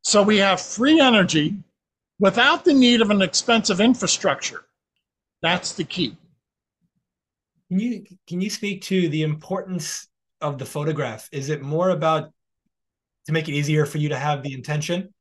So 0.03 0.23
we 0.23 0.39
have 0.39 0.61
free 0.61 1.01
energy 1.01 1.57
without 2.19 2.65
the 2.65 2.75
need 2.75 3.01
of 3.01 3.11
an 3.11 3.23
expensive 3.23 3.81
infrastructure. 3.81 4.65
That's 5.43 5.73
the 5.73 5.85
key. 5.85 6.17
Can 7.71 7.79
you 7.79 8.05
can 8.27 8.41
you 8.41 8.51
speak 8.51 8.83
to 8.83 9.09
the 9.09 9.23
importance 9.23 10.09
of 10.41 10.59
the 10.59 10.67
photograph? 10.67 11.29
Is 11.31 11.51
it 11.51 11.63
more 11.63 11.91
about 11.91 12.33
to 13.27 13.33
make 13.33 13.49
it 13.49 13.53
easier 13.53 13.87
for 13.87 13.99
you 13.99 14.09
to 14.09 14.19
have 14.19 14.43
the 14.43 14.53
intention? 14.53 15.15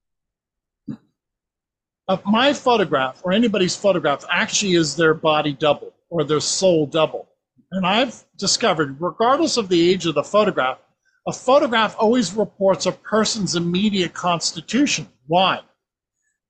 My 2.25 2.53
photograph 2.53 3.21
or 3.23 3.33
anybody's 3.33 3.75
photograph 3.75 4.25
actually 4.31 4.73
is 4.73 4.95
their 4.95 5.13
body 5.13 5.53
double 5.53 5.93
or 6.09 6.23
their 6.23 6.39
soul 6.39 6.87
double. 6.87 7.29
And 7.71 7.85
I've 7.85 8.25
discovered, 8.35 8.99
regardless 8.99 9.57
of 9.57 9.69
the 9.69 9.91
age 9.91 10.07
of 10.07 10.15
the 10.15 10.23
photograph, 10.23 10.79
a 11.27 11.31
photograph 11.31 11.95
always 11.99 12.33
reports 12.33 12.87
a 12.87 12.93
person's 12.93 13.55
immediate 13.55 14.15
constitution. 14.15 15.07
Why? 15.27 15.59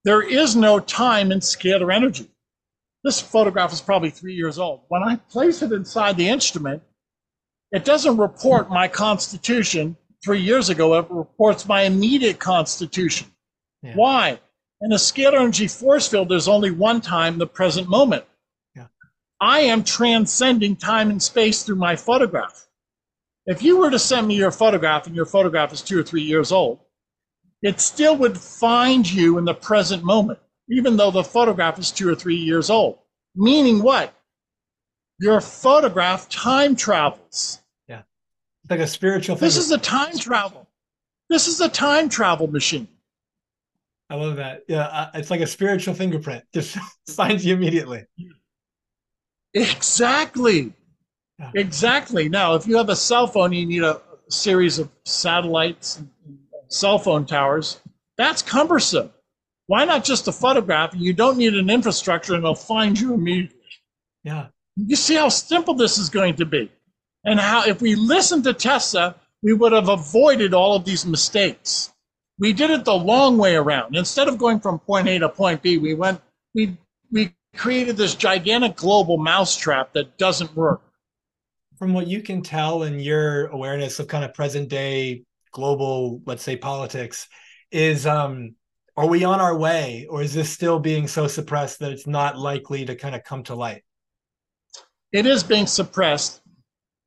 There 0.06 0.22
is 0.22 0.56
no 0.56 0.80
time 0.80 1.34
in 1.34 1.40
scalar 1.42 1.94
energy. 1.94 2.32
This 3.04 3.22
photograph 3.22 3.72
is 3.72 3.82
probably 3.82 4.10
three 4.10 4.34
years 4.34 4.60
old. 4.60 4.82
When 4.90 5.04
I 5.04 5.16
place 5.16 5.62
it 5.62 5.72
inside 5.72 6.18
the 6.18 6.30
instrument, 6.30 6.84
it 7.72 7.86
doesn't 7.86 8.18
report 8.18 8.70
my 8.70 8.88
constitution 8.88 9.96
three 10.24 10.42
years 10.42 10.70
ago, 10.70 11.00
it 11.00 11.06
reports 11.10 11.68
my 11.68 11.84
immediate 11.84 12.40
constitution. 12.40 13.32
Yeah. 13.82 13.94
Why? 13.96 14.40
In 14.82 14.92
a 14.92 14.96
scalar 14.96 15.40
energy 15.40 15.68
force 15.68 16.08
field, 16.08 16.30
there's 16.30 16.48
only 16.48 16.72
one 16.72 17.02
time, 17.02 17.38
the 17.38 17.48
present 17.48 17.88
moment. 17.90 18.26
Yeah. 18.76 18.88
I 19.40 19.62
am 19.62 19.84
transcending 19.84 20.76
time 20.76 21.10
and 21.10 21.22
space 21.22 21.64
through 21.64 21.78
my 21.78 21.96
photograph. 21.96 22.68
If 23.46 23.64
you 23.64 23.78
were 23.78 23.90
to 23.90 24.00
send 24.00 24.28
me 24.28 24.36
your 24.36 24.52
photograph 24.52 25.08
and 25.08 25.16
your 25.16 25.26
photograph 25.26 25.74
is 25.74 25.82
two 25.82 26.00
or 26.00 26.04
three 26.04 26.22
years 26.22 26.52
old, 26.52 26.80
it 27.62 27.80
still 27.80 28.16
would 28.18 28.38
find 28.38 29.10
you 29.10 29.38
in 29.38 29.46
the 29.46 29.54
present 29.54 30.04
moment, 30.04 30.40
even 30.70 30.98
though 30.98 31.12
the 31.12 31.24
photograph 31.24 31.80
is 31.80 31.92
two 31.92 32.10
or 32.10 32.16
three 32.16 32.36
years 32.36 32.70
old. 32.70 33.00
Meaning 33.36 33.82
what? 33.82 34.14
Your 35.20 35.42
photograph 35.42 36.30
time 36.30 36.76
travels. 36.76 37.60
Yeah. 37.88 38.04
Like 38.70 38.80
a 38.80 38.88
spiritual 38.88 39.36
This 39.36 39.58
is 39.58 39.72
a 39.72 39.78
time 39.78 40.18
travel. 40.18 40.68
This 41.30 41.48
is 41.48 41.62
a 41.62 41.70
time 41.70 42.10
travel 42.10 42.48
machine. 42.48 42.88
I 44.10 44.16
love 44.16 44.38
that. 44.38 44.64
Yeah, 44.68 45.10
it's 45.14 45.30
like 45.30 45.42
a 45.42 45.48
spiritual 45.48 45.94
fingerprint. 45.94 46.44
Just 46.54 46.78
finds 47.10 47.46
you 47.46 47.54
immediately. 47.54 48.06
Exactly. 49.54 50.74
Yeah. 51.38 51.52
Exactly. 51.56 52.28
Now, 52.28 52.56
if 52.56 52.68
you 52.68 52.78
have 52.78 52.90
a 52.90 52.96
cell 52.96 53.28
phone, 53.28 53.54
you 53.54 53.66
need 53.66 53.84
a 53.84 54.02
series 54.30 54.80
of 54.80 54.90
satellites 55.06 55.98
and 55.98 56.10
cell 56.70 56.98
phone 56.98 57.26
towers. 57.26 57.80
That's 58.18 58.42
cumbersome. 58.42 59.12
Why 59.70 59.86
not 59.86 60.04
just 60.04 60.28
a 60.28 60.32
photograph? 60.32 60.96
You 60.96 61.14
don't 61.14 61.38
need 61.38 61.54
an 61.54 61.70
infrastructure 61.70 62.34
and 62.34 62.44
they'll 62.44 62.56
find 62.56 63.00
you 63.00 63.14
immediately. 63.14 63.60
Yeah. 64.24 64.48
You 64.76 64.96
see 64.96 65.14
how 65.14 65.30
simple 65.30 65.76
this 65.76 66.00
is 66.00 66.10
going 66.10 66.38
to 66.38 66.46
be. 66.46 66.72
And 67.24 67.40
how, 67.40 67.66
if 67.66 67.80
we 67.80 67.94
listened 67.94 68.46
to 68.46 68.54
Tesla, 68.54 69.16
we 69.44 69.54
would 69.54 69.72
have 69.72 69.88
avoided 69.88 70.56
all 70.56 70.76
of 70.76 70.86
these 70.86 71.06
mistakes. 71.06 71.94
We 72.40 72.52
did 72.52 72.72
it 72.72 72.84
the 72.84 72.96
long 72.96 73.38
way 73.38 73.56
around. 73.56 73.96
Instead 73.96 74.28
of 74.28 74.40
going 74.40 74.60
from 74.60 74.80
point 74.80 75.08
A 75.08 75.20
to 75.20 75.30
point 75.30 75.62
B, 75.62 75.78
we 75.78 75.94
went, 75.94 76.20
we, 76.56 76.76
we 77.12 77.36
created 77.56 77.96
this 77.96 78.16
gigantic 78.16 78.76
global 78.76 79.20
mousetrap 79.20 79.94
that 79.94 80.18
doesn't 80.18 80.56
work. 80.56 80.82
From 81.78 81.94
what 81.94 82.08
you 82.08 82.24
can 82.24 82.42
tell 82.42 82.82
in 82.82 83.00
your 83.00 83.46
awareness 83.50 84.00
of 84.00 84.08
kind 84.08 84.26
of 84.26 84.34
present 84.34 84.68
day 84.68 85.26
global, 85.52 86.24
let's 86.26 86.42
say, 86.42 86.56
politics, 86.56 87.28
is 87.72 88.08
um, 88.08 88.56
are 89.00 89.08
we 89.08 89.24
on 89.24 89.40
our 89.40 89.56
way, 89.56 90.06
or 90.10 90.22
is 90.22 90.34
this 90.34 90.50
still 90.50 90.78
being 90.78 91.08
so 91.08 91.26
suppressed 91.26 91.80
that 91.80 91.94
it's 91.94 92.06
not 92.06 92.38
likely 92.38 92.84
to 92.84 92.98
kind 92.98 93.16
of 93.16 93.24
come 93.24 93.44
to 93.44 93.56
light? 93.56 93.82
It 95.14 95.26
is 95.26 95.42
being 95.42 95.68
suppressed, 95.68 96.42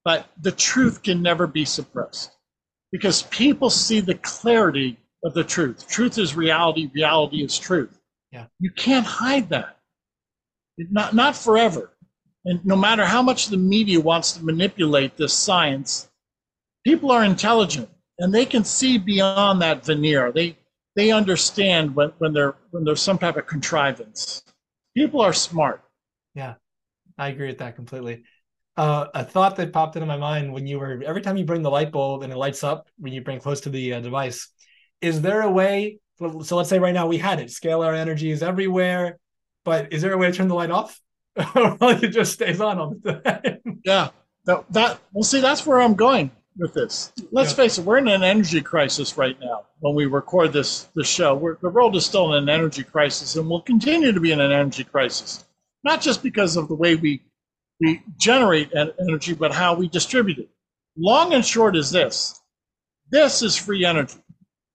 but 0.03 0.27
the 0.41 0.53
truth 0.53 1.03
can 1.03 1.21
never 1.21 1.47
be 1.47 1.67
suppressed 1.67 2.35
because 2.93 3.25
people 3.25 3.69
see 3.69 4.01
the 4.01 4.15
clarity 4.15 4.97
of 5.23 5.35
the 5.35 5.45
truth. 5.45 5.87
Truth 5.87 6.17
is 6.17 6.35
reality, 6.35 6.91
reality 6.95 7.45
is 7.45 7.59
truth. 7.59 8.01
Yeah. 8.31 8.47
You 8.59 8.71
can't 8.71 9.05
hide 9.05 9.51
that. 9.51 9.77
Not 10.79 11.15
not 11.15 11.37
forever. 11.37 11.93
And 12.47 12.65
no 12.65 12.75
matter 12.75 13.05
how 13.05 13.21
much 13.21 13.49
the 13.49 13.59
media 13.59 14.01
wants 14.01 14.33
to 14.33 14.43
manipulate 14.43 15.19
this 15.19 15.35
science, 15.35 16.09
people 16.87 17.11
are 17.11 17.23
intelligent 17.23 17.91
and 18.19 18.33
they 18.33 18.47
can 18.47 18.65
see 18.65 18.97
beyond 18.97 19.61
that 19.61 19.85
veneer. 19.85 20.33
They 20.33 20.57
they 20.95 21.11
understand 21.11 21.95
when, 21.95 22.13
when 22.19 22.33
they're 22.33 22.55
when 22.71 22.85
there's 22.85 23.03
some 23.03 23.19
type 23.19 23.37
of 23.37 23.47
contrivance. 23.47 24.43
People 24.97 25.21
are 25.21 25.33
smart. 25.33 25.83
Yeah. 26.35 26.55
I 27.19 27.29
agree 27.29 27.49
with 27.49 27.59
that 27.59 27.77
completely. 27.77 28.25
Uh, 28.77 29.07
a 29.15 29.25
thought 29.25 29.57
that 29.57 29.73
popped 29.73 29.97
into 29.97 30.07
my 30.07 30.17
mind 30.17 30.53
when 30.53 30.67
you 30.67 30.79
were 30.79 31.03
every 31.05 31.21
time 31.21 31.37
you 31.37 31.45
bring 31.45 31.63
the 31.63 31.71
light 31.71 31.93
bulb 31.93 32.23
and 32.23 32.33
it 32.33 32.37
lights 32.37 32.65
up 32.65 32.89
when 32.99 33.13
you 33.13 33.21
bring 33.23 33.39
close 33.39 33.61
to 33.63 33.71
the 33.71 33.95
uh, 33.95 34.01
device. 34.01 34.49
Is 35.01 35.21
there 35.21 35.43
a 35.43 35.51
way? 35.51 35.99
So 36.19 36.57
let's 36.57 36.69
say 36.69 36.79
right 36.79 36.95
now 36.95 37.07
we 37.07 37.19
had 37.19 37.41
it. 37.41 37.49
Scalar 37.49 37.97
energy 37.97 38.31
is 38.31 38.43
everywhere, 38.43 39.19
but 39.65 39.93
is 39.93 40.03
there 40.03 40.13
a 40.13 40.19
way 40.19 40.31
to 40.31 40.33
turn 40.33 40.49
the 40.49 40.55
light 40.55 40.71
off, 40.71 41.01
or 41.37 41.77
it 41.81 42.09
just 42.09 42.33
stays 42.33 42.61
on 42.61 42.79
all 42.79 42.95
the 43.03 43.13
time? 43.15 43.81
Yeah, 43.85 44.11
that, 44.45 44.65
that 44.71 45.01
well, 45.13 45.25
see, 45.25 45.41
that's 45.41 45.67
where 45.67 45.81
I'm 45.81 45.95
going 45.95 46.31
with 46.57 46.75
this. 46.75 47.13
Let's 47.31 47.51
yeah. 47.51 47.57
face 47.57 47.79
it, 47.79 47.85
we're 47.85 47.99
in 47.99 48.09
an 48.09 48.23
energy 48.23 48.61
crisis 48.61 49.17
right 49.17 49.39
now. 49.41 49.67
When 49.81 49.95
we 49.95 50.07
record 50.07 50.53
this 50.53 50.89
this 50.95 51.09
show, 51.09 51.35
we're, 51.35 51.57
the 51.63 51.71
world 51.71 51.97
is 51.97 52.05
still 52.05 52.35
in 52.35 52.43
an 52.43 52.49
energy 52.49 52.83
crisis, 52.85 53.37
and 53.37 53.49
will 53.49 53.63
continue 53.63 54.13
to 54.13 54.21
be 54.21 54.33
in 54.33 54.41
an 54.41 54.53
energy 54.53 54.85
crisis 54.85 55.45
not 55.85 56.01
just 56.01 56.23
because 56.23 56.57
of 56.57 56.69
the 56.69 56.75
way 56.75 56.95
we, 56.95 57.23
we 57.81 58.03
generate 58.19 58.73
energy, 58.75 59.35
but 59.35 59.53
how 59.53 59.75
we 59.75 59.89
distribute 59.89 60.39
it. 60.39 60.49
Long 60.97 61.33
and 61.33 61.45
short 61.45 61.77
is 61.77 61.91
this 61.91 62.39
this 63.11 63.43
is 63.43 63.57
free 63.57 63.85
energy, 63.85 64.19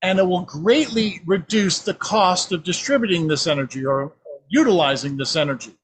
and 0.01 0.19
it 0.19 0.27
will 0.27 0.43
greatly 0.43 1.21
reduce 1.25 1.79
the 1.79 1.93
cost 1.93 2.51
of 2.51 2.63
distributing 2.63 3.27
this 3.27 3.47
energy 3.47 3.85
or 3.85 4.13
utilizing 4.47 5.17
this 5.17 5.35
energy. 5.35 5.75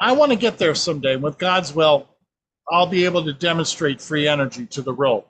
I 0.00 0.12
want 0.12 0.30
to 0.30 0.38
get 0.38 0.58
there 0.58 0.74
someday. 0.74 1.16
With 1.16 1.38
God's 1.38 1.74
will, 1.74 2.08
I'll 2.70 2.86
be 2.86 3.04
able 3.04 3.24
to 3.24 3.32
demonstrate 3.32 4.00
free 4.00 4.26
energy 4.26 4.66
to 4.66 4.82
the 4.82 4.94
world. 4.94 5.24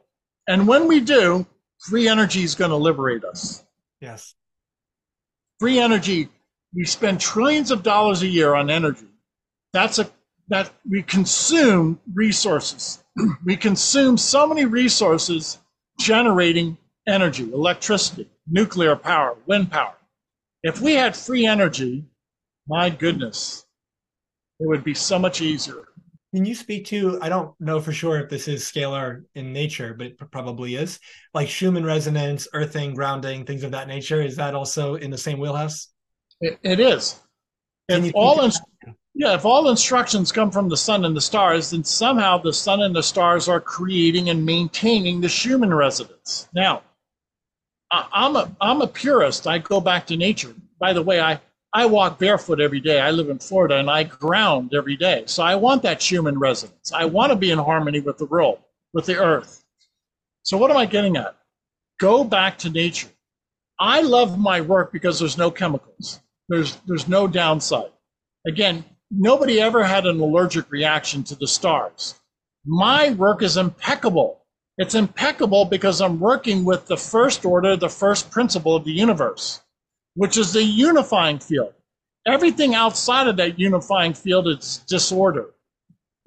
And 0.48 0.66
when 0.66 0.88
we 0.88 1.00
do, 1.00 1.46
free 1.78 2.08
energy 2.08 2.42
is 2.42 2.54
going 2.54 2.70
to 2.70 2.76
liberate 2.76 3.24
us. 3.24 3.64
Yes. 4.00 4.34
Free 5.58 5.78
energy 5.78 6.28
we 6.76 6.84
spend 6.84 7.18
trillions 7.18 7.70
of 7.70 7.82
dollars 7.82 8.22
a 8.22 8.26
year 8.26 8.54
on 8.54 8.68
energy. 8.68 9.08
That's 9.72 9.98
a 9.98 10.10
that 10.48 10.70
we 10.88 11.02
consume 11.02 11.98
resources. 12.14 13.02
we 13.44 13.56
consume 13.56 14.16
so 14.16 14.46
many 14.46 14.64
resources 14.64 15.58
generating 15.98 16.76
energy, 17.08 17.50
electricity, 17.52 18.30
nuclear 18.46 18.94
power, 18.94 19.36
wind 19.46 19.72
power. 19.72 19.94
If 20.62 20.80
we 20.80 20.92
had 20.94 21.16
free 21.16 21.46
energy, 21.46 22.04
my 22.68 22.90
goodness, 22.90 23.66
it 24.60 24.68
would 24.68 24.84
be 24.84 24.94
so 24.94 25.18
much 25.18 25.40
easier. 25.40 25.88
Can 26.36 26.44
you 26.44 26.54
speak 26.54 26.84
to? 26.88 27.18
I 27.22 27.30
don't 27.30 27.58
know 27.60 27.80
for 27.80 27.94
sure 27.94 28.20
if 28.20 28.28
this 28.28 28.46
is 28.46 28.62
scalar 28.62 29.24
in 29.36 29.54
nature, 29.54 29.94
but 29.94 30.08
it 30.08 30.30
probably 30.30 30.74
is. 30.74 31.00
Like 31.32 31.48
Schumann 31.48 31.82
resonance, 31.82 32.46
earthing, 32.52 32.92
grounding, 32.92 33.46
things 33.46 33.62
of 33.62 33.70
that 33.70 33.88
nature. 33.88 34.20
Is 34.20 34.36
that 34.36 34.54
also 34.54 34.96
in 34.96 35.10
the 35.10 35.16
same 35.16 35.38
wheelhouse? 35.38 35.88
it, 36.42 36.58
it 36.62 36.78
is. 36.78 37.18
If 37.88 38.12
all 38.14 38.42
in, 38.42 38.52
yeah, 39.14 39.34
if 39.34 39.46
all 39.46 39.70
instructions 39.70 40.30
come 40.30 40.50
from 40.50 40.68
the 40.68 40.76
sun 40.76 41.06
and 41.06 41.16
the 41.16 41.22
stars, 41.22 41.70
then 41.70 41.82
somehow 41.82 42.36
the 42.36 42.52
sun 42.52 42.82
and 42.82 42.94
the 42.94 43.02
stars 43.02 43.48
are 43.48 43.58
creating 43.58 44.28
and 44.28 44.44
maintaining 44.44 45.22
the 45.22 45.30
Schumann 45.30 45.72
resonance. 45.72 46.50
Now, 46.52 46.82
I'm 47.90 48.36
a 48.36 48.54
I'm 48.60 48.82
a 48.82 48.86
purist. 48.86 49.46
I 49.46 49.56
go 49.56 49.80
back 49.80 50.06
to 50.08 50.18
nature. 50.18 50.54
By 50.78 50.92
the 50.92 51.02
way, 51.02 51.18
I 51.18 51.40
I 51.76 51.84
walk 51.84 52.18
barefoot 52.18 52.58
every 52.58 52.80
day. 52.80 53.02
I 53.02 53.10
live 53.10 53.28
in 53.28 53.38
Florida 53.38 53.76
and 53.76 53.90
I 53.90 54.04
ground 54.04 54.72
every 54.74 54.96
day. 54.96 55.24
So 55.26 55.42
I 55.42 55.56
want 55.56 55.82
that 55.82 56.00
Schumann 56.00 56.38
resonance. 56.38 56.90
I 56.90 57.04
want 57.04 57.32
to 57.32 57.36
be 57.36 57.50
in 57.50 57.58
harmony 57.58 58.00
with 58.00 58.16
the 58.16 58.24
world, 58.24 58.60
with 58.94 59.04
the 59.04 59.18
earth. 59.18 59.62
So 60.42 60.56
what 60.56 60.70
am 60.70 60.78
I 60.78 60.86
getting 60.86 61.18
at? 61.18 61.36
Go 62.00 62.24
back 62.24 62.56
to 62.60 62.70
nature. 62.70 63.10
I 63.78 64.00
love 64.00 64.38
my 64.38 64.62
work 64.62 64.90
because 64.90 65.18
there's 65.18 65.36
no 65.36 65.50
chemicals. 65.50 66.20
There's 66.48 66.76
there's 66.86 67.08
no 67.08 67.28
downside. 67.28 67.92
Again, 68.46 68.82
nobody 69.10 69.60
ever 69.60 69.84
had 69.84 70.06
an 70.06 70.18
allergic 70.18 70.70
reaction 70.70 71.24
to 71.24 71.34
the 71.34 71.46
stars. 71.46 72.14
My 72.64 73.10
work 73.10 73.42
is 73.42 73.58
impeccable. 73.58 74.40
It's 74.78 74.94
impeccable 74.94 75.66
because 75.66 76.00
I'm 76.00 76.20
working 76.20 76.64
with 76.64 76.86
the 76.86 76.96
first 76.96 77.44
order, 77.44 77.76
the 77.76 77.90
first 77.90 78.30
principle 78.30 78.74
of 78.74 78.84
the 78.84 78.92
universe, 78.92 79.60
which 80.16 80.36
is 80.36 80.52
the 80.52 80.62
unifying 80.62 81.38
field. 81.38 81.72
Everything 82.26 82.74
outside 82.74 83.28
of 83.28 83.36
that 83.36 83.58
unifying 83.58 84.12
field 84.12 84.48
is 84.48 84.78
disorder, 84.88 85.54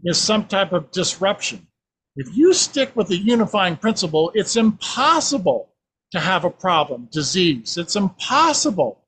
is 0.06 0.18
some 0.18 0.48
type 0.48 0.72
of 0.72 0.90
disruption. 0.92 1.68
If 2.16 2.36
you 2.38 2.54
stick 2.54 2.96
with 2.96 3.08
the 3.08 3.18
unifying 3.18 3.76
principle, 3.76 4.32
it's 4.34 4.56
impossible 4.56 5.70
to 6.12 6.20
have 6.20 6.46
a 6.46 6.50
problem, 6.50 7.10
disease. 7.12 7.78
It's 7.78 7.96
impossible 7.96 9.04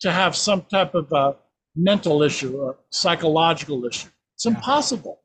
to 0.00 0.10
have 0.10 0.34
some 0.34 0.62
type 0.62 0.94
of 0.94 1.12
a 1.12 1.36
mental 1.76 2.22
issue 2.22 2.56
or 2.56 2.78
psychological 2.90 3.84
issue. 3.84 4.08
It's 4.34 4.44
yeah. 4.44 4.52
impossible. 4.52 5.20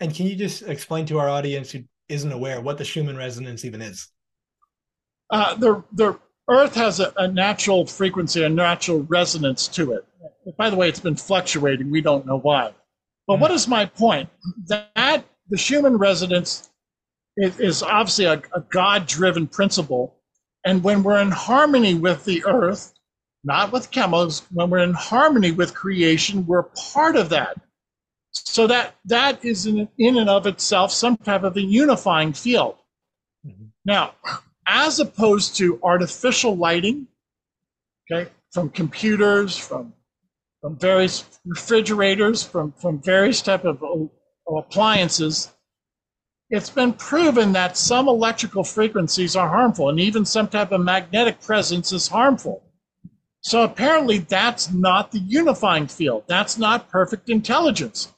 And 0.00 0.14
can 0.14 0.26
you 0.26 0.36
just 0.36 0.62
explain 0.62 1.06
to 1.06 1.18
our 1.18 1.28
audience 1.28 1.70
who 1.70 1.84
isn't 2.08 2.32
aware 2.32 2.60
what 2.60 2.78
the 2.78 2.84
Schumann 2.84 3.16
resonance 3.16 3.64
even 3.64 3.80
is? 3.80 4.08
Uh, 5.30 5.54
the, 5.54 5.84
the 5.92 6.18
Earth 6.50 6.74
has 6.74 7.00
a, 7.00 7.12
a 7.16 7.28
natural 7.28 7.86
frequency, 7.86 8.42
a 8.42 8.48
natural 8.48 9.02
resonance 9.02 9.68
to 9.68 9.92
it. 9.92 10.04
By 10.56 10.70
the 10.70 10.76
way, 10.76 10.88
it's 10.88 11.00
been 11.00 11.16
fluctuating. 11.16 11.90
We 11.90 12.00
don't 12.00 12.26
know 12.26 12.38
why. 12.38 12.74
But 13.26 13.36
mm. 13.36 13.40
what 13.40 13.50
is 13.50 13.68
my 13.68 13.86
point? 13.86 14.28
That 14.66 15.24
the 15.48 15.58
Schumann 15.58 15.96
resonance 15.96 16.70
is, 17.36 17.58
is 17.60 17.82
obviously 17.82 18.24
a, 18.24 18.42
a 18.52 18.60
God 18.70 19.06
driven 19.06 19.46
principle. 19.46 20.16
And 20.64 20.82
when 20.82 21.02
we're 21.02 21.20
in 21.20 21.30
harmony 21.30 21.94
with 21.94 22.24
the 22.24 22.44
Earth, 22.44 22.92
not 23.44 23.72
with 23.72 23.90
chemicals. 23.90 24.42
When 24.52 24.70
we're 24.70 24.78
in 24.78 24.94
harmony 24.94 25.52
with 25.52 25.74
creation, 25.74 26.46
we're 26.46 26.64
part 26.92 27.16
of 27.16 27.30
that. 27.30 27.56
So 28.32 28.66
that 28.66 28.94
that 29.06 29.44
is 29.44 29.66
in, 29.66 29.88
in 29.98 30.18
and 30.18 30.30
of 30.30 30.46
itself 30.46 30.92
some 30.92 31.16
type 31.16 31.42
of 31.42 31.56
a 31.56 31.62
unifying 31.62 32.32
field. 32.32 32.76
Mm-hmm. 33.46 33.66
Now, 33.84 34.14
as 34.70 35.00
opposed 35.00 35.56
to 35.56 35.80
artificial 35.82 36.56
lighting, 36.56 37.08
okay, 38.10 38.30
from 38.52 38.70
computers, 38.70 39.58
from 39.58 39.92
from 40.60 40.76
various 40.76 41.40
refrigerators, 41.44 42.42
from 42.42 42.72
from 42.72 43.02
various 43.02 43.42
type 43.42 43.64
of, 43.64 43.82
of 43.82 44.10
appliances, 44.56 45.52
it's 46.50 46.70
been 46.70 46.92
proven 46.92 47.52
that 47.52 47.76
some 47.76 48.06
electrical 48.08 48.62
frequencies 48.62 49.34
are 49.34 49.48
harmful, 49.48 49.88
and 49.88 49.98
even 49.98 50.24
some 50.24 50.46
type 50.46 50.70
of 50.70 50.80
magnetic 50.80 51.40
presence 51.40 51.92
is 51.92 52.08
harmful. 52.08 52.62
So 53.40 53.62
apparently, 53.62 54.18
that's 54.18 54.72
not 54.72 55.10
the 55.10 55.18
unifying 55.18 55.88
field. 55.88 56.24
That's 56.28 56.58
not 56.58 56.90
perfect 56.90 57.28
intelligence. 57.28 58.12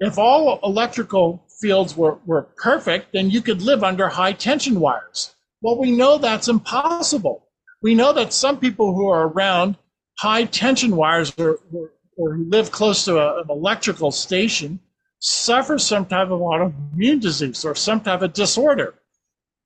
If 0.00 0.18
all 0.18 0.60
electrical 0.62 1.44
fields 1.60 1.96
were, 1.96 2.18
were 2.24 2.42
perfect, 2.56 3.12
then 3.12 3.30
you 3.30 3.42
could 3.42 3.60
live 3.60 3.82
under 3.84 4.08
high 4.08 4.32
tension 4.32 4.80
wires. 4.80 5.34
Well, 5.62 5.78
we 5.78 5.92
know 5.92 6.18
that's 6.18 6.48
impossible. 6.48 7.46
We 7.82 7.94
know 7.94 8.12
that 8.12 8.32
some 8.32 8.58
people 8.58 8.94
who 8.94 9.08
are 9.08 9.28
around 9.28 9.76
high 10.18 10.44
tension 10.44 10.96
wires 10.96 11.32
or, 11.38 11.60
or, 11.72 11.92
or 12.16 12.36
live 12.36 12.72
close 12.72 13.04
to 13.04 13.18
a, 13.18 13.42
an 13.42 13.46
electrical 13.48 14.10
station 14.10 14.80
suffer 15.20 15.78
some 15.78 16.04
type 16.06 16.30
of 16.30 16.40
autoimmune 16.40 17.20
disease 17.20 17.64
or 17.64 17.76
some 17.76 18.00
type 18.00 18.22
of 18.22 18.32
disorder. 18.32 18.94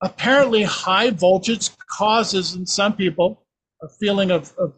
Apparently, 0.02 0.62
high 0.64 1.10
voltage 1.10 1.70
causes 1.90 2.54
in 2.54 2.66
some 2.66 2.92
people 2.94 3.42
a 3.82 3.88
feeling 3.88 4.30
of, 4.30 4.52
of 4.58 4.74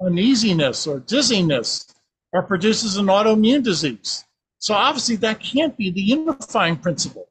uneasiness 0.00 0.86
or 0.86 1.00
dizziness 1.00 1.94
or 2.32 2.42
produces 2.42 2.96
an 2.96 3.06
autoimmune 3.06 3.62
disease. 3.62 4.24
So 4.58 4.72
obviously, 4.72 5.16
that 5.16 5.38
can't 5.40 5.76
be 5.76 5.90
the 5.90 6.00
unifying 6.00 6.76
principle. 6.76 7.28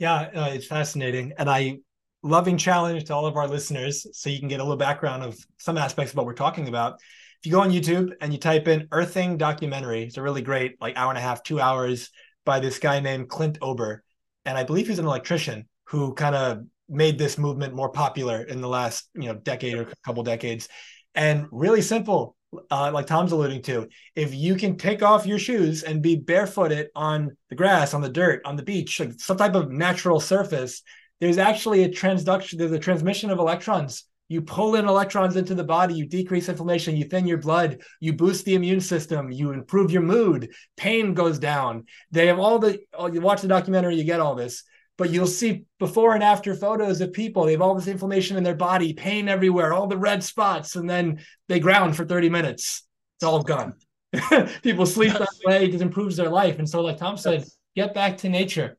Yeah. 0.00 0.30
Uh, 0.34 0.50
it's 0.52 0.66
fascinating. 0.66 1.34
And 1.36 1.48
I 1.48 1.78
loving 2.22 2.56
challenge 2.56 3.04
to 3.04 3.14
all 3.14 3.26
of 3.26 3.36
our 3.36 3.46
listeners 3.46 4.06
so 4.12 4.30
you 4.30 4.38
can 4.38 4.48
get 4.48 4.58
a 4.58 4.62
little 4.62 4.78
background 4.78 5.22
of 5.22 5.38
some 5.58 5.76
aspects 5.76 6.12
of 6.12 6.16
what 6.16 6.24
we're 6.24 6.32
talking 6.32 6.68
about. 6.68 6.94
If 6.94 7.46
you 7.46 7.52
go 7.52 7.60
on 7.60 7.70
YouTube 7.70 8.12
and 8.22 8.32
you 8.32 8.38
type 8.38 8.66
in 8.66 8.88
Earthing 8.92 9.36
documentary, 9.36 10.04
it's 10.04 10.16
a 10.16 10.22
really 10.22 10.40
great, 10.40 10.80
like 10.80 10.96
hour 10.96 11.10
and 11.10 11.18
a 11.18 11.22
half, 11.22 11.42
two 11.42 11.60
hours 11.60 12.08
by 12.46 12.60
this 12.60 12.78
guy 12.78 13.00
named 13.00 13.28
Clint 13.28 13.58
Ober. 13.60 14.02
And 14.46 14.56
I 14.56 14.64
believe 14.64 14.88
he's 14.88 14.98
an 14.98 15.04
electrician 15.04 15.68
who 15.88 16.14
kind 16.14 16.34
of 16.34 16.64
made 16.88 17.18
this 17.18 17.36
movement 17.36 17.74
more 17.74 17.90
popular 17.90 18.42
in 18.42 18.62
the 18.62 18.68
last, 18.68 19.06
you 19.14 19.28
know, 19.28 19.34
decade 19.34 19.74
or 19.74 19.86
couple 20.04 20.22
decades. 20.22 20.66
And 21.14 21.46
really 21.50 21.82
simple, 21.82 22.36
uh, 22.70 22.90
like 22.92 23.06
Tom's 23.06 23.32
alluding 23.32 23.62
to, 23.62 23.88
if 24.14 24.34
you 24.34 24.56
can 24.56 24.76
take 24.76 25.02
off 25.02 25.26
your 25.26 25.38
shoes 25.38 25.82
and 25.82 26.02
be 26.02 26.16
barefooted 26.16 26.88
on 26.94 27.36
the 27.48 27.54
grass, 27.54 27.94
on 27.94 28.00
the 28.00 28.08
dirt, 28.08 28.42
on 28.44 28.56
the 28.56 28.62
beach, 28.62 29.00
like 29.00 29.12
some 29.18 29.36
type 29.36 29.54
of 29.54 29.70
natural 29.70 30.20
surface, 30.20 30.82
there's 31.20 31.38
actually 31.38 31.84
a 31.84 31.88
transduction, 31.88 32.58
there's 32.58 32.72
a 32.72 32.78
transmission 32.78 33.30
of 33.30 33.38
electrons. 33.38 34.04
You 34.28 34.42
pull 34.42 34.76
in 34.76 34.86
electrons 34.86 35.34
into 35.36 35.56
the 35.56 35.64
body, 35.64 35.94
you 35.94 36.06
decrease 36.06 36.48
inflammation, 36.48 36.96
you 36.96 37.04
thin 37.04 37.26
your 37.26 37.38
blood, 37.38 37.82
you 37.98 38.12
boost 38.12 38.44
the 38.44 38.54
immune 38.54 38.80
system, 38.80 39.30
you 39.32 39.50
improve 39.50 39.90
your 39.90 40.02
mood, 40.02 40.52
pain 40.76 41.14
goes 41.14 41.38
down. 41.38 41.86
They 42.12 42.28
have 42.28 42.38
all 42.38 42.60
the, 42.60 42.78
oh, 42.94 43.08
you 43.08 43.20
watch 43.20 43.42
the 43.42 43.48
documentary, 43.48 43.96
you 43.96 44.04
get 44.04 44.20
all 44.20 44.36
this 44.36 44.62
but 45.00 45.08
you'll 45.08 45.26
see 45.26 45.64
before 45.78 46.12
and 46.12 46.22
after 46.22 46.54
photos 46.54 47.00
of 47.00 47.10
people. 47.10 47.46
They 47.46 47.52
have 47.52 47.62
all 47.62 47.74
this 47.74 47.86
inflammation 47.86 48.36
in 48.36 48.44
their 48.44 48.54
body, 48.54 48.92
pain 48.92 49.30
everywhere, 49.30 49.72
all 49.72 49.86
the 49.86 49.96
red 49.96 50.22
spots, 50.22 50.76
and 50.76 50.88
then 50.88 51.20
they 51.48 51.58
ground 51.58 51.96
for 51.96 52.04
30 52.04 52.28
minutes. 52.28 52.86
It's 53.16 53.24
all 53.24 53.42
gone. 53.42 53.72
people 54.62 54.84
sleep 54.84 55.14
that 55.14 55.30
way, 55.46 55.64
it 55.64 55.80
improves 55.80 56.18
their 56.18 56.28
life. 56.28 56.58
And 56.58 56.68
so, 56.68 56.82
like 56.82 56.98
Tom 56.98 57.16
said, 57.16 57.46
get 57.74 57.94
back 57.94 58.18
to 58.18 58.28
nature. 58.28 58.76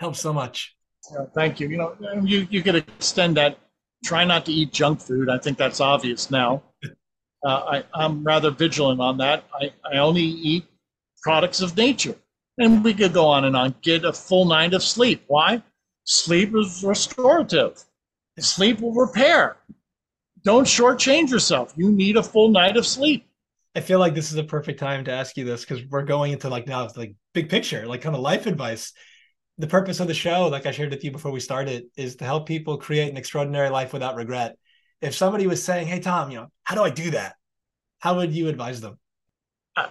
Helps 0.00 0.18
so 0.18 0.32
much. 0.32 0.74
Yeah, 1.12 1.26
thank 1.36 1.60
you. 1.60 1.68
You 1.68 1.76
know, 1.76 1.96
you, 2.24 2.48
you 2.50 2.60
could 2.60 2.74
extend 2.74 3.36
that. 3.36 3.58
Try 4.04 4.24
not 4.24 4.44
to 4.46 4.52
eat 4.52 4.72
junk 4.72 5.00
food. 5.00 5.30
I 5.30 5.38
think 5.38 5.56
that's 5.56 5.80
obvious 5.80 6.32
now. 6.32 6.64
Uh, 7.44 7.48
I, 7.48 7.84
I'm 7.94 8.24
rather 8.24 8.50
vigilant 8.50 9.00
on 9.00 9.18
that. 9.18 9.44
I, 9.54 9.72
I 9.88 9.98
only 9.98 10.22
eat 10.22 10.64
products 11.22 11.60
of 11.60 11.76
nature. 11.76 12.16
And 12.58 12.82
we 12.82 12.92
could 12.92 13.12
go 13.12 13.26
on 13.26 13.44
and 13.44 13.56
on. 13.56 13.74
Get 13.82 14.04
a 14.04 14.12
full 14.12 14.44
night 14.44 14.74
of 14.74 14.82
sleep. 14.82 15.22
Why? 15.28 15.62
Sleep 16.04 16.54
is 16.56 16.82
restorative. 16.82 17.84
Sleep 18.38 18.80
will 18.80 18.94
repair. 18.94 19.58
Don't 20.42 20.64
shortchange 20.64 21.30
yourself. 21.30 21.72
You 21.76 21.92
need 21.92 22.16
a 22.16 22.22
full 22.22 22.48
night 22.48 22.76
of 22.76 22.86
sleep. 22.86 23.26
I 23.76 23.80
feel 23.80 23.98
like 23.98 24.14
this 24.14 24.32
is 24.32 24.38
a 24.38 24.44
perfect 24.44 24.80
time 24.80 25.04
to 25.04 25.12
ask 25.12 25.36
you 25.36 25.44
this 25.44 25.64
because 25.64 25.84
we're 25.84 26.02
going 26.02 26.32
into 26.32 26.48
like 26.48 26.66
now 26.66 26.88
like 26.96 27.14
big 27.32 27.48
picture, 27.48 27.86
like 27.86 28.00
kind 28.00 28.16
of 28.16 28.22
life 28.22 28.46
advice. 28.46 28.92
The 29.58 29.66
purpose 29.66 30.00
of 30.00 30.08
the 30.08 30.14
show, 30.14 30.48
like 30.48 30.66
I 30.66 30.70
shared 30.70 30.90
with 30.90 31.04
you 31.04 31.10
before 31.10 31.30
we 31.30 31.40
started, 31.40 31.84
is 31.96 32.16
to 32.16 32.24
help 32.24 32.46
people 32.46 32.78
create 32.78 33.10
an 33.10 33.16
extraordinary 33.16 33.70
life 33.70 33.92
without 33.92 34.16
regret. 34.16 34.56
If 35.00 35.14
somebody 35.14 35.46
was 35.46 35.62
saying, 35.62 35.86
"Hey 35.86 36.00
Tom, 36.00 36.30
you 36.30 36.38
know, 36.38 36.48
how 36.64 36.74
do 36.74 36.82
I 36.82 36.90
do 36.90 37.10
that?" 37.12 37.36
How 38.00 38.16
would 38.16 38.32
you 38.32 38.48
advise 38.48 38.80
them? 38.80 38.98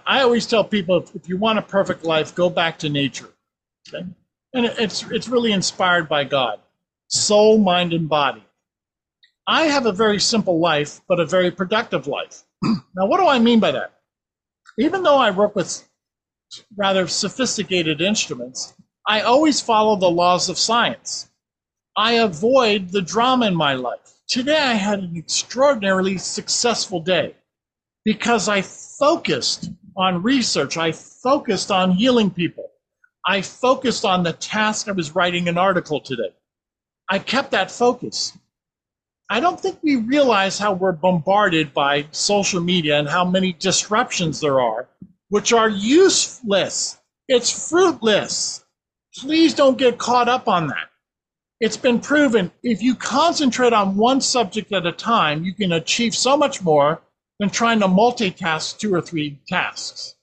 I 0.06 0.22
always 0.22 0.46
tell 0.46 0.64
people 0.64 1.04
if 1.14 1.28
you 1.28 1.36
want 1.36 1.58
a 1.58 1.62
perfect 1.62 2.04
life, 2.04 2.34
go 2.34 2.50
back 2.50 2.78
to 2.80 2.88
nature. 2.88 3.28
Okay? 3.88 4.06
And 4.54 4.66
it's 4.66 5.04
it's 5.10 5.28
really 5.28 5.52
inspired 5.52 6.08
by 6.08 6.24
God, 6.24 6.60
soul, 7.08 7.58
mind, 7.58 7.92
and 7.92 8.08
body. 8.08 8.42
I 9.46 9.64
have 9.64 9.86
a 9.86 9.92
very 9.92 10.20
simple 10.20 10.58
life, 10.58 11.00
but 11.08 11.20
a 11.20 11.26
very 11.26 11.50
productive 11.50 12.06
life. 12.06 12.42
now, 12.62 13.06
what 13.06 13.18
do 13.18 13.26
I 13.26 13.38
mean 13.38 13.60
by 13.60 13.72
that? 13.72 13.92
Even 14.78 15.02
though 15.02 15.16
I 15.16 15.30
work 15.30 15.56
with 15.56 15.88
rather 16.76 17.06
sophisticated 17.06 18.00
instruments, 18.00 18.74
I 19.06 19.22
always 19.22 19.60
follow 19.60 19.96
the 19.96 20.10
laws 20.10 20.48
of 20.48 20.58
science. 20.58 21.30
I 21.96 22.12
avoid 22.12 22.90
the 22.90 23.02
drama 23.02 23.46
in 23.46 23.54
my 23.54 23.74
life. 23.74 24.20
Today, 24.28 24.58
I 24.58 24.74
had 24.74 25.00
an 25.00 25.16
extraordinarily 25.16 26.18
successful 26.18 27.00
day 27.00 27.34
because 28.08 28.48
I 28.48 28.62
focused 28.62 29.68
on 29.94 30.22
research. 30.22 30.78
I 30.78 30.92
focused 30.92 31.70
on 31.70 31.90
healing 31.90 32.30
people. 32.30 32.70
I 33.26 33.42
focused 33.42 34.06
on 34.06 34.22
the 34.22 34.32
task 34.32 34.88
I 34.88 34.92
was 34.92 35.14
writing 35.14 35.46
an 35.46 35.58
article 35.58 36.00
today. 36.00 36.32
I 37.10 37.18
kept 37.18 37.50
that 37.50 37.70
focus. 37.70 38.32
I 39.28 39.40
don't 39.40 39.60
think 39.60 39.80
we 39.82 39.96
realize 39.96 40.58
how 40.58 40.72
we're 40.72 40.92
bombarded 40.92 41.74
by 41.74 42.06
social 42.10 42.62
media 42.62 42.98
and 42.98 43.10
how 43.10 43.26
many 43.26 43.52
disruptions 43.52 44.40
there 44.40 44.58
are, 44.58 44.88
which 45.28 45.52
are 45.52 45.68
useless. 45.68 46.96
It's 47.28 47.68
fruitless. 47.68 48.64
Please 49.18 49.52
don't 49.52 49.76
get 49.76 49.98
caught 49.98 50.30
up 50.30 50.48
on 50.48 50.68
that. 50.68 50.88
It's 51.60 51.76
been 51.76 52.00
proven 52.00 52.52
if 52.62 52.80
you 52.80 52.94
concentrate 52.94 53.74
on 53.74 53.98
one 53.98 54.22
subject 54.22 54.72
at 54.72 54.86
a 54.86 54.92
time, 54.92 55.44
you 55.44 55.52
can 55.52 55.72
achieve 55.72 56.14
so 56.14 56.38
much 56.38 56.62
more 56.62 57.02
than 57.38 57.50
trying 57.50 57.80
to 57.80 57.86
multitask 57.86 58.78
two 58.78 58.94
or 58.94 59.00
three 59.00 59.40
tasks. 59.48 60.14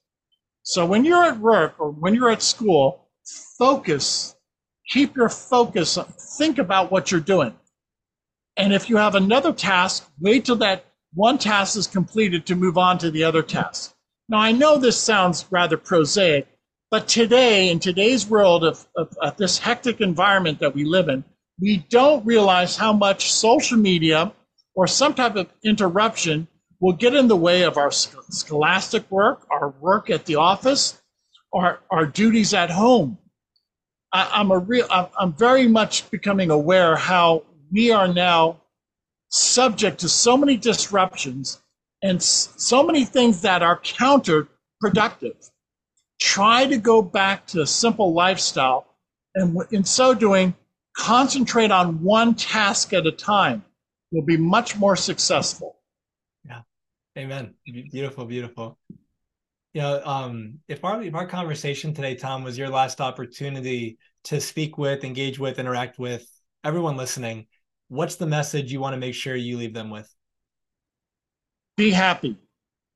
So 0.63 0.85
when 0.85 1.05
you're 1.05 1.23
at 1.23 1.39
work 1.39 1.75
or 1.79 1.91
when 1.91 2.15
you're 2.15 2.31
at 2.31 2.41
school, 2.41 3.07
focus, 3.57 4.35
keep 4.89 5.15
your 5.15 5.29
focus, 5.29 5.97
think 6.37 6.57
about 6.57 6.91
what 6.91 7.11
you're 7.11 7.21
doing. 7.21 7.55
And 8.57 8.73
if 8.73 8.89
you 8.89 8.97
have 8.97 9.15
another 9.15 9.53
task, 9.53 10.09
wait 10.19 10.45
till 10.45 10.55
that 10.57 10.85
one 11.13 11.37
task 11.37 11.77
is 11.77 11.87
completed 11.87 12.45
to 12.45 12.55
move 12.55 12.77
on 12.77 12.97
to 12.99 13.11
the 13.11 13.23
other 13.23 13.41
task. 13.41 13.93
Now, 14.27 14.39
I 14.39 14.51
know 14.51 14.77
this 14.77 14.99
sounds 14.99 15.45
rather 15.51 15.77
prosaic, 15.77 16.47
but 16.89 17.07
today, 17.07 17.69
in 17.69 17.79
today's 17.79 18.27
world 18.27 18.63
of, 18.63 18.85
of, 18.95 19.15
of 19.21 19.37
this 19.37 19.57
hectic 19.57 20.01
environment 20.01 20.59
that 20.59 20.73
we 20.73 20.83
live 20.83 21.09
in, 21.09 21.23
we 21.59 21.77
don't 21.89 22.25
realize 22.25 22.75
how 22.75 22.91
much 22.91 23.31
social 23.31 23.77
media 23.77 24.33
or 24.73 24.87
some 24.87 25.13
type 25.13 25.35
of 25.35 25.49
interruption 25.63 26.47
will 26.79 26.93
get 26.93 27.15
in 27.15 27.27
the 27.27 27.35
way 27.35 27.63
of 27.63 27.77
our 27.77 27.91
scholastic 27.91 29.09
work, 29.09 29.45
our 29.49 29.69
work 29.79 30.09
at 30.09 30.25
the 30.25 30.35
office, 30.35 31.01
our, 31.53 31.79
our 31.89 32.05
duties 32.05 32.53
at 32.53 32.69
home. 32.69 33.17
I, 34.11 34.41
am 34.41 34.51
a 34.51 34.59
real, 34.59 34.85
I'm, 34.89 35.33
very 35.33 35.67
much 35.67 36.09
becoming 36.11 36.51
aware 36.51 36.95
how 36.95 37.43
we 37.71 37.91
are 37.91 38.07
now 38.07 38.61
subject 39.29 39.99
to 39.99 40.09
so 40.09 40.37
many 40.37 40.57
disruptions 40.57 41.61
and 42.01 42.21
so 42.21 42.83
many 42.83 43.03
things 43.03 43.41
that 43.41 43.61
are 43.61 43.79
counterproductive. 43.79 45.49
Try 46.19 46.65
to 46.67 46.77
go 46.77 47.01
back 47.01 47.45
to 47.47 47.61
a 47.61 47.67
simple 47.67 48.13
lifestyle, 48.13 48.87
and 49.33 49.57
in 49.71 49.83
so 49.83 50.13
doing, 50.13 50.55
concentrate 50.95 51.71
on 51.71 52.01
one 52.01 52.35
task 52.35 52.93
at 52.93 53.05
a 53.05 53.11
time. 53.11 53.65
You'll 54.11 54.23
be 54.25 54.37
much 54.37 54.77
more 54.77 54.95
successful. 54.95 55.75
Amen. 57.17 57.53
Beautiful, 57.65 58.25
beautiful. 58.25 58.77
You 59.73 59.81
know, 59.81 60.01
um, 60.05 60.59
if 60.67 60.83
our 60.83 61.01
if 61.01 61.15
our 61.15 61.27
conversation 61.27 61.93
today, 61.93 62.15
Tom, 62.15 62.43
was 62.43 62.57
your 62.57 62.69
last 62.69 63.01
opportunity 63.01 63.97
to 64.25 64.39
speak 64.41 64.77
with, 64.77 65.03
engage 65.03 65.39
with, 65.39 65.59
interact 65.59 65.99
with 65.99 66.27
everyone 66.63 66.97
listening, 66.97 67.47
what's 67.89 68.15
the 68.15 68.25
message 68.25 68.71
you 68.71 68.79
want 68.79 68.93
to 68.93 68.99
make 68.99 69.13
sure 69.13 69.35
you 69.35 69.57
leave 69.57 69.73
them 69.73 69.89
with? 69.89 70.09
be 71.75 71.91
happy. 71.91 72.37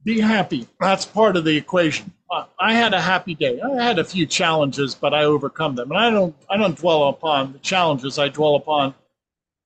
Be 0.04 0.20
happy. 0.20 0.68
That's 0.80 1.06
part 1.06 1.36
of 1.36 1.44
the 1.44 1.58
equation. 1.58 2.12
I 2.60 2.74
had 2.74 2.94
a 2.94 3.02
happy 3.02 3.36
day. 3.36 3.60
I 3.60 3.84
had 3.84 4.00
a 4.00 4.04
few 4.04 4.26
challenges, 4.26 4.94
but 4.96 5.14
I 5.14 5.24
overcome 5.24 5.76
them. 5.76 5.92
And 5.92 6.00
I 6.00 6.10
don't 6.10 6.36
I 6.50 6.58
don't 6.58 6.78
dwell 6.78 7.10
upon 7.10 7.54
the 7.54 7.60
challenges. 7.60 8.18
I 8.18 8.30
dwell 8.30 8.56
upon 8.56 8.94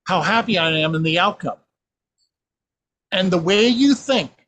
how 0.05 0.21
happy 0.21 0.57
I 0.57 0.69
am 0.69 0.95
in 0.95 1.03
the 1.03 1.19
outcome. 1.19 1.57
And 3.11 3.29
the 3.29 3.37
way 3.37 3.67
you 3.67 3.93
think 3.93 4.42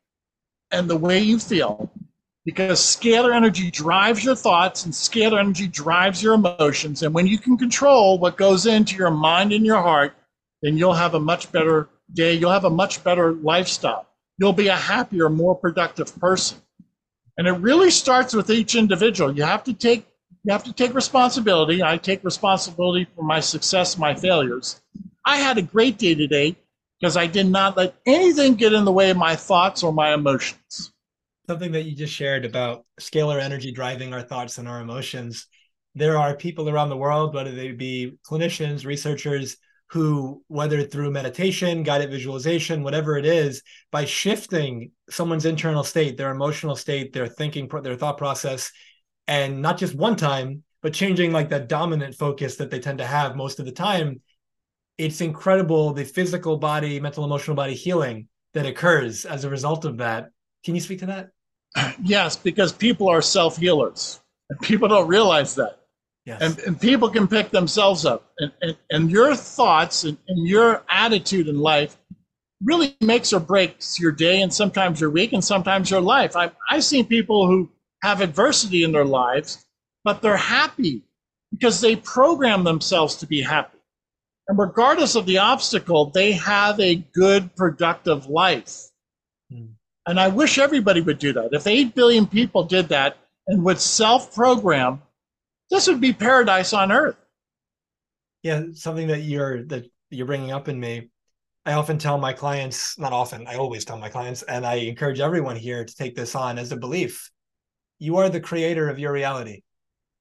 and 0.76 0.90
the 0.90 0.98
way 0.98 1.20
you 1.20 1.40
feel 1.40 1.90
because 2.44 2.80
scalar 2.80 3.36
energy 3.36 3.72
drives 3.72 4.24
your 4.24 4.36
thoughts 4.36 4.86
and 4.86 4.94
scalar 4.94 5.40
energy 5.40 5.68
drives 5.68 6.22
your 6.22 6.36
emotions. 6.36 7.02
And 7.02 7.14
when 7.14 7.26
you 7.26 7.40
can 7.40 7.58
control 7.58 8.20
what 8.20 8.38
goes 8.38 8.68
into 8.68 8.96
your 8.96 9.10
mind 9.10 9.52
and 9.52 9.66
your 9.66 9.82
heart, 9.82 10.14
then 10.62 10.78
you'll 10.78 10.94
have 10.94 11.16
a 11.16 11.20
much 11.20 11.52
better 11.52 11.90
day. 12.14 12.36
You'll 12.36 12.52
have 12.52 12.66
a 12.66 12.70
much 12.70 13.04
better 13.04 13.34
lifestyle. 13.34 14.06
You'll 14.38 14.54
be 14.54 14.68
a 14.68 14.76
happier, 14.76 15.30
more 15.30 15.56
productive 15.56 16.18
person. 16.20 16.60
And 17.38 17.48
it 17.48 17.54
really 17.54 17.90
starts 17.90 18.34
with 18.34 18.50
each 18.50 18.76
individual. 18.76 19.36
You 19.36 19.44
have 19.44 19.64
to 19.64 19.74
take 19.74 20.06
you 20.44 20.52
have 20.52 20.64
to 20.66 20.74
take 20.74 20.94
responsibility. 20.94 21.82
I 21.82 21.98
take 21.98 22.24
responsibility 22.24 23.08
for 23.16 23.24
my 23.24 23.40
success, 23.40 23.98
my 23.98 24.14
failures. 24.14 24.80
I 25.26 25.38
had 25.38 25.58
a 25.58 25.64
great 25.64 25.98
day 25.98 26.14
today 26.14 26.56
because 27.00 27.18
I 27.18 27.28
did 27.28 27.48
not 27.48 27.78
let 27.78 27.96
anything 28.06 28.56
get 28.56 28.74
in 28.74 28.86
the 28.86 28.92
way 28.92 29.10
of 29.10 29.18
my 29.18 29.36
thoughts 29.36 29.84
or 29.84 29.94
my 29.94 30.14
emotions 30.14 30.92
something 31.48 31.72
that 31.74 31.84
you 31.84 31.96
just 31.96 32.14
shared 32.14 32.46
about 32.46 32.86
scalar 33.00 33.42
energy 33.42 33.72
driving 33.72 34.14
our 34.14 34.22
thoughts 34.22 34.58
and 34.58 34.68
our 34.68 34.82
emotions. 34.82 35.48
There 35.94 36.18
are 36.18 36.36
people 36.36 36.70
around 36.70 36.90
the 36.90 36.98
world, 36.98 37.34
whether 37.34 37.52
they 37.52 37.72
be 37.72 38.18
clinicians, 38.28 38.86
researchers, 38.86 39.58
who, 39.92 40.44
whether 40.48 40.84
through 40.84 41.12
meditation, 41.12 41.84
guided 41.84 42.10
visualization, 42.10 42.84
whatever 42.84 43.18
it 43.18 43.26
is, 43.26 43.62
by 43.92 44.04
shifting 44.06 44.92
someone's 45.10 45.46
internal 45.46 45.84
state, 45.84 46.18
their 46.18 46.32
emotional 46.32 46.76
state, 46.76 47.14
their 47.14 47.28
thinking, 47.28 47.70
their 47.84 47.96
thought 47.96 48.18
process, 48.18 48.72
and 49.28 49.62
not 49.62 49.78
just 49.78 49.96
one 49.96 50.16
time, 50.16 50.64
but 50.82 50.94
changing 50.94 51.32
like 51.32 51.50
that 51.50 51.70
dominant 51.70 52.16
focus 52.16 52.58
that 52.58 52.72
they 52.72 52.80
tend 52.80 52.98
to 52.98 53.06
have 53.06 53.36
most 53.36 53.60
of 53.60 53.66
the 53.66 53.72
time, 53.72 54.22
it's 54.98 55.22
incredible 55.22 55.94
the 55.94 56.04
physical 56.04 56.58
body, 56.58 57.00
mental, 57.00 57.26
emotional 57.26 57.56
body 57.56 57.74
healing 57.74 58.28
that 58.54 58.66
occurs 58.66 59.26
as 59.26 59.44
a 59.44 59.50
result 59.50 59.86
of 59.86 59.98
that. 59.98 60.32
Can 60.64 60.76
you 60.76 60.82
speak 60.82 61.00
to 61.00 61.06
that? 61.08 61.32
Yes, 62.04 62.36
because 62.36 62.72
people 62.72 63.10
are 63.10 63.22
self 63.22 63.58
healers, 63.58 64.22
and 64.50 64.60
people 64.62 64.88
don't 64.88 65.08
realize 65.08 65.56
that. 65.56 65.80
Yes. 66.26 66.42
And, 66.42 66.60
and 66.60 66.82
people 66.82 67.10
can 67.10 67.28
pick 67.28 67.52
themselves 67.52 68.06
up. 68.06 68.32
And, 68.40 68.52
and, 68.62 68.78
and 68.90 69.12
your 69.12 69.36
thoughts 69.36 70.06
and, 70.06 70.18
and 70.28 70.48
your 70.48 70.84
attitude 70.90 71.48
in 71.48 71.60
life 71.60 71.98
really 72.64 72.96
makes 73.02 73.34
or 73.34 73.40
breaks 73.40 74.00
your 74.00 74.12
day, 74.12 74.42
and 74.42 74.54
sometimes 74.54 75.02
your 75.02 75.10
week, 75.10 75.34
and 75.34 75.44
sometimes 75.44 75.92
your 75.92 76.02
life. 76.02 76.36
I've, 76.36 76.56
I've 76.70 76.84
seen 76.84 77.06
people 77.06 77.48
who 77.48 77.70
have 78.02 78.22
adversity 78.22 78.84
in 78.84 78.92
their 78.92 79.06
lives, 79.06 79.66
but 80.04 80.22
they're 80.22 80.38
happy 80.38 81.04
because 81.52 81.82
they 81.82 81.96
program 81.96 82.64
themselves 82.64 83.16
to 83.18 83.28
be 83.28 83.42
happy. 83.42 83.75
And 84.48 84.60
regardless 84.60 85.16
of 85.16 85.26
the 85.26 85.40
obstacle, 85.40 86.12
they 86.12 86.34
have 86.34 86.80
a 86.80 86.96
good, 87.14 87.56
productive 87.56 88.28
life. 88.28 88.84
Mm. 89.52 89.70
And 90.08 90.20
I 90.20 90.28
wish 90.28 90.60
everybody 90.60 91.02
would 91.02 91.18
do 91.18 91.34
that. 91.34 91.50
If 91.52 91.66
8 91.66 91.96
billion 91.96 92.28
people 92.28 92.64
did 92.64 92.90
that 92.90 93.18
and 93.48 93.64
would 93.64 93.80
self 93.80 94.36
program, 94.36 95.02
this 95.72 95.88
would 95.88 96.00
be 96.00 96.14
paradise 96.14 96.74
on 96.74 96.92
earth. 96.92 97.18
Yeah, 98.44 98.66
something 98.74 99.08
that 99.08 99.22
you're 99.22 99.64
that 99.64 99.90
you're 100.12 100.28
bringing 100.28 100.52
up 100.52 100.68
in 100.68 100.80
me. 100.80 101.10
I 101.66 101.74
often 101.74 101.98
tell 101.98 102.20
my 102.20 102.32
clients, 102.32 103.00
not 103.00 103.12
often, 103.12 103.48
I 103.48 103.56
always 103.56 103.86
tell 103.86 103.98
my 103.98 104.10
clients, 104.10 104.44
and 104.44 104.68
I 104.68 104.76
encourage 104.76 105.20
everyone 105.20 105.56
here 105.56 105.84
to 105.84 105.96
take 105.96 106.16
this 106.16 106.36
on 106.36 106.60
as 106.60 106.72
a 106.72 106.78
belief. 106.78 107.32
You 107.98 108.18
are 108.18 108.30
the 108.30 108.40
creator 108.40 108.88
of 108.88 109.00
your 109.00 109.12
reality. 109.12 109.64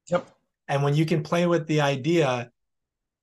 Yep. 0.09 0.27
And 0.69 0.83
when 0.83 0.95
you 0.95 1.05
can 1.05 1.23
play 1.23 1.47
with 1.47 1.67
the 1.67 1.83
idea, 1.83 2.51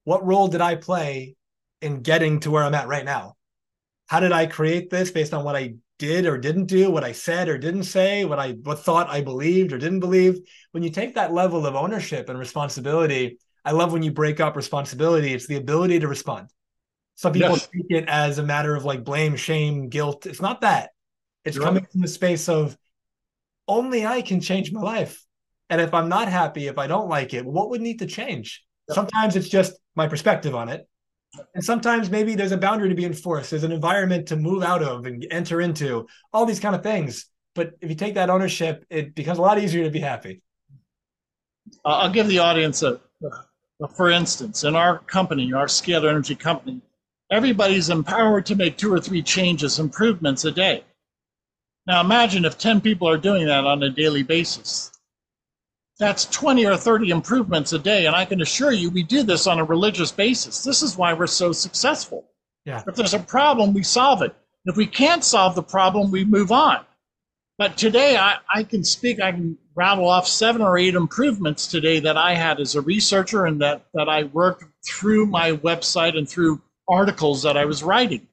what 0.04 0.26
role 0.26 0.47
did 0.47 0.62
I 0.62 0.76
play 0.76 1.36
in 1.82 2.02
getting 2.02 2.39
to 2.41 2.52
where 2.52 2.64
I'm 2.64 2.76
at 2.76 2.88
right 2.88 3.06
now? 3.06 3.36
How 4.08 4.20
did 4.20 4.32
I 4.32 4.45
create 4.45 4.89
this 4.89 5.12
based 5.12 5.34
on 5.34 5.43
what 5.43 5.56
I 5.56 5.76
did 6.02 6.26
or 6.26 6.38
didn't 6.38 6.66
do, 6.66 6.89
what 6.89 7.04
I 7.04 7.12
said 7.12 7.47
or 7.47 7.60
didn't 7.60 7.84
say, 7.84 8.26
what 8.26 8.39
I 8.39 8.54
what 8.64 8.80
thought 8.80 9.08
I 9.08 9.22
believed 9.22 9.72
or 9.72 9.78
didn't 9.78 9.99
believe. 9.99 10.39
When 10.72 10.82
you 10.82 10.89
take 10.89 11.14
that 11.14 11.32
level 11.32 11.68
of 11.68 11.76
ownership 11.76 12.28
and 12.28 12.39
responsibility, 12.39 13.38
I 13.64 13.72
love 13.72 13.93
when 13.93 14.02
you 14.02 14.12
break 14.12 14.39
up 14.39 14.56
responsibility. 14.56 15.32
It's 15.32 15.45
the 15.45 15.58
ability 15.58 15.99
to 15.99 16.08
respond. 16.08 16.49
Some 17.14 17.34
people 17.34 17.52
yes. 17.52 17.68
take 17.68 17.86
it 17.89 18.10
as 18.10 18.39
a 18.39 18.43
matter 18.43 18.76
of 18.76 18.84
like 18.84 19.04
blame, 19.04 19.36
shame, 19.36 19.89
guilt. 19.89 20.26
It's 20.26 20.41
not 20.41 20.62
that. 20.62 20.89
It's 21.45 21.56
You're 21.56 21.66
coming 21.66 21.84
right. 21.84 21.91
from 21.91 22.02
the 22.02 22.08
space 22.08 22.49
of 22.49 22.76
only 23.68 24.04
I 24.04 24.24
can 24.24 24.41
change 24.41 24.72
my 24.72 24.82
life. 24.82 25.24
And 25.70 25.80
if 25.80 25.93
I'm 25.93 26.10
not 26.10 26.28
happy, 26.28 26.66
if 26.68 26.80
I 26.80 26.88
don't 26.88 27.10
like 27.10 27.36
it, 27.36 27.45
what 27.45 27.70
would 27.70 27.82
need 27.82 27.99
to 27.99 28.08
change? 28.08 28.64
Sometimes 28.94 29.36
it's 29.36 29.50
just 29.50 29.74
my 29.96 30.08
perspective 30.08 30.56
on 30.56 30.70
it. 30.70 30.88
And 31.56 31.64
sometimes 31.64 32.10
maybe 32.10 32.36
there's 32.36 32.52
a 32.52 32.58
boundary 32.58 32.89
to 32.89 32.96
be 32.96 33.06
enforced. 33.06 33.52
There's 33.52 33.64
an 33.64 33.72
environment 33.72 34.28
to 34.28 34.36
move 34.36 34.64
out 34.64 34.84
of 34.84 35.06
and 35.06 35.26
enter 35.32 35.62
into, 35.62 36.08
all 36.34 36.46
these 36.46 36.60
kind 36.60 36.76
of 36.76 36.84
things. 36.84 37.28
But 37.56 37.74
if 37.82 37.89
you 37.89 37.96
take 37.96 38.16
that 38.16 38.30
ownership, 38.30 38.86
it 38.89 39.16
becomes 39.16 39.38
a 39.38 39.42
lot 39.42 39.60
easier 39.60 39.84
to 39.84 39.89
be 39.89 40.00
happy. 40.00 40.42
Uh, 41.86 42.00
I'll 42.00 42.12
give 42.12 42.28
the 42.28 42.39
audience 42.39 42.84
a, 42.84 43.00
a 43.82 43.88
for 43.96 44.12
instance, 44.12 44.64
in 44.64 44.76
our 44.76 45.00
company, 45.00 45.54
our 45.54 45.68
Scalar 45.68 46.10
Energy 46.10 46.36
company, 46.36 46.82
everybody's 47.32 47.89
empowered 47.89 48.46
to 48.48 48.56
make 48.56 48.78
two 48.78 48.94
or 48.94 49.00
three 49.00 49.22
changes, 49.22 49.80
improvements 49.80 50.46
a 50.46 50.52
day. 50.52 50.84
Now 51.88 52.02
imagine 52.02 52.46
if 52.46 52.58
10 52.58 52.82
people 52.82 53.08
are 53.08 53.18
doing 53.18 53.46
that 53.48 53.66
on 53.66 53.82
a 53.84 53.89
daily 53.89 54.24
basis 54.24 54.91
that's 56.02 56.26
20 56.26 56.66
or 56.66 56.76
30 56.76 57.12
improvements 57.12 57.74
a 57.74 57.80
day. 57.80 58.08
And 58.08 58.16
I 58.16 58.26
can 58.26 58.41
assure 58.41 58.72
you, 58.72 58.89
we 58.89 59.04
do 59.04 59.22
this 59.22 59.45
on 59.45 59.60
a 59.60 59.64
religious 59.64 60.12
basis. 60.12 60.64
This 60.64 60.82
is 60.82 60.97
why 60.97 61.14
we're 61.14 61.28
so 61.28 61.52
successful. 61.52 62.26
Yeah. 62.66 62.82
If 62.88 62.95
there's 62.95 63.14
a 63.14 63.20
problem, 63.20 63.72
we 63.72 63.84
solve 63.84 64.24
it. 64.24 64.34
If 64.66 64.76
we 64.76 64.88
can't 64.88 65.24
solve 65.24 65.54
the 65.54 65.62
problem, 65.62 66.10
we 66.10 66.26
move 66.26 66.52
on. 66.52 66.84
But 67.60 67.78
today, 67.78 68.18
I, 68.18 68.38
I 68.52 68.64
can 68.64 68.84
speak, 68.84 69.22
I 69.22 69.32
can 69.32 69.60
rattle 69.76 70.10
off 70.10 70.28
seven 70.28 70.64
or 70.64 70.76
eight 70.76 70.95
improvements 70.95 71.68
today 71.68 71.99
that 71.99 72.18
I 72.18 72.34
had 72.34 72.60
as 72.60 72.74
a 72.74 72.82
researcher 72.82 73.45
and 73.45 73.62
that, 73.62 73.86
that 73.93 74.10
I 74.10 74.24
worked 74.24 74.64
through 74.84 75.28
my 75.28 75.52
website 75.52 76.18
and 76.18 76.28
through 76.28 76.64
articles 76.89 77.43
that 77.43 77.58
I 77.58 77.66
was 77.66 77.84
writing. 77.84 78.28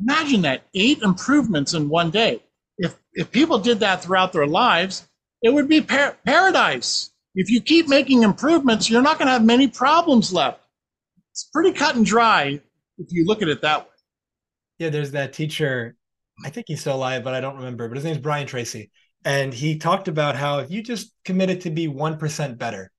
Imagine 0.00 0.40
that 0.42 0.62
eight 0.72 1.02
improvements 1.02 1.74
in 1.74 1.90
one 1.90 2.10
day. 2.10 2.42
If, 2.78 2.96
if 3.12 3.30
people 3.30 3.58
did 3.58 3.80
that 3.80 4.02
throughout 4.02 4.32
their 4.32 4.46
lives, 4.46 5.06
it 5.42 5.52
would 5.52 5.68
be 5.68 5.80
par- 5.80 6.16
paradise. 6.24 7.10
If 7.34 7.50
you 7.50 7.60
keep 7.60 7.88
making 7.88 8.22
improvements, 8.22 8.88
you're 8.88 9.02
not 9.02 9.18
going 9.18 9.26
to 9.26 9.32
have 9.32 9.44
many 9.44 9.68
problems 9.68 10.32
left. 10.32 10.60
It's 11.32 11.44
pretty 11.52 11.72
cut 11.72 11.96
and 11.96 12.06
dry 12.06 12.60
if 12.98 13.08
you 13.10 13.26
look 13.26 13.42
at 13.42 13.48
it 13.48 13.62
that 13.62 13.82
way. 13.82 13.90
Yeah, 14.78 14.88
there's 14.88 15.12
that 15.12 15.32
teacher. 15.32 15.96
I 16.44 16.50
think 16.50 16.66
he's 16.68 16.80
still 16.80 16.96
alive, 16.96 17.24
but 17.24 17.34
I 17.34 17.40
don't 17.40 17.56
remember. 17.56 17.88
But 17.88 17.96
his 17.96 18.04
name's 18.04 18.18
Brian 18.18 18.46
Tracy. 18.46 18.90
And 19.24 19.52
he 19.52 19.78
talked 19.78 20.08
about 20.08 20.36
how 20.36 20.58
if 20.60 20.70
you 20.70 20.82
just 20.82 21.12
committed 21.24 21.62
to 21.62 21.70
be 21.70 21.88
1% 21.88 22.58
better 22.58 22.92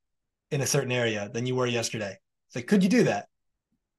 in 0.51 0.61
a 0.61 0.65
certain 0.67 0.91
area 0.91 1.29
than 1.33 1.45
you 1.45 1.55
were 1.55 1.65
yesterday, 1.65 2.17
it's 2.47 2.55
like, 2.55 2.67
could 2.67 2.83
you 2.83 2.89
do 2.89 3.03
that? 3.03 3.27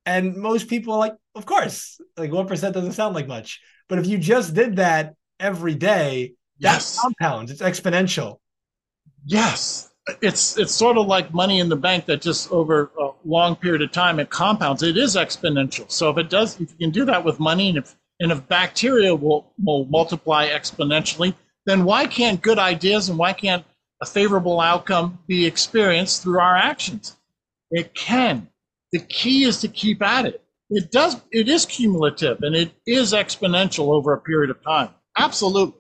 And 0.07 0.37
most 0.37 0.69
people 0.69 0.95
are 0.95 0.99
like, 0.99 1.15
of 1.35 1.47
course, 1.47 2.01
like 2.17 2.31
1% 2.31 2.73
doesn't 2.73 2.93
sound 2.93 3.15
like 3.15 3.27
much. 3.27 3.61
But 3.89 3.99
if 3.99 4.07
you 4.07 4.19
just 4.19 4.55
did 4.55 4.77
that 4.77 5.15
every 5.41 5.75
day, 5.75 6.35
Yes. 6.59 6.97
That 6.97 7.03
compounds. 7.03 7.51
It's 7.51 7.63
exponential. 7.63 8.39
Yes. 9.25 9.91
It's 10.23 10.57
it's 10.57 10.75
sort 10.75 10.97
of 10.97 11.07
like 11.07 11.35
money 11.35 11.61
in 11.61 11.69
the 11.69 11.77
bank 11.77 12.07
that 12.07 12.23
just 12.23 12.51
over 12.51 12.91
a 12.99 13.11
long 13.25 13.57
period 13.57 13.83
of 13.83 13.93
time 13.93 14.19
it 14.19 14.31
compounds. 14.31 14.83
It 14.83 14.97
is 14.97 15.17
exponential. 15.17 15.91
So 15.91 16.11
if 16.11 16.17
it 16.17 16.31
does, 16.31 16.55
if 16.61 16.71
you 16.71 16.77
can 16.79 16.91
do 16.91 17.05
that 17.05 17.25
with 17.25 17.39
money, 17.39 17.69
and 17.69 17.79
if 17.79 17.95
and 18.21 18.33
if 18.33 18.49
bacteria 18.49 19.15
will 19.15 19.53
will 19.63 19.85
multiply 19.87 20.49
exponentially, 20.49 21.35
then 21.67 21.85
why 21.85 22.07
can't 22.07 22.41
good 22.41 22.59
ideas 22.59 23.11
and 23.11 23.19
why 23.19 23.35
can't 23.35 23.65
a 24.01 24.07
favorable 24.07 24.61
outcome 24.61 25.19
be 25.27 25.45
experienced 25.45 26.23
through 26.23 26.41
our 26.41 26.57
actions? 26.57 27.17
It 27.71 27.95
can. 27.95 28.49
The 28.93 29.01
key 29.01 29.45
is 29.45 29.61
to 29.61 29.69
keep 29.69 30.01
at 30.01 30.25
it. 30.25 30.43
It 30.71 30.91
does. 30.91 31.21
It 31.31 31.51
is 31.51 31.67
cumulative 31.67 32.43
and 32.43 32.57
it 32.57 32.73
is 32.87 33.13
exponential 33.13 33.93
over 33.93 34.15
a 34.15 34.21
period 34.21 34.51
of 34.51 34.63
time. 34.63 34.89
Absolutely. 35.19 35.79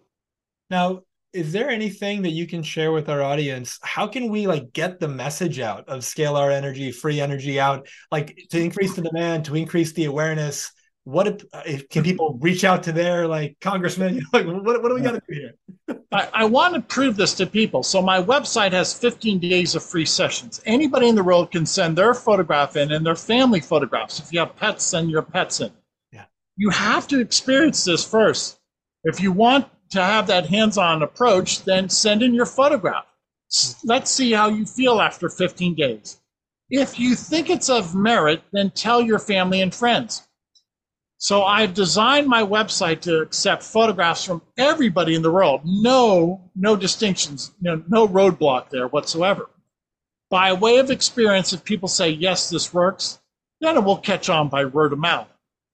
Now, 0.70 1.02
is 1.32 1.52
there 1.52 1.68
anything 1.68 2.22
that 2.22 2.30
you 2.30 2.46
can 2.46 2.62
share 2.62 2.92
with 2.92 3.08
our 3.08 3.22
audience? 3.22 3.78
How 3.82 4.06
can 4.06 4.30
we 4.30 4.46
like 4.46 4.72
get 4.72 4.98
the 4.98 5.08
message 5.08 5.60
out 5.60 5.88
of 5.88 6.00
scalar 6.00 6.52
energy, 6.52 6.90
free 6.90 7.20
energy 7.20 7.60
out, 7.60 7.86
like 8.10 8.38
to 8.50 8.58
increase 8.58 8.94
the 8.94 9.02
demand, 9.02 9.44
to 9.46 9.54
increase 9.54 9.92
the 9.92 10.06
awareness? 10.06 10.72
What 11.04 11.26
if, 11.26 11.44
uh, 11.52 11.62
if 11.64 11.88
can 11.88 12.02
people 12.02 12.38
reach 12.40 12.64
out 12.64 12.82
to 12.84 12.92
their 12.92 13.26
like 13.26 13.56
congressman? 13.60 14.16
you 14.16 14.22
like, 14.32 14.46
what, 14.46 14.82
what 14.82 14.88
do 14.88 14.94
we 14.94 15.00
got 15.00 15.12
to 15.12 15.22
do 15.28 15.34
here? 15.34 15.54
I, 16.12 16.28
I 16.32 16.44
want 16.46 16.74
to 16.74 16.80
prove 16.80 17.16
this 17.16 17.34
to 17.34 17.46
people. 17.46 17.82
So 17.82 18.00
my 18.00 18.22
website 18.22 18.72
has 18.72 18.94
15 18.94 19.38
days 19.38 19.74
of 19.74 19.82
free 19.82 20.06
sessions. 20.06 20.62
Anybody 20.64 21.08
in 21.08 21.14
the 21.14 21.24
world 21.24 21.50
can 21.50 21.66
send 21.66 21.96
their 21.96 22.14
photograph 22.14 22.76
in 22.76 22.92
and 22.92 23.04
their 23.04 23.16
family 23.16 23.60
photographs. 23.60 24.18
If 24.18 24.32
you 24.32 24.40
have 24.40 24.56
pets, 24.56 24.84
send 24.84 25.10
your 25.10 25.22
pets 25.22 25.60
in. 25.60 25.70
Yeah. 26.12 26.24
You 26.56 26.70
have 26.70 27.06
to 27.08 27.20
experience 27.20 27.84
this 27.84 28.04
first 28.04 28.58
If 29.04 29.20
you 29.20 29.32
want 29.32 29.68
to 29.90 30.02
have 30.02 30.26
that 30.26 30.46
hands 30.46 30.78
on 30.78 31.02
approach, 31.02 31.64
then 31.64 31.88
send 31.88 32.22
in 32.22 32.34
your 32.34 32.46
photograph. 32.46 33.06
Let's 33.84 34.10
see 34.10 34.32
how 34.32 34.48
you 34.48 34.66
feel 34.66 35.00
after 35.00 35.28
15 35.28 35.74
days. 35.74 36.20
If 36.70 36.98
you 36.98 37.14
think 37.14 37.48
it's 37.48 37.70
of 37.70 37.94
merit, 37.94 38.42
then 38.52 38.70
tell 38.70 39.00
your 39.00 39.18
family 39.18 39.62
and 39.62 39.74
friends. 39.74 40.28
So 41.16 41.42
I've 41.42 41.74
designed 41.74 42.28
my 42.28 42.42
website 42.42 43.00
to 43.00 43.20
accept 43.20 43.62
photographs 43.62 44.24
from 44.24 44.42
everybody 44.56 45.14
in 45.16 45.22
the 45.22 45.32
world. 45.32 45.62
No, 45.64 46.50
no 46.54 46.76
distinctions, 46.76 47.52
no, 47.60 47.82
no 47.88 48.06
roadblock 48.06 48.70
there 48.70 48.86
whatsoever. 48.86 49.50
By 50.30 50.52
way 50.52 50.78
of 50.78 50.90
experience, 50.90 51.52
if 51.52 51.64
people 51.64 51.88
say, 51.88 52.10
yes, 52.10 52.50
this 52.50 52.72
works, 52.72 53.18
then 53.60 53.76
it 53.76 53.82
will 53.82 53.96
catch 53.96 54.28
on 54.28 54.48
by 54.48 54.66
word 54.66 54.92
of 54.92 55.00
mouth. 55.00 55.26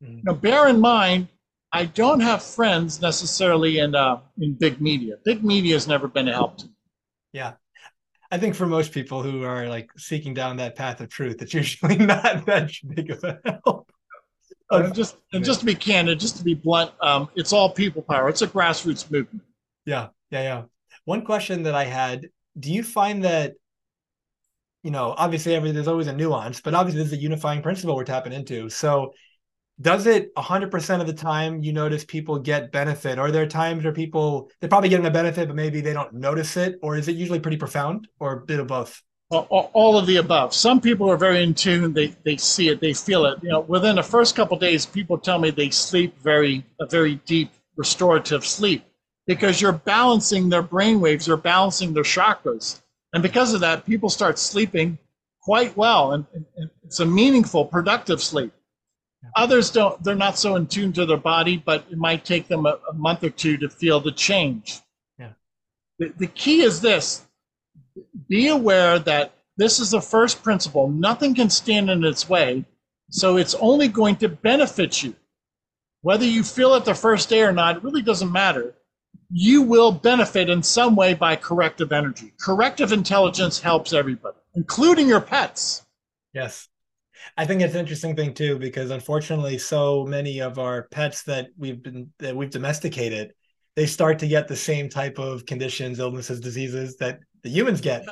Mm-hmm. 0.03 0.21
Now, 0.23 0.33
bear 0.33 0.69
in 0.69 0.81
mind, 0.81 1.29
I 1.75 1.87
don't 1.87 2.21
have 2.21 2.41
friends 2.41 3.03
necessarily 3.03 3.81
in 3.81 3.97
uh, 3.97 4.21
in 4.41 4.55
big 4.55 4.81
media. 4.81 5.17
Big 5.25 5.43
media 5.43 5.75
has 5.75 5.89
never 5.89 6.07
been 6.07 6.29
a 6.29 6.33
help 6.33 6.57
to 6.59 6.67
me. 6.67 6.73
Yeah. 7.33 7.55
I 8.31 8.39
think 8.39 8.55
for 8.55 8.65
most 8.65 8.93
people 8.93 9.25
who 9.25 9.43
are 9.43 9.69
like 9.69 9.91
seeking 9.97 10.35
down 10.35 10.57
that 10.59 10.77
path 10.77 11.01
of 11.01 11.09
truth, 11.09 11.43
it's 11.43 11.53
usually 11.53 11.97
not 12.13 12.47
that 12.47 12.71
big 12.95 13.11
of 13.11 13.25
a 13.25 13.41
help. 13.45 13.91
And 14.71 14.95
just 14.95 15.17
and 15.33 15.45
just 15.45 15.61
to 15.61 15.67
be 15.67 15.75
candid, 15.75 16.21
just 16.21 16.37
to 16.37 16.45
be 16.45 16.55
blunt, 16.55 16.93
um, 17.01 17.29
it's 17.35 17.53
all 17.53 17.71
people 17.71 18.03
power. 18.03 18.29
It's 18.29 18.43
a 18.43 18.47
grassroots 18.47 19.11
movement. 19.11 19.43
Yeah, 19.85 20.09
yeah, 20.31 20.43
yeah. 20.43 20.63
One 21.07 21.25
question 21.25 21.65
that 21.65 21.75
I 21.75 21.85
had: 21.85 22.29
Do 22.59 22.73
you 22.73 22.85
find 22.85 23.25
that 23.25 23.55
you 24.85 24.91
know, 24.91 25.15
obviously 25.17 25.55
every 25.55 25.73
there's 25.73 25.89
always 25.89 26.07
a 26.07 26.13
nuance, 26.13 26.61
but 26.61 26.75
obviously 26.75 27.03
there's 27.03 27.13
a 27.15 27.21
unifying 27.21 27.63
principle 27.63 27.97
we're 27.97 28.05
tapping 28.05 28.33
into. 28.33 28.69
So 28.69 29.15
does 29.81 30.07
it 30.07 30.35
100% 30.37 31.01
of 31.01 31.07
the 31.07 31.13
time 31.13 31.63
you 31.63 31.73
notice 31.73 32.05
people 32.05 32.39
get 32.39 32.71
benefit? 32.71 33.19
Are 33.19 33.31
there 33.31 33.47
times 33.47 33.85
where 33.85 33.93
people 33.93 34.51
they're 34.61 34.69
probably 34.69 34.89
getting 34.89 35.07
a 35.07 35.11
benefit 35.11 35.49
but 35.49 35.57
maybe 35.57 35.81
they 35.81 35.93
don't 35.93 36.15
notice 36.15 36.57
it? 36.57 36.79
Or 36.83 36.97
is 36.97 37.09
it 37.09 37.17
usually 37.17 37.41
pretty 37.41 37.57
profound 37.57 38.09
or 38.21 38.33
a 38.33 38.41
bit 38.41 38.61
of 38.61 38.69
both? 38.69 39.03
All 39.31 39.99
of 39.99 40.07
the 40.07 40.17
above. 40.17 40.55
Some 40.55 40.81
people 40.81 41.11
are 41.11 41.17
very 41.17 41.43
in 41.43 41.55
tune 41.55 41.93
they 41.93 42.15
they 42.25 42.37
see 42.37 42.69
it 42.69 42.81
they 42.81 42.93
feel 42.93 43.27
it. 43.27 43.39
You 43.43 43.51
know 43.51 43.61
within 43.61 43.97
the 43.97 44.03
first 44.03 44.37
couple 44.37 44.57
days 44.59 44.87
people 44.87 45.19
tell 45.19 45.41
me 45.41 45.51
they 45.51 45.71
sleep 45.71 46.17
very 46.23 46.65
a 46.81 46.87
very 46.87 47.17
deep 47.27 47.51
restorative 47.77 48.47
sleep 48.47 48.85
because 49.27 49.61
you're 49.61 49.73
balancing 49.73 50.49
their 50.49 50.63
brain 50.63 51.01
waves 51.01 51.27
you're 51.27 51.37
balancing 51.37 51.93
their 51.93 52.05
chakras. 52.05 52.81
And 53.13 53.23
because 53.23 53.55
of 53.55 53.61
that, 53.61 53.87
people 53.87 54.11
start 54.11 54.39
sleeping 54.39 54.99
quite 55.41 55.77
well, 55.77 56.13
and, 56.13 56.27
and 56.57 56.69
it's 56.83 56.99
a 57.01 57.07
meaningful, 57.07 57.65
productive 57.65 58.21
sleep. 58.21 58.53
Others 59.37 59.71
don't, 59.71 60.03
they're 60.03 60.15
not 60.15 60.39
so 60.39 60.57
in 60.57 60.67
tune 60.67 60.93
to 60.95 61.07
their 61.07 61.17
body, 61.17 61.57
but 61.57 61.85
it 61.91 61.99
might 61.99 62.25
take 62.25 62.49
them 62.49 62.67
a, 62.67 62.79
a 62.89 62.93
month 62.95 63.25
or 63.25 63.31
two 63.31 63.57
to 63.59 63.69
feel 63.69 64.01
the 64.01 64.13
change. 64.13 64.81
Yeah. 65.19 65.31
The, 65.99 66.13
the 66.19 66.27
key 66.27 66.63
is 66.63 66.81
this 66.81 67.27
be 68.29 68.49
aware 68.49 68.99
that 68.99 69.35
this 69.57 69.79
is 69.79 69.91
the 69.91 70.01
first 70.01 70.43
principle. 70.43 70.89
Nothing 70.89 71.35
can 71.35 71.51
stand 71.51 71.91
in 71.91 72.05
its 72.05 72.29
way. 72.29 72.65
So 73.11 73.37
it's 73.37 73.55
only 73.57 73.89
going 73.89 74.17
to 74.17 74.29
benefit 74.29 75.03
you. 75.03 75.15
Whether 76.03 76.25
you 76.25 76.43
feel 76.43 76.75
it 76.75 76.85
the 76.85 76.95
first 76.95 77.29
day 77.29 77.43
or 77.43 77.53
not, 77.53 77.77
it 77.77 77.85
really 77.85 78.03
doesn't 78.03 78.33
matter 78.33 78.75
you 79.31 79.63
will 79.63 79.93
benefit 79.93 80.49
in 80.49 80.63
some 80.63 80.95
way 80.95 81.15
by 81.15 81.37
corrective 81.37 81.93
energy. 81.93 82.33
Corrective 82.41 82.93
intelligence 82.93 83.61
helps 83.61 83.93
everybody, 83.93 84.37
including 84.55 85.09
your 85.09 85.21
pets. 85.21 85.85
Yes. 86.33 86.69
I 87.37 87.47
think 87.47 87.63
it's 87.63 87.75
an 87.75 87.81
interesting 87.81 88.17
thing 88.17 88.35
too, 88.35 88.59
because 88.59 88.91
unfortunately, 88.91 89.59
so 89.59 90.05
many 90.05 90.41
of 90.41 90.59
our 90.59 90.85
pets 90.91 91.23
that 91.25 91.49
we've 91.57 91.83
been 91.83 92.13
that 92.19 92.37
we've 92.37 92.51
domesticated, 92.51 93.33
they 93.77 93.87
start 93.87 94.19
to 94.21 94.29
get 94.29 94.49
the 94.49 94.57
same 94.57 94.89
type 94.89 95.19
of 95.19 95.47
conditions, 95.47 95.99
illnesses, 95.99 96.41
diseases 96.41 96.97
that 96.99 97.21
the 97.43 97.51
humans 97.51 97.81
get, 97.81 98.07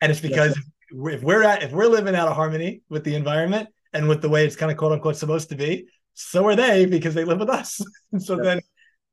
and 0.00 0.10
it's 0.10 0.20
because 0.20 0.56
yes. 0.56 1.14
if 1.14 1.22
we're 1.22 1.42
at 1.42 1.62
if 1.62 1.72
we're 1.72 1.86
living 1.86 2.14
out 2.14 2.28
of 2.28 2.36
harmony 2.36 2.82
with 2.88 3.04
the 3.04 3.14
environment 3.14 3.68
and 3.92 4.08
with 4.08 4.22
the 4.22 4.28
way 4.28 4.44
it's 4.44 4.56
kind 4.56 4.70
of 4.70 4.78
quote 4.78 4.92
unquote 4.92 5.16
supposed 5.16 5.48
to 5.48 5.56
be, 5.56 5.86
so 6.14 6.46
are 6.46 6.56
they 6.56 6.86
because 6.86 7.14
they 7.14 7.24
live 7.24 7.38
with 7.38 7.50
us. 7.50 7.80
so 8.18 8.36
yes. 8.36 8.44
then 8.44 8.60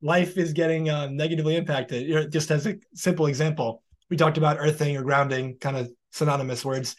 life 0.02 0.36
is 0.36 0.52
getting 0.52 0.90
uh, 0.90 1.08
negatively 1.08 1.56
impacted. 1.56 2.06
You 2.06 2.14
know, 2.14 2.28
just 2.28 2.50
as 2.50 2.66
a 2.66 2.76
simple 2.94 3.26
example, 3.26 3.82
we 4.10 4.16
talked 4.16 4.38
about 4.38 4.58
earthing 4.60 4.96
or 4.96 5.02
grounding, 5.02 5.56
kind 5.58 5.76
of 5.76 5.90
synonymous 6.12 6.64
words. 6.64 6.96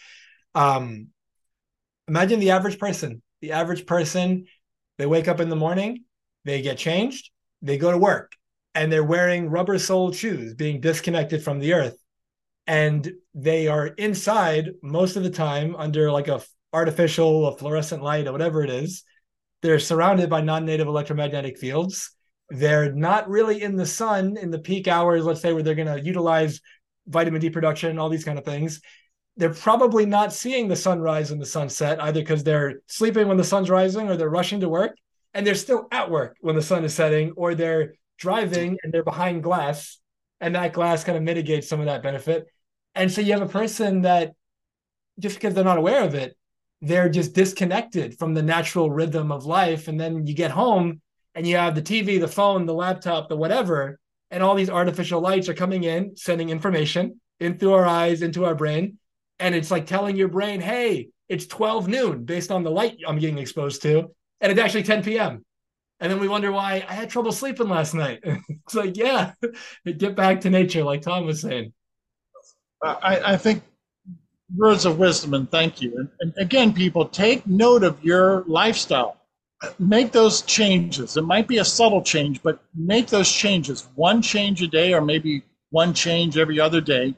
Um, 0.56 1.08
imagine 2.08 2.40
the 2.40 2.52
average 2.52 2.80
person. 2.80 3.22
The 3.42 3.52
average 3.52 3.86
person, 3.86 4.46
they 4.98 5.06
wake 5.06 5.28
up 5.28 5.40
in 5.40 5.50
the 5.50 5.56
morning, 5.56 6.04
they 6.46 6.62
get 6.62 6.78
changed, 6.78 7.30
they 7.62 7.78
go 7.78 7.92
to 7.92 7.98
work, 7.98 8.34
and 8.74 8.92
they're 8.92 9.04
wearing 9.04 9.50
rubber 9.50 9.78
soled 9.78 10.16
shoes, 10.16 10.56
being 10.56 10.82
disconnected 10.82 11.44
from 11.44 11.60
the 11.60 11.74
earth. 11.74 11.98
And 12.66 13.12
they 13.34 13.68
are 13.68 13.88
inside 13.88 14.72
most 14.82 15.16
of 15.16 15.24
the 15.24 15.30
time 15.30 15.76
under 15.76 16.12
like 16.12 16.28
a 16.28 16.42
artificial, 16.74 17.48
a 17.48 17.58
fluorescent 17.58 18.04
light, 18.04 18.28
or 18.28 18.32
whatever 18.32 18.64
it 18.64 18.70
is. 18.70 19.04
They're 19.62 19.80
surrounded 19.80 20.30
by 20.30 20.42
non-native 20.42 20.88
electromagnetic 20.88 21.58
fields 21.58 22.12
they're 22.50 22.94
not 22.94 23.30
really 23.30 23.62
in 23.62 23.76
the 23.76 23.86
sun 23.86 24.38
in 24.38 24.52
the 24.52 24.60
peak 24.60 24.88
hours, 24.88 25.26
let's 25.26 25.42
say, 25.42 25.54
where 25.54 25.64
they're 25.64 25.76
going 25.76 25.88
to 25.88 26.04
utilize 26.04 26.62
vitamin 27.06 27.42
D 27.42 27.50
production, 27.50 28.00
all 28.00 28.10
these 28.10 28.24
kind 28.24 28.38
of 28.38 28.46
things. 28.46 28.82
They're 29.38 29.54
probably 29.54 30.06
not 30.06 30.34
seeing 30.34 30.68
the 30.68 30.76
sunrise 30.76 31.32
and 31.32 31.40
the 31.40 31.46
sunset 31.46 32.02
either 32.02 32.22
because 32.22 32.44
they're 32.44 32.82
sleeping 32.88 33.28
when 33.28 33.38
the 33.38 33.44
sun's 33.44 33.70
rising 33.70 34.10
or 34.10 34.18
they're 34.18 34.30
rushing 34.30 34.60
to 34.62 34.70
work 34.70 34.98
and 35.34 35.46
they're 35.46 35.56
still 35.56 35.88
at 35.92 36.10
work 36.10 36.36
when 36.42 36.56
the 36.56 36.62
sun 36.62 36.84
is 36.84 36.94
setting 36.94 37.32
or 37.38 37.54
they're 37.54 37.94
driving 38.18 38.78
and 38.82 38.92
they're 38.92 39.04
behind 39.04 39.44
glass 39.44 40.00
and 40.42 40.56
that 40.56 40.74
glass 40.74 41.04
kind 41.04 41.18
of 41.18 41.24
mitigates 41.24 41.70
some 41.70 41.80
of 41.80 41.86
that 41.86 42.04
benefit. 42.04 42.48
And 42.96 43.12
so 43.12 43.22
you 43.22 43.34
have 43.34 43.42
a 43.42 43.48
person 43.48 44.02
that 44.02 44.34
just 45.20 45.36
because 45.36 45.54
they're 45.54 45.64
not 45.64 45.78
aware 45.78 46.04
of 46.04 46.16
it, 46.16 46.36
they're 46.82 47.10
just 47.10 47.34
disconnected 47.34 48.18
from 48.18 48.34
the 48.34 48.44
natural 48.44 48.90
rhythm 48.90 49.32
of 49.32 49.46
life. 49.46 49.88
And 49.88 50.00
then 50.00 50.28
you 50.28 50.34
get 50.34 50.52
home 50.52 51.02
and 51.36 51.46
you 51.46 51.58
have 51.58 51.76
the 51.76 51.82
TV, 51.82 52.20
the 52.20 52.28
phone, 52.28 52.66
the 52.66 52.74
laptop, 52.74 53.30
the 53.30 53.38
whatever, 53.38 54.00
and 54.32 54.44
all 54.44 54.56
these 54.56 54.70
artificial 54.70 55.22
lights 55.22 55.50
are 55.50 55.54
coming 55.54 55.84
in, 55.84 56.16
sending 56.16 56.50
information 56.50 57.20
in 57.40 57.58
through 57.58 57.74
our 57.74 57.86
eyes, 57.86 58.22
into 58.22 58.46
our 58.46 58.56
brain. 58.56 58.98
And 59.40 59.54
it's 59.54 59.72
like 59.72 59.86
telling 59.86 60.16
your 60.16 60.28
brain, 60.28 60.62
hey, 60.62 61.10
it's 61.30 61.46
12 61.46 61.88
noon 61.88 62.24
based 62.26 62.52
on 62.52 62.64
the 62.64 62.72
light 62.72 62.98
I'm 63.08 63.20
getting 63.20 63.38
exposed 63.38 63.82
to. 63.84 64.12
And 64.42 64.52
it's 64.52 64.62
actually 64.62 64.84
10 64.84 65.04
p.m. 65.04 65.44
And 66.00 66.12
then 66.12 66.20
we 66.20 66.28
wonder 66.28 66.52
why 66.52 66.86
I 66.88 66.94
had 66.94 67.10
trouble 67.10 67.32
sleeping 67.32 67.70
last 67.70 67.94
night. 67.94 68.20
it's 68.24 68.76
like, 68.76 68.98
yeah, 68.98 69.34
get 69.98 70.16
back 70.16 70.42
to 70.42 70.50
nature, 70.50 70.84
like 70.84 71.02
Tom 71.02 71.26
was 71.26 71.42
saying. 71.42 71.74
I, 72.84 73.34
I 73.34 73.38
think 73.38 73.64
words 74.56 74.86
of 74.86 75.00
wisdom 75.00 75.34
and 75.34 75.50
thank 75.50 75.82
you. 75.82 75.98
And, 75.98 76.10
and 76.20 76.34
again, 76.38 76.74
people 76.74 77.06
take 77.08 77.46
note 77.48 77.84
of 77.84 78.04
your 78.04 78.44
lifestyle 78.48 79.18
make 79.80 80.12
those 80.12 80.42
changes. 80.44 81.18
It 81.18 81.24
might 81.24 81.48
be 81.48 81.58
a 81.58 81.66
subtle 81.66 82.02
change, 82.02 82.42
but 82.44 82.60
make 82.76 83.08
those 83.08 83.32
changes. 83.32 83.88
One 83.96 84.22
change 84.22 84.62
a 84.62 84.68
day, 84.68 84.94
or 84.94 85.02
maybe 85.02 85.44
one 85.70 85.94
change 85.94 86.38
every 86.38 86.60
other 86.60 86.82
day. 86.82 87.16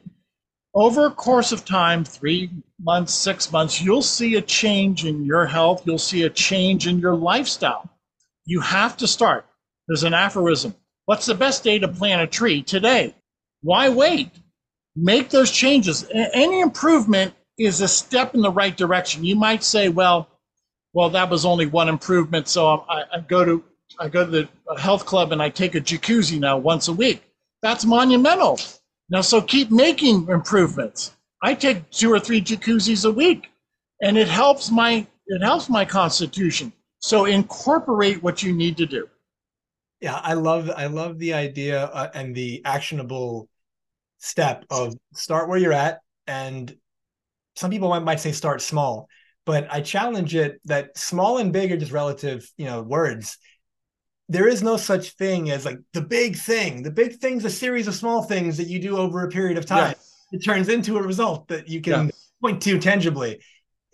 Over 0.75 1.07
a 1.07 1.11
course 1.11 1.51
of 1.51 1.65
time, 1.65 2.05
three 2.05 2.51
months, 2.79 3.13
six 3.13 3.51
months, 3.51 3.81
you'll 3.81 4.01
see 4.01 4.35
a 4.35 4.41
change 4.41 5.05
in 5.05 5.25
your 5.25 5.45
health. 5.45 5.83
You'll 5.85 5.97
see 5.97 6.23
a 6.23 6.29
change 6.29 6.87
in 6.87 6.99
your 6.99 7.15
lifestyle. 7.15 7.89
You 8.45 8.61
have 8.61 8.97
to 8.97 9.07
start. 9.07 9.45
There's 9.87 10.03
an 10.03 10.13
aphorism 10.13 10.75
What's 11.09 11.25
the 11.25 11.33
best 11.33 11.63
day 11.63 11.79
to 11.79 11.87
plant 11.87 12.21
a 12.21 12.27
tree? 12.27 12.61
Today. 12.61 13.15
Why 13.63 13.89
wait? 13.89 14.29
Make 14.95 15.31
those 15.31 15.49
changes. 15.49 16.05
Any 16.13 16.59
improvement 16.59 17.33
is 17.57 17.81
a 17.81 17.87
step 17.87 18.35
in 18.35 18.41
the 18.41 18.51
right 18.51 18.77
direction. 18.77 19.23
You 19.23 19.35
might 19.35 19.63
say, 19.63 19.89
well, 19.89 20.29
well, 20.93 21.09
that 21.09 21.31
was 21.31 21.45
only 21.45 21.65
one 21.65 21.89
improvement. 21.89 22.47
So 22.47 22.85
I, 22.87 23.05
I 23.11 23.19
go 23.21 23.43
to 23.43 23.63
I 23.99 24.07
go 24.07 24.23
to 24.23 24.29
the 24.29 24.49
health 24.79 25.07
club 25.07 25.31
and 25.31 25.41
I 25.41 25.49
take 25.49 25.73
a 25.73 25.81
jacuzzi 25.81 26.39
now 26.39 26.59
once 26.59 26.87
a 26.89 26.93
week. 26.93 27.23
That's 27.63 27.85
monumental. 27.85 28.59
Now, 29.09 29.21
so 29.21 29.41
keep 29.41 29.71
making 29.71 30.27
improvements. 30.27 31.15
I 31.41 31.53
take 31.53 31.89
two 31.89 32.11
or 32.11 32.19
three 32.19 32.41
jacuzzis 32.41 33.05
a 33.05 33.11
week, 33.11 33.49
and 34.01 34.17
it 34.17 34.27
helps 34.27 34.69
my 34.69 35.07
it 35.27 35.41
helps 35.41 35.69
my 35.69 35.85
constitution. 35.85 36.73
So 36.99 37.25
incorporate 37.25 38.21
what 38.21 38.43
you 38.43 38.53
need 38.53 38.77
to 38.77 38.85
do. 38.85 39.07
Yeah, 40.01 40.19
I 40.23 40.33
love 40.33 40.69
I 40.69 40.87
love 40.87 41.17
the 41.17 41.33
idea 41.33 41.85
uh, 41.85 42.09
and 42.13 42.35
the 42.35 42.61
actionable 42.65 43.47
step 44.17 44.65
of 44.69 44.95
start 45.13 45.49
where 45.49 45.57
you're 45.57 45.73
at, 45.73 46.01
and 46.27 46.75
some 47.55 47.71
people 47.71 47.89
might, 47.89 47.99
might 47.99 48.19
say 48.19 48.31
start 48.31 48.61
small 48.61 49.07
but 49.49 49.65
I 49.71 49.81
challenge 49.81 50.35
it 50.35 50.61
that 50.65 50.95
small 50.95 51.39
and 51.39 51.51
big 51.51 51.71
are 51.71 51.77
just 51.77 51.91
relative, 51.91 52.47
you 52.55 52.65
know, 52.65 52.83
words. 52.83 53.39
There 54.29 54.47
is 54.47 54.61
no 54.61 54.77
such 54.77 55.11
thing 55.11 55.49
as 55.49 55.65
like 55.65 55.79
the 55.93 56.01
big 56.01 56.37
thing. 56.37 56.83
The 56.83 56.91
big 56.91 57.17
thing's 57.17 57.45
a 57.45 57.49
series 57.49 57.87
of 57.87 57.95
small 57.95 58.23
things 58.23 58.57
that 58.57 58.67
you 58.67 58.79
do 58.79 58.95
over 58.97 59.23
a 59.23 59.29
period 59.29 59.57
of 59.57 59.65
time. 59.65 59.95
Yes. 59.97 60.15
It 60.31 60.45
turns 60.45 60.69
into 60.69 60.97
a 60.97 61.01
result 61.01 61.47
that 61.47 61.67
you 61.67 61.81
can 61.81 62.05
yes. 62.05 62.31
point 62.41 62.61
to 62.61 62.79
tangibly. 62.79 63.41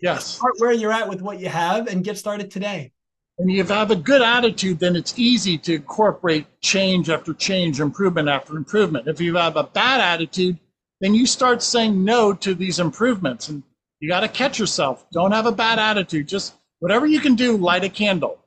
Yes. 0.00 0.26
Start 0.26 0.52
where 0.58 0.72
you're 0.72 0.92
at 0.92 1.08
with 1.08 1.22
what 1.22 1.40
you 1.40 1.48
have 1.48 1.86
and 1.86 2.04
get 2.04 2.18
started 2.18 2.50
today. 2.50 2.92
and 3.38 3.50
if 3.50 3.56
you 3.56 3.64
have 3.64 3.90
a 3.90 3.96
good 3.96 4.20
attitude, 4.20 4.78
then 4.78 4.94
it's 4.94 5.18
easy 5.18 5.56
to 5.58 5.76
incorporate 5.76 6.46
change 6.60 7.08
after 7.08 7.32
change, 7.32 7.80
improvement 7.80 8.28
after 8.28 8.56
improvement. 8.56 9.08
If 9.08 9.20
you 9.20 9.36
have 9.36 9.56
a 9.56 9.64
bad 9.64 10.00
attitude, 10.00 10.58
then 11.00 11.14
you 11.14 11.26
start 11.26 11.62
saying 11.62 12.04
no 12.04 12.34
to 12.34 12.54
these 12.54 12.78
improvements. 12.78 13.48
And 13.48 13.62
you 14.00 14.08
got 14.08 14.20
to 14.20 14.28
catch 14.28 14.58
yourself. 14.58 15.06
Don't 15.12 15.32
have 15.32 15.46
a 15.46 15.52
bad 15.52 15.78
attitude. 15.78 16.28
Just 16.28 16.54
whatever 16.80 17.06
you 17.06 17.20
can 17.20 17.36
do, 17.36 17.56
light 17.56 17.84
a 17.84 17.88
candle. 17.88 18.38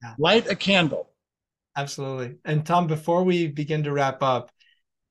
Yeah. 0.00 0.14
Light 0.18 0.48
a 0.48 0.54
candle. 0.54 1.08
Absolutely. 1.76 2.36
And 2.44 2.64
Tom, 2.64 2.86
before 2.86 3.24
we 3.24 3.48
begin 3.48 3.84
to 3.84 3.92
wrap 3.92 4.22
up, 4.22 4.50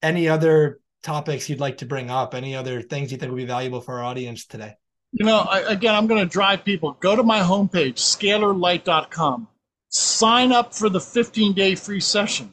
any 0.01 0.30
other 0.30 0.80
topics 1.03 1.49
you'd 1.49 1.59
like 1.59 1.78
to 1.78 1.86
bring 1.86 2.09
up? 2.09 2.34
Any 2.34 2.55
other 2.55 2.82
things 2.82 3.11
you 3.11 3.18
think 3.18 3.32
would 3.32 3.38
be 3.38 3.45
valuable 3.45 3.82
for 3.82 3.99
our 3.99 4.03
audience 4.03 4.45
today? 4.45 4.76
You 5.11 5.26
know, 5.26 5.39
I, 5.39 5.59
again, 5.59 5.93
I'm 5.93 6.07
going 6.07 6.22
to 6.22 6.30
drive 6.30 6.64
people. 6.64 6.97
Go 6.99 7.16
to 7.16 7.22
my 7.22 7.39
homepage, 7.39 7.95
scalarlight.com. 7.95 9.47
Sign 9.89 10.51
up 10.51 10.74
for 10.74 10.89
the 10.89 10.99
15 10.99 11.53
day 11.53 11.76
free 11.76 11.99
session. 11.99 12.51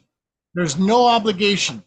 There's 0.52 0.78
no 0.78 1.06
obligation. 1.06 1.82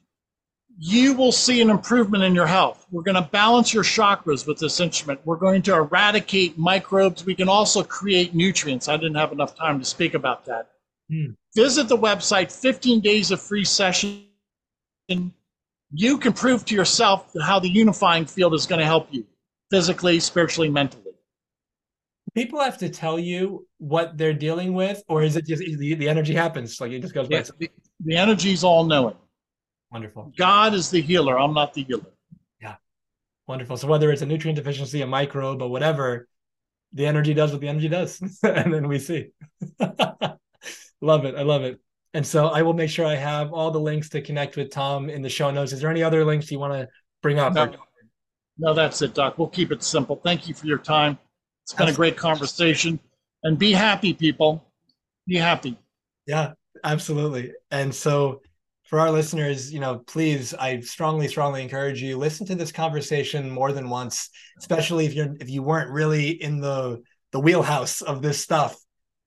You 0.80 1.14
will 1.14 1.32
see 1.32 1.62
an 1.62 1.70
improvement 1.70 2.24
in 2.24 2.34
your 2.34 2.48
health. 2.48 2.88
We're 2.90 3.04
going 3.04 3.22
to 3.22 3.30
balance 3.30 3.72
your 3.72 3.84
chakras 3.84 4.48
with 4.48 4.58
this 4.58 4.80
instrument. 4.80 5.20
We're 5.24 5.36
going 5.36 5.62
to 5.64 5.76
eradicate 5.76 6.58
microbes. 6.58 7.24
We 7.24 7.36
can 7.36 7.48
also 7.48 7.84
create 7.84 8.34
nutrients. 8.34 8.88
I 8.88 8.98
didn't 8.98 9.16
have 9.16 9.32
enough 9.32 9.56
time 9.56 9.78
to 9.78 9.86
speak 9.86 10.16
about 10.16 10.46
that. 10.46 10.70
Visit 11.56 11.88
the 11.88 11.98
website, 11.98 12.52
15 12.52 13.02
days 13.02 13.32
of 13.32 13.42
free 13.42 13.66
session. 13.66 14.26
You 15.94 16.18
can 16.18 16.34
prove 16.34 16.66
to 16.66 16.76
yourself 16.76 17.32
how 17.42 17.60
the 17.60 17.70
unifying 17.70 18.26
field 18.26 18.54
is 18.54 18.66
going 18.66 18.80
to 18.80 18.86
help 18.86 19.08
you 19.12 19.26
physically, 19.70 20.20
spiritually, 20.20 20.70
mentally. 20.70 21.12
People 22.34 22.62
have 22.62 22.80
to 22.80 22.90
tell 22.90 23.20
you 23.20 23.68
what 23.78 24.18
they're 24.18 24.34
dealing 24.34 24.74
with, 24.74 25.04
or 25.08 25.22
is 25.22 25.36
it 25.36 25.46
just 25.46 25.62
the, 25.62 25.94
the 25.94 26.10
energy 26.10 26.34
happens? 26.34 26.82
Like 26.82 26.92
it 26.92 27.02
just 27.02 27.14
goes 27.14 27.28
yeah, 27.30 27.44
the, 27.60 27.70
the 28.04 28.18
energy's 28.18 28.64
all 28.64 28.84
knowing. 28.86 29.16
Wonderful. 29.92 30.34
God 30.36 30.74
is 30.74 30.90
the 30.90 31.02
healer. 31.02 31.40
I'm 31.40 31.54
not 31.54 31.76
the 31.76 31.84
healer. 31.84 32.12
Yeah. 32.60 32.76
Wonderful. 33.48 33.78
So 33.78 33.88
whether 33.88 34.12
it's 34.12 34.24
a 34.24 34.26
nutrient 34.26 34.58
deficiency, 34.58 35.02
a 35.04 35.08
microbe, 35.08 35.62
or 35.62 35.70
whatever, 35.70 36.28
the 36.94 37.06
energy 37.06 37.36
does 37.36 37.52
what 37.52 37.62
the 37.62 37.68
energy 37.68 37.90
does. 37.90 38.20
and 38.44 38.74
then 38.74 38.88
we 38.88 38.98
see. 38.98 39.30
love 41.04 41.26
it. 41.26 41.36
I 41.36 41.44
love 41.44 41.64
it. 41.64 41.80
And 42.14 42.26
so 42.26 42.48
I 42.48 42.62
will 42.62 42.74
make 42.74 42.90
sure 42.90 43.06
I 43.06 43.16
have 43.16 43.54
all 43.54 43.72
the 43.72 43.80
links 43.80 44.10
to 44.10 44.22
connect 44.22 44.56
with 44.56 44.72
Tom 44.72 45.10
in 45.10 45.22
the 45.22 45.30
show 45.30 45.50
notes. 45.52 45.74
Is 45.74 45.82
there 45.82 45.90
any 45.90 46.04
other 46.04 46.24
links 46.24 46.52
you 46.52 46.60
want 46.60 46.74
to 46.74 46.88
bring 47.22 47.40
up? 47.40 47.54
No. 47.54 47.74
No, 48.58 48.74
that's 48.74 49.02
it, 49.02 49.16
Doc. 49.16 49.40
We'll 49.40 49.48
keep 49.48 49.72
it 49.72 49.82
simple. 49.82 50.22
Thank 50.24 50.48
you 50.48 50.54
for 50.54 50.68
your 50.68 50.78
time. 50.78 51.18
It's 51.64 51.74
been 51.74 51.90
a 51.90 51.94
great 51.94 52.18
conversation. 52.18 53.00
And 53.44 53.58
be 53.58 53.72
happy, 53.72 54.14
people. 54.14 54.72
Be 55.26 55.38
happy. 55.38 55.78
Yeah, 56.28 56.54
absolutely. 56.84 57.54
And 57.72 57.94
so 57.94 58.42
for 58.84 59.00
our 59.00 59.10
listeners, 59.10 59.74
you 59.74 59.80
know, 59.80 59.98
please, 59.98 60.54
I 60.54 60.82
strongly, 60.82 61.28
strongly 61.28 61.64
encourage 61.64 62.02
you 62.02 62.18
listen 62.18 62.46
to 62.48 62.56
this 62.56 62.72
conversation 62.72 63.50
more 63.50 63.72
than 63.72 63.90
once, 63.90 64.30
especially 64.60 65.08
if 65.08 65.16
you're 65.16 65.36
if 65.40 65.50
you 65.50 65.64
weren't 65.64 65.90
really 65.90 66.30
in 66.30 66.62
the 66.62 67.02
the 67.32 67.40
wheelhouse 67.40 68.02
of 68.02 68.22
this 68.22 68.40
stuff. 68.40 68.78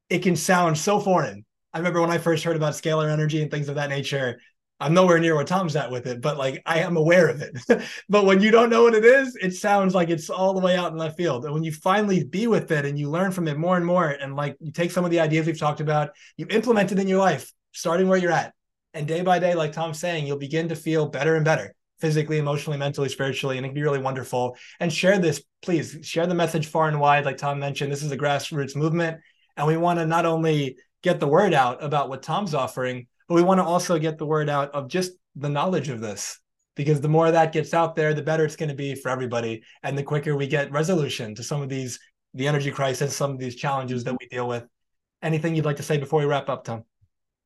It 0.09 0.21
can 0.21 0.37
sound 0.37 0.79
so 0.79 1.01
foreign. 1.01 1.45
I 1.77 1.79
remember 1.79 2.01
when 2.01 2.11
I 2.11 2.17
first 2.17 2.43
heard 2.43 2.57
about 2.57 2.73
scalar 2.73 3.13
energy 3.13 3.43
and 3.43 3.51
things 3.51 3.69
of 3.69 3.75
that 3.75 3.91
nature, 3.91 4.41
I'm 4.81 4.95
nowhere 4.95 5.19
near 5.19 5.35
where 5.35 5.45
Tom's 5.45 5.77
at 5.77 5.91
with 5.91 6.07
it, 6.07 6.23
but 6.23 6.39
like 6.39 6.63
I 6.65 6.79
am 6.79 6.97
aware 6.97 7.29
of 7.29 7.43
it. 7.43 7.55
but 8.09 8.25
when 8.25 8.41
you 8.41 8.51
don't 8.51 8.71
know 8.71 8.85
what 8.85 8.95
it 8.95 9.05
is, 9.05 9.37
it 9.37 9.53
sounds 9.53 9.95
like 9.95 10.09
it's 10.09 10.31
all 10.31 10.55
the 10.55 10.61
way 10.63 10.75
out 10.75 10.93
in 10.93 10.97
left 10.97 11.19
field. 11.19 11.45
And 11.45 11.53
when 11.53 11.65
you 11.65 11.73
finally 11.73 12.25
be 12.25 12.47
with 12.47 12.73
it 12.73 12.87
and 12.87 12.99
you 12.99 13.11
learn 13.11 13.31
from 13.31 13.47
it 13.47 13.59
more 13.59 13.77
and 13.77 13.85
more, 13.85 14.09
and 14.09 14.35
like 14.35 14.57
you 14.59 14.73
take 14.73 14.91
some 14.91 15.05
of 15.05 15.11
the 15.11 15.21
ideas 15.21 15.47
we've 15.47 15.59
talked 15.59 15.83
about, 15.83 16.13
you 16.39 16.47
implement 16.49 16.93
it 16.93 16.99
in 16.99 17.09
your 17.09 17.19
life, 17.19 17.53
starting 17.73 18.09
where 18.09 18.17
you're 18.17 18.33
at. 18.33 18.55
And 18.95 19.07
day 19.07 19.21
by 19.21 19.39
day, 19.39 19.55
like 19.55 19.73
Tom's 19.73 19.99
saying, 19.99 20.27
you'll 20.27 20.39
begin 20.39 20.71
to 20.71 20.77
feel 20.77 21.05
better 21.05 21.37
and 21.37 21.45
better 21.45 21.75
physically, 22.01 22.39
emotionally, 22.39 22.79
mentally, 22.79 23.11
spiritually, 23.11 23.59
and 23.59 23.67
it 23.67 23.69
can 23.69 23.75
be 23.75 23.83
really 23.83 24.01
wonderful. 24.01 24.57
And 24.81 24.91
share 24.91 25.19
this, 25.19 25.43
please 25.61 25.99
share 26.05 26.27
the 26.27 26.35
message 26.35 26.69
far 26.69 26.89
and 26.89 26.99
wide. 26.99 27.27
Like 27.27 27.37
Tom 27.37 27.59
mentioned, 27.59 27.93
this 27.93 28.03
is 28.03 28.13
a 28.13 28.17
grassroots 28.17 28.77
movement. 28.77 29.21
And 29.59 29.67
we 29.67 29.77
want 29.77 29.99
to 29.99 30.07
not 30.07 30.27
only 30.27 30.77
get 31.03 31.21
the 31.21 31.29
word 31.29 31.55
out 31.55 31.83
about 31.83 32.09
what 32.09 32.23
Tom's 32.23 32.55
offering, 32.55 33.07
but 33.29 33.35
we 33.35 33.43
want 33.43 33.59
to 33.59 33.65
also 33.65 33.99
get 33.99 34.19
the 34.19 34.27
word 34.27 34.49
out 34.49 34.71
of 34.73 34.89
just 34.89 35.13
the 35.35 35.49
knowledge 35.49 35.89
of 35.89 36.01
this 36.01 36.39
because 36.75 37.01
the 37.01 37.09
more 37.09 37.31
that 37.31 37.53
gets 37.53 37.75
out 37.75 37.95
there 37.95 38.15
the 38.15 38.23
better 38.23 38.45
it's 38.45 38.57
going 38.57 38.69
to 38.69 38.75
be 38.75 38.95
for 38.95 39.11
everybody 39.11 39.63
and 39.83 39.97
the 39.97 40.03
quicker 40.03 40.35
we 40.37 40.47
get 40.47 40.71
resolution 40.73 41.35
to 41.35 41.43
some 41.43 41.61
of 41.61 41.69
these 41.69 41.99
the 42.35 42.49
energy 42.49 42.71
crisis 42.71 43.15
some 43.15 43.33
of 43.33 43.39
these 43.39 43.55
challenges 43.55 44.05
that 44.05 44.17
we 44.19 44.27
deal 44.29 44.49
with. 44.49 44.65
Anything 45.23 45.55
you'd 45.55 45.65
like 45.65 45.77
to 45.77 45.83
say 45.83 45.99
before 45.99 46.21
we 46.21 46.27
wrap 46.27 46.49
up 46.49 46.65
tom? 46.65 46.85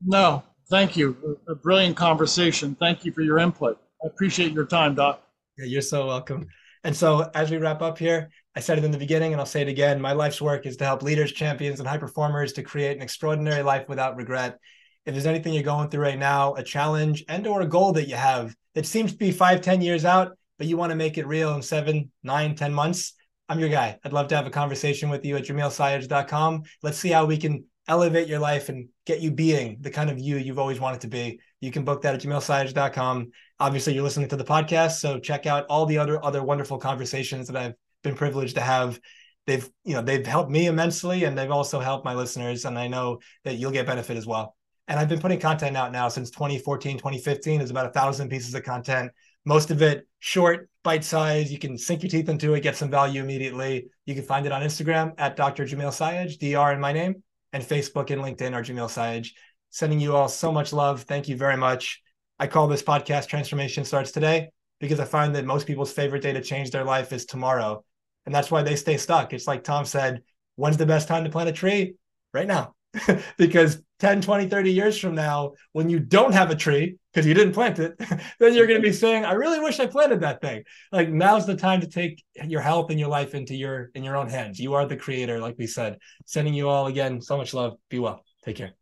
No 0.04 0.44
thank 0.70 0.96
you. 0.96 1.38
A 1.48 1.54
brilliant 1.54 1.96
conversation. 1.96 2.76
Thank 2.76 3.04
you 3.04 3.12
for 3.12 3.20
your 3.20 3.38
input. 3.38 3.78
I 4.02 4.06
appreciate 4.06 4.52
your 4.52 4.66
time 4.66 4.94
doc. 4.94 5.22
Yeah, 5.58 5.66
you're 5.66 5.82
so 5.82 6.06
welcome. 6.06 6.46
And 6.84 6.96
so 6.96 7.30
as 7.34 7.50
we 7.50 7.58
wrap 7.58 7.82
up 7.82 7.98
here 7.98 8.30
i 8.54 8.60
said 8.60 8.78
it 8.78 8.84
in 8.84 8.90
the 8.90 8.98
beginning 8.98 9.32
and 9.32 9.40
i'll 9.40 9.46
say 9.46 9.62
it 9.62 9.68
again 9.68 10.00
my 10.00 10.12
life's 10.12 10.40
work 10.40 10.66
is 10.66 10.76
to 10.76 10.84
help 10.84 11.02
leaders 11.02 11.32
champions 11.32 11.80
and 11.80 11.88
high 11.88 11.98
performers 11.98 12.52
to 12.52 12.62
create 12.62 12.96
an 12.96 13.02
extraordinary 13.02 13.62
life 13.62 13.88
without 13.88 14.16
regret 14.16 14.58
if 15.06 15.14
there's 15.14 15.26
anything 15.26 15.54
you're 15.54 15.62
going 15.62 15.88
through 15.88 16.02
right 16.02 16.18
now, 16.18 16.54
a 16.54 16.62
challenge 16.62 17.24
and 17.28 17.46
or 17.46 17.62
a 17.62 17.66
goal 17.66 17.92
that 17.94 18.08
you 18.08 18.16
have 18.16 18.54
that 18.74 18.86
seems 18.86 19.12
to 19.12 19.18
be 19.18 19.32
five, 19.32 19.60
ten 19.60 19.80
years 19.80 20.04
out, 20.04 20.36
but 20.58 20.66
you 20.66 20.76
want 20.76 20.90
to 20.90 20.96
make 20.96 21.18
it 21.18 21.26
real 21.26 21.54
in 21.54 21.62
seven, 21.62 22.10
nine, 22.22 22.54
ten 22.54 22.72
months, 22.72 23.14
I'm 23.48 23.58
your 23.58 23.68
guy. 23.68 23.98
I'd 24.04 24.12
love 24.12 24.28
to 24.28 24.36
have 24.36 24.46
a 24.46 24.50
conversation 24.50 25.10
with 25.10 25.24
you 25.24 25.36
at 25.36 25.44
jamilsayegh.com. 25.44 26.62
Let's 26.82 26.98
see 26.98 27.08
how 27.08 27.24
we 27.24 27.36
can 27.36 27.64
elevate 27.88 28.28
your 28.28 28.38
life 28.38 28.68
and 28.68 28.88
get 29.06 29.20
you 29.20 29.32
being 29.32 29.78
the 29.80 29.90
kind 29.90 30.10
of 30.10 30.20
you 30.20 30.36
you've 30.36 30.58
always 30.58 30.78
wanted 30.78 31.00
to 31.00 31.08
be. 31.08 31.40
You 31.60 31.72
can 31.72 31.84
book 31.84 32.02
that 32.02 32.14
at 32.14 32.20
jamilsayegh.com. 32.20 33.30
Obviously, 33.58 33.94
you're 33.94 34.04
listening 34.04 34.28
to 34.28 34.36
the 34.36 34.44
podcast, 34.44 35.00
so 35.00 35.18
check 35.18 35.46
out 35.46 35.66
all 35.68 35.86
the 35.86 35.98
other 35.98 36.24
other 36.24 36.42
wonderful 36.42 36.78
conversations 36.78 37.48
that 37.48 37.56
I've 37.56 37.74
been 38.02 38.14
privileged 38.14 38.56
to 38.56 38.60
have. 38.60 39.00
They've, 39.46 39.68
you 39.84 39.94
know, 39.94 40.02
they've 40.02 40.26
helped 40.26 40.50
me 40.50 40.66
immensely 40.66 41.24
and 41.24 41.36
they've 41.36 41.50
also 41.50 41.80
helped 41.80 42.04
my 42.04 42.14
listeners. 42.14 42.64
And 42.64 42.78
I 42.78 42.88
know 42.88 43.18
that 43.44 43.54
you'll 43.54 43.70
get 43.70 43.86
benefit 43.86 44.16
as 44.16 44.26
well. 44.26 44.56
And 44.86 44.98
I've 44.98 45.08
been 45.08 45.20
putting 45.20 45.40
content 45.40 45.76
out 45.76 45.92
now 45.92 46.08
since 46.08 46.30
2014, 46.30 46.98
2015. 46.98 47.58
There's 47.58 47.70
about 47.70 47.86
a 47.86 47.92
thousand 47.92 48.28
pieces 48.28 48.54
of 48.54 48.64
content, 48.64 49.12
most 49.44 49.70
of 49.70 49.82
it 49.82 50.06
short, 50.18 50.68
bite 50.82 51.04
size. 51.04 51.52
You 51.52 51.58
can 51.58 51.78
sink 51.78 52.02
your 52.02 52.10
teeth 52.10 52.28
into 52.28 52.54
it, 52.54 52.60
get 52.60 52.76
some 52.76 52.90
value 52.90 53.22
immediately. 53.22 53.86
You 54.04 54.14
can 54.14 54.24
find 54.24 54.46
it 54.46 54.52
on 54.52 54.62
Instagram 54.62 55.14
at 55.18 55.36
Dr. 55.36 55.64
Jamil 55.64 55.90
Sayegh, 55.90 56.38
DR 56.38 56.72
in 56.72 56.80
my 56.80 56.92
name, 56.92 57.22
and 57.52 57.62
Facebook 57.62 58.10
and 58.10 58.22
LinkedIn 58.22 58.54
are 58.54 58.62
Jamil 58.62 58.88
Sayegh. 58.88 59.28
Sending 59.70 60.00
you 60.00 60.16
all 60.16 60.28
so 60.28 60.50
much 60.50 60.72
love. 60.72 61.02
Thank 61.02 61.28
you 61.28 61.36
very 61.36 61.56
much. 61.56 62.02
I 62.38 62.46
call 62.46 62.66
this 62.66 62.82
podcast 62.82 63.28
Transformation 63.28 63.84
Starts 63.84 64.10
Today 64.10 64.50
because 64.80 64.98
I 64.98 65.04
find 65.04 65.34
that 65.36 65.44
most 65.44 65.66
people's 65.66 65.92
favorite 65.92 66.22
day 66.22 66.32
to 66.32 66.42
change 66.42 66.70
their 66.70 66.84
life 66.84 67.12
is 67.12 67.26
tomorrow. 67.26 67.84
And 68.26 68.34
that's 68.34 68.50
why 68.50 68.62
they 68.62 68.76
stay 68.76 68.96
stuck. 68.96 69.32
It's 69.32 69.46
like 69.46 69.64
Tom 69.64 69.84
said, 69.84 70.22
when's 70.56 70.76
the 70.76 70.86
best 70.86 71.08
time 71.08 71.24
to 71.24 71.30
plant 71.30 71.48
a 71.48 71.52
tree? 71.52 71.94
Right 72.32 72.46
now. 72.46 72.74
because 73.38 73.82
10, 74.00 74.20
20, 74.20 74.48
30 74.48 74.72
years 74.72 74.98
from 74.98 75.14
now, 75.14 75.52
when 75.72 75.88
you 75.88 76.00
don't 76.00 76.32
have 76.32 76.50
a 76.50 76.56
tree 76.56 76.96
because 77.12 77.26
you 77.26 77.34
didn't 77.34 77.52
plant 77.52 77.78
it, 77.78 77.96
then 78.38 78.54
you're 78.54 78.66
going 78.66 78.80
to 78.80 78.86
be 78.86 78.92
saying, 78.92 79.24
I 79.24 79.32
really 79.32 79.60
wish 79.60 79.78
I 79.78 79.86
planted 79.86 80.20
that 80.20 80.40
thing. 80.40 80.64
Like 80.90 81.08
now's 81.08 81.46
the 81.46 81.56
time 81.56 81.80
to 81.82 81.86
take 81.86 82.22
your 82.44 82.60
health 82.60 82.90
and 82.90 82.98
your 82.98 83.08
life 83.08 83.34
into 83.34 83.54
your 83.54 83.90
in 83.94 84.02
your 84.02 84.16
own 84.16 84.28
hands. 84.28 84.58
You 84.58 84.74
are 84.74 84.86
the 84.86 84.96
creator, 84.96 85.38
like 85.38 85.56
we 85.58 85.66
said. 85.66 85.98
Sending 86.26 86.54
you 86.54 86.68
all 86.68 86.86
again 86.86 87.20
so 87.20 87.36
much 87.36 87.54
love. 87.54 87.76
Be 87.88 87.98
well. 87.98 88.24
Take 88.44 88.56
care. 88.56 88.72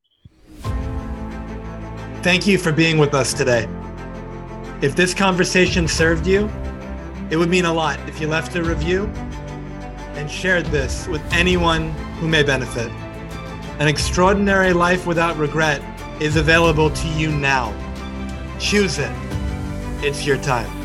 Thank 2.23 2.47
you 2.47 2.59
for 2.59 2.73
being 2.73 2.99
with 2.99 3.15
us 3.15 3.33
today. 3.33 3.69
If 4.81 4.95
this 4.95 5.15
conversation 5.15 5.89
served 5.89 6.27
you, 6.27 6.49
it 7.31 7.37
would 7.37 7.49
mean 7.49 7.65
a 7.65 7.73
lot 7.73 7.99
if 8.09 8.21
you 8.21 8.29
left 8.29 8.55
a 8.57 8.63
review 8.63 9.13
and 10.19 10.29
shared 10.29 10.67
this 10.67 11.07
with 11.07 11.23
anyone 11.33 11.93
who 12.19 12.27
may 12.27 12.43
benefit. 12.43 12.91
An 13.79 13.87
extraordinary 13.87 14.73
life 14.73 15.07
without 15.07 15.37
regret 15.37 15.81
is 16.21 16.35
available 16.35 16.91
to 16.91 17.09
you 17.11 17.31
now. 17.31 17.73
Choose 18.59 18.99
it. 18.99 19.13
It's 20.03 20.27
your 20.27 20.39
time. 20.39 20.78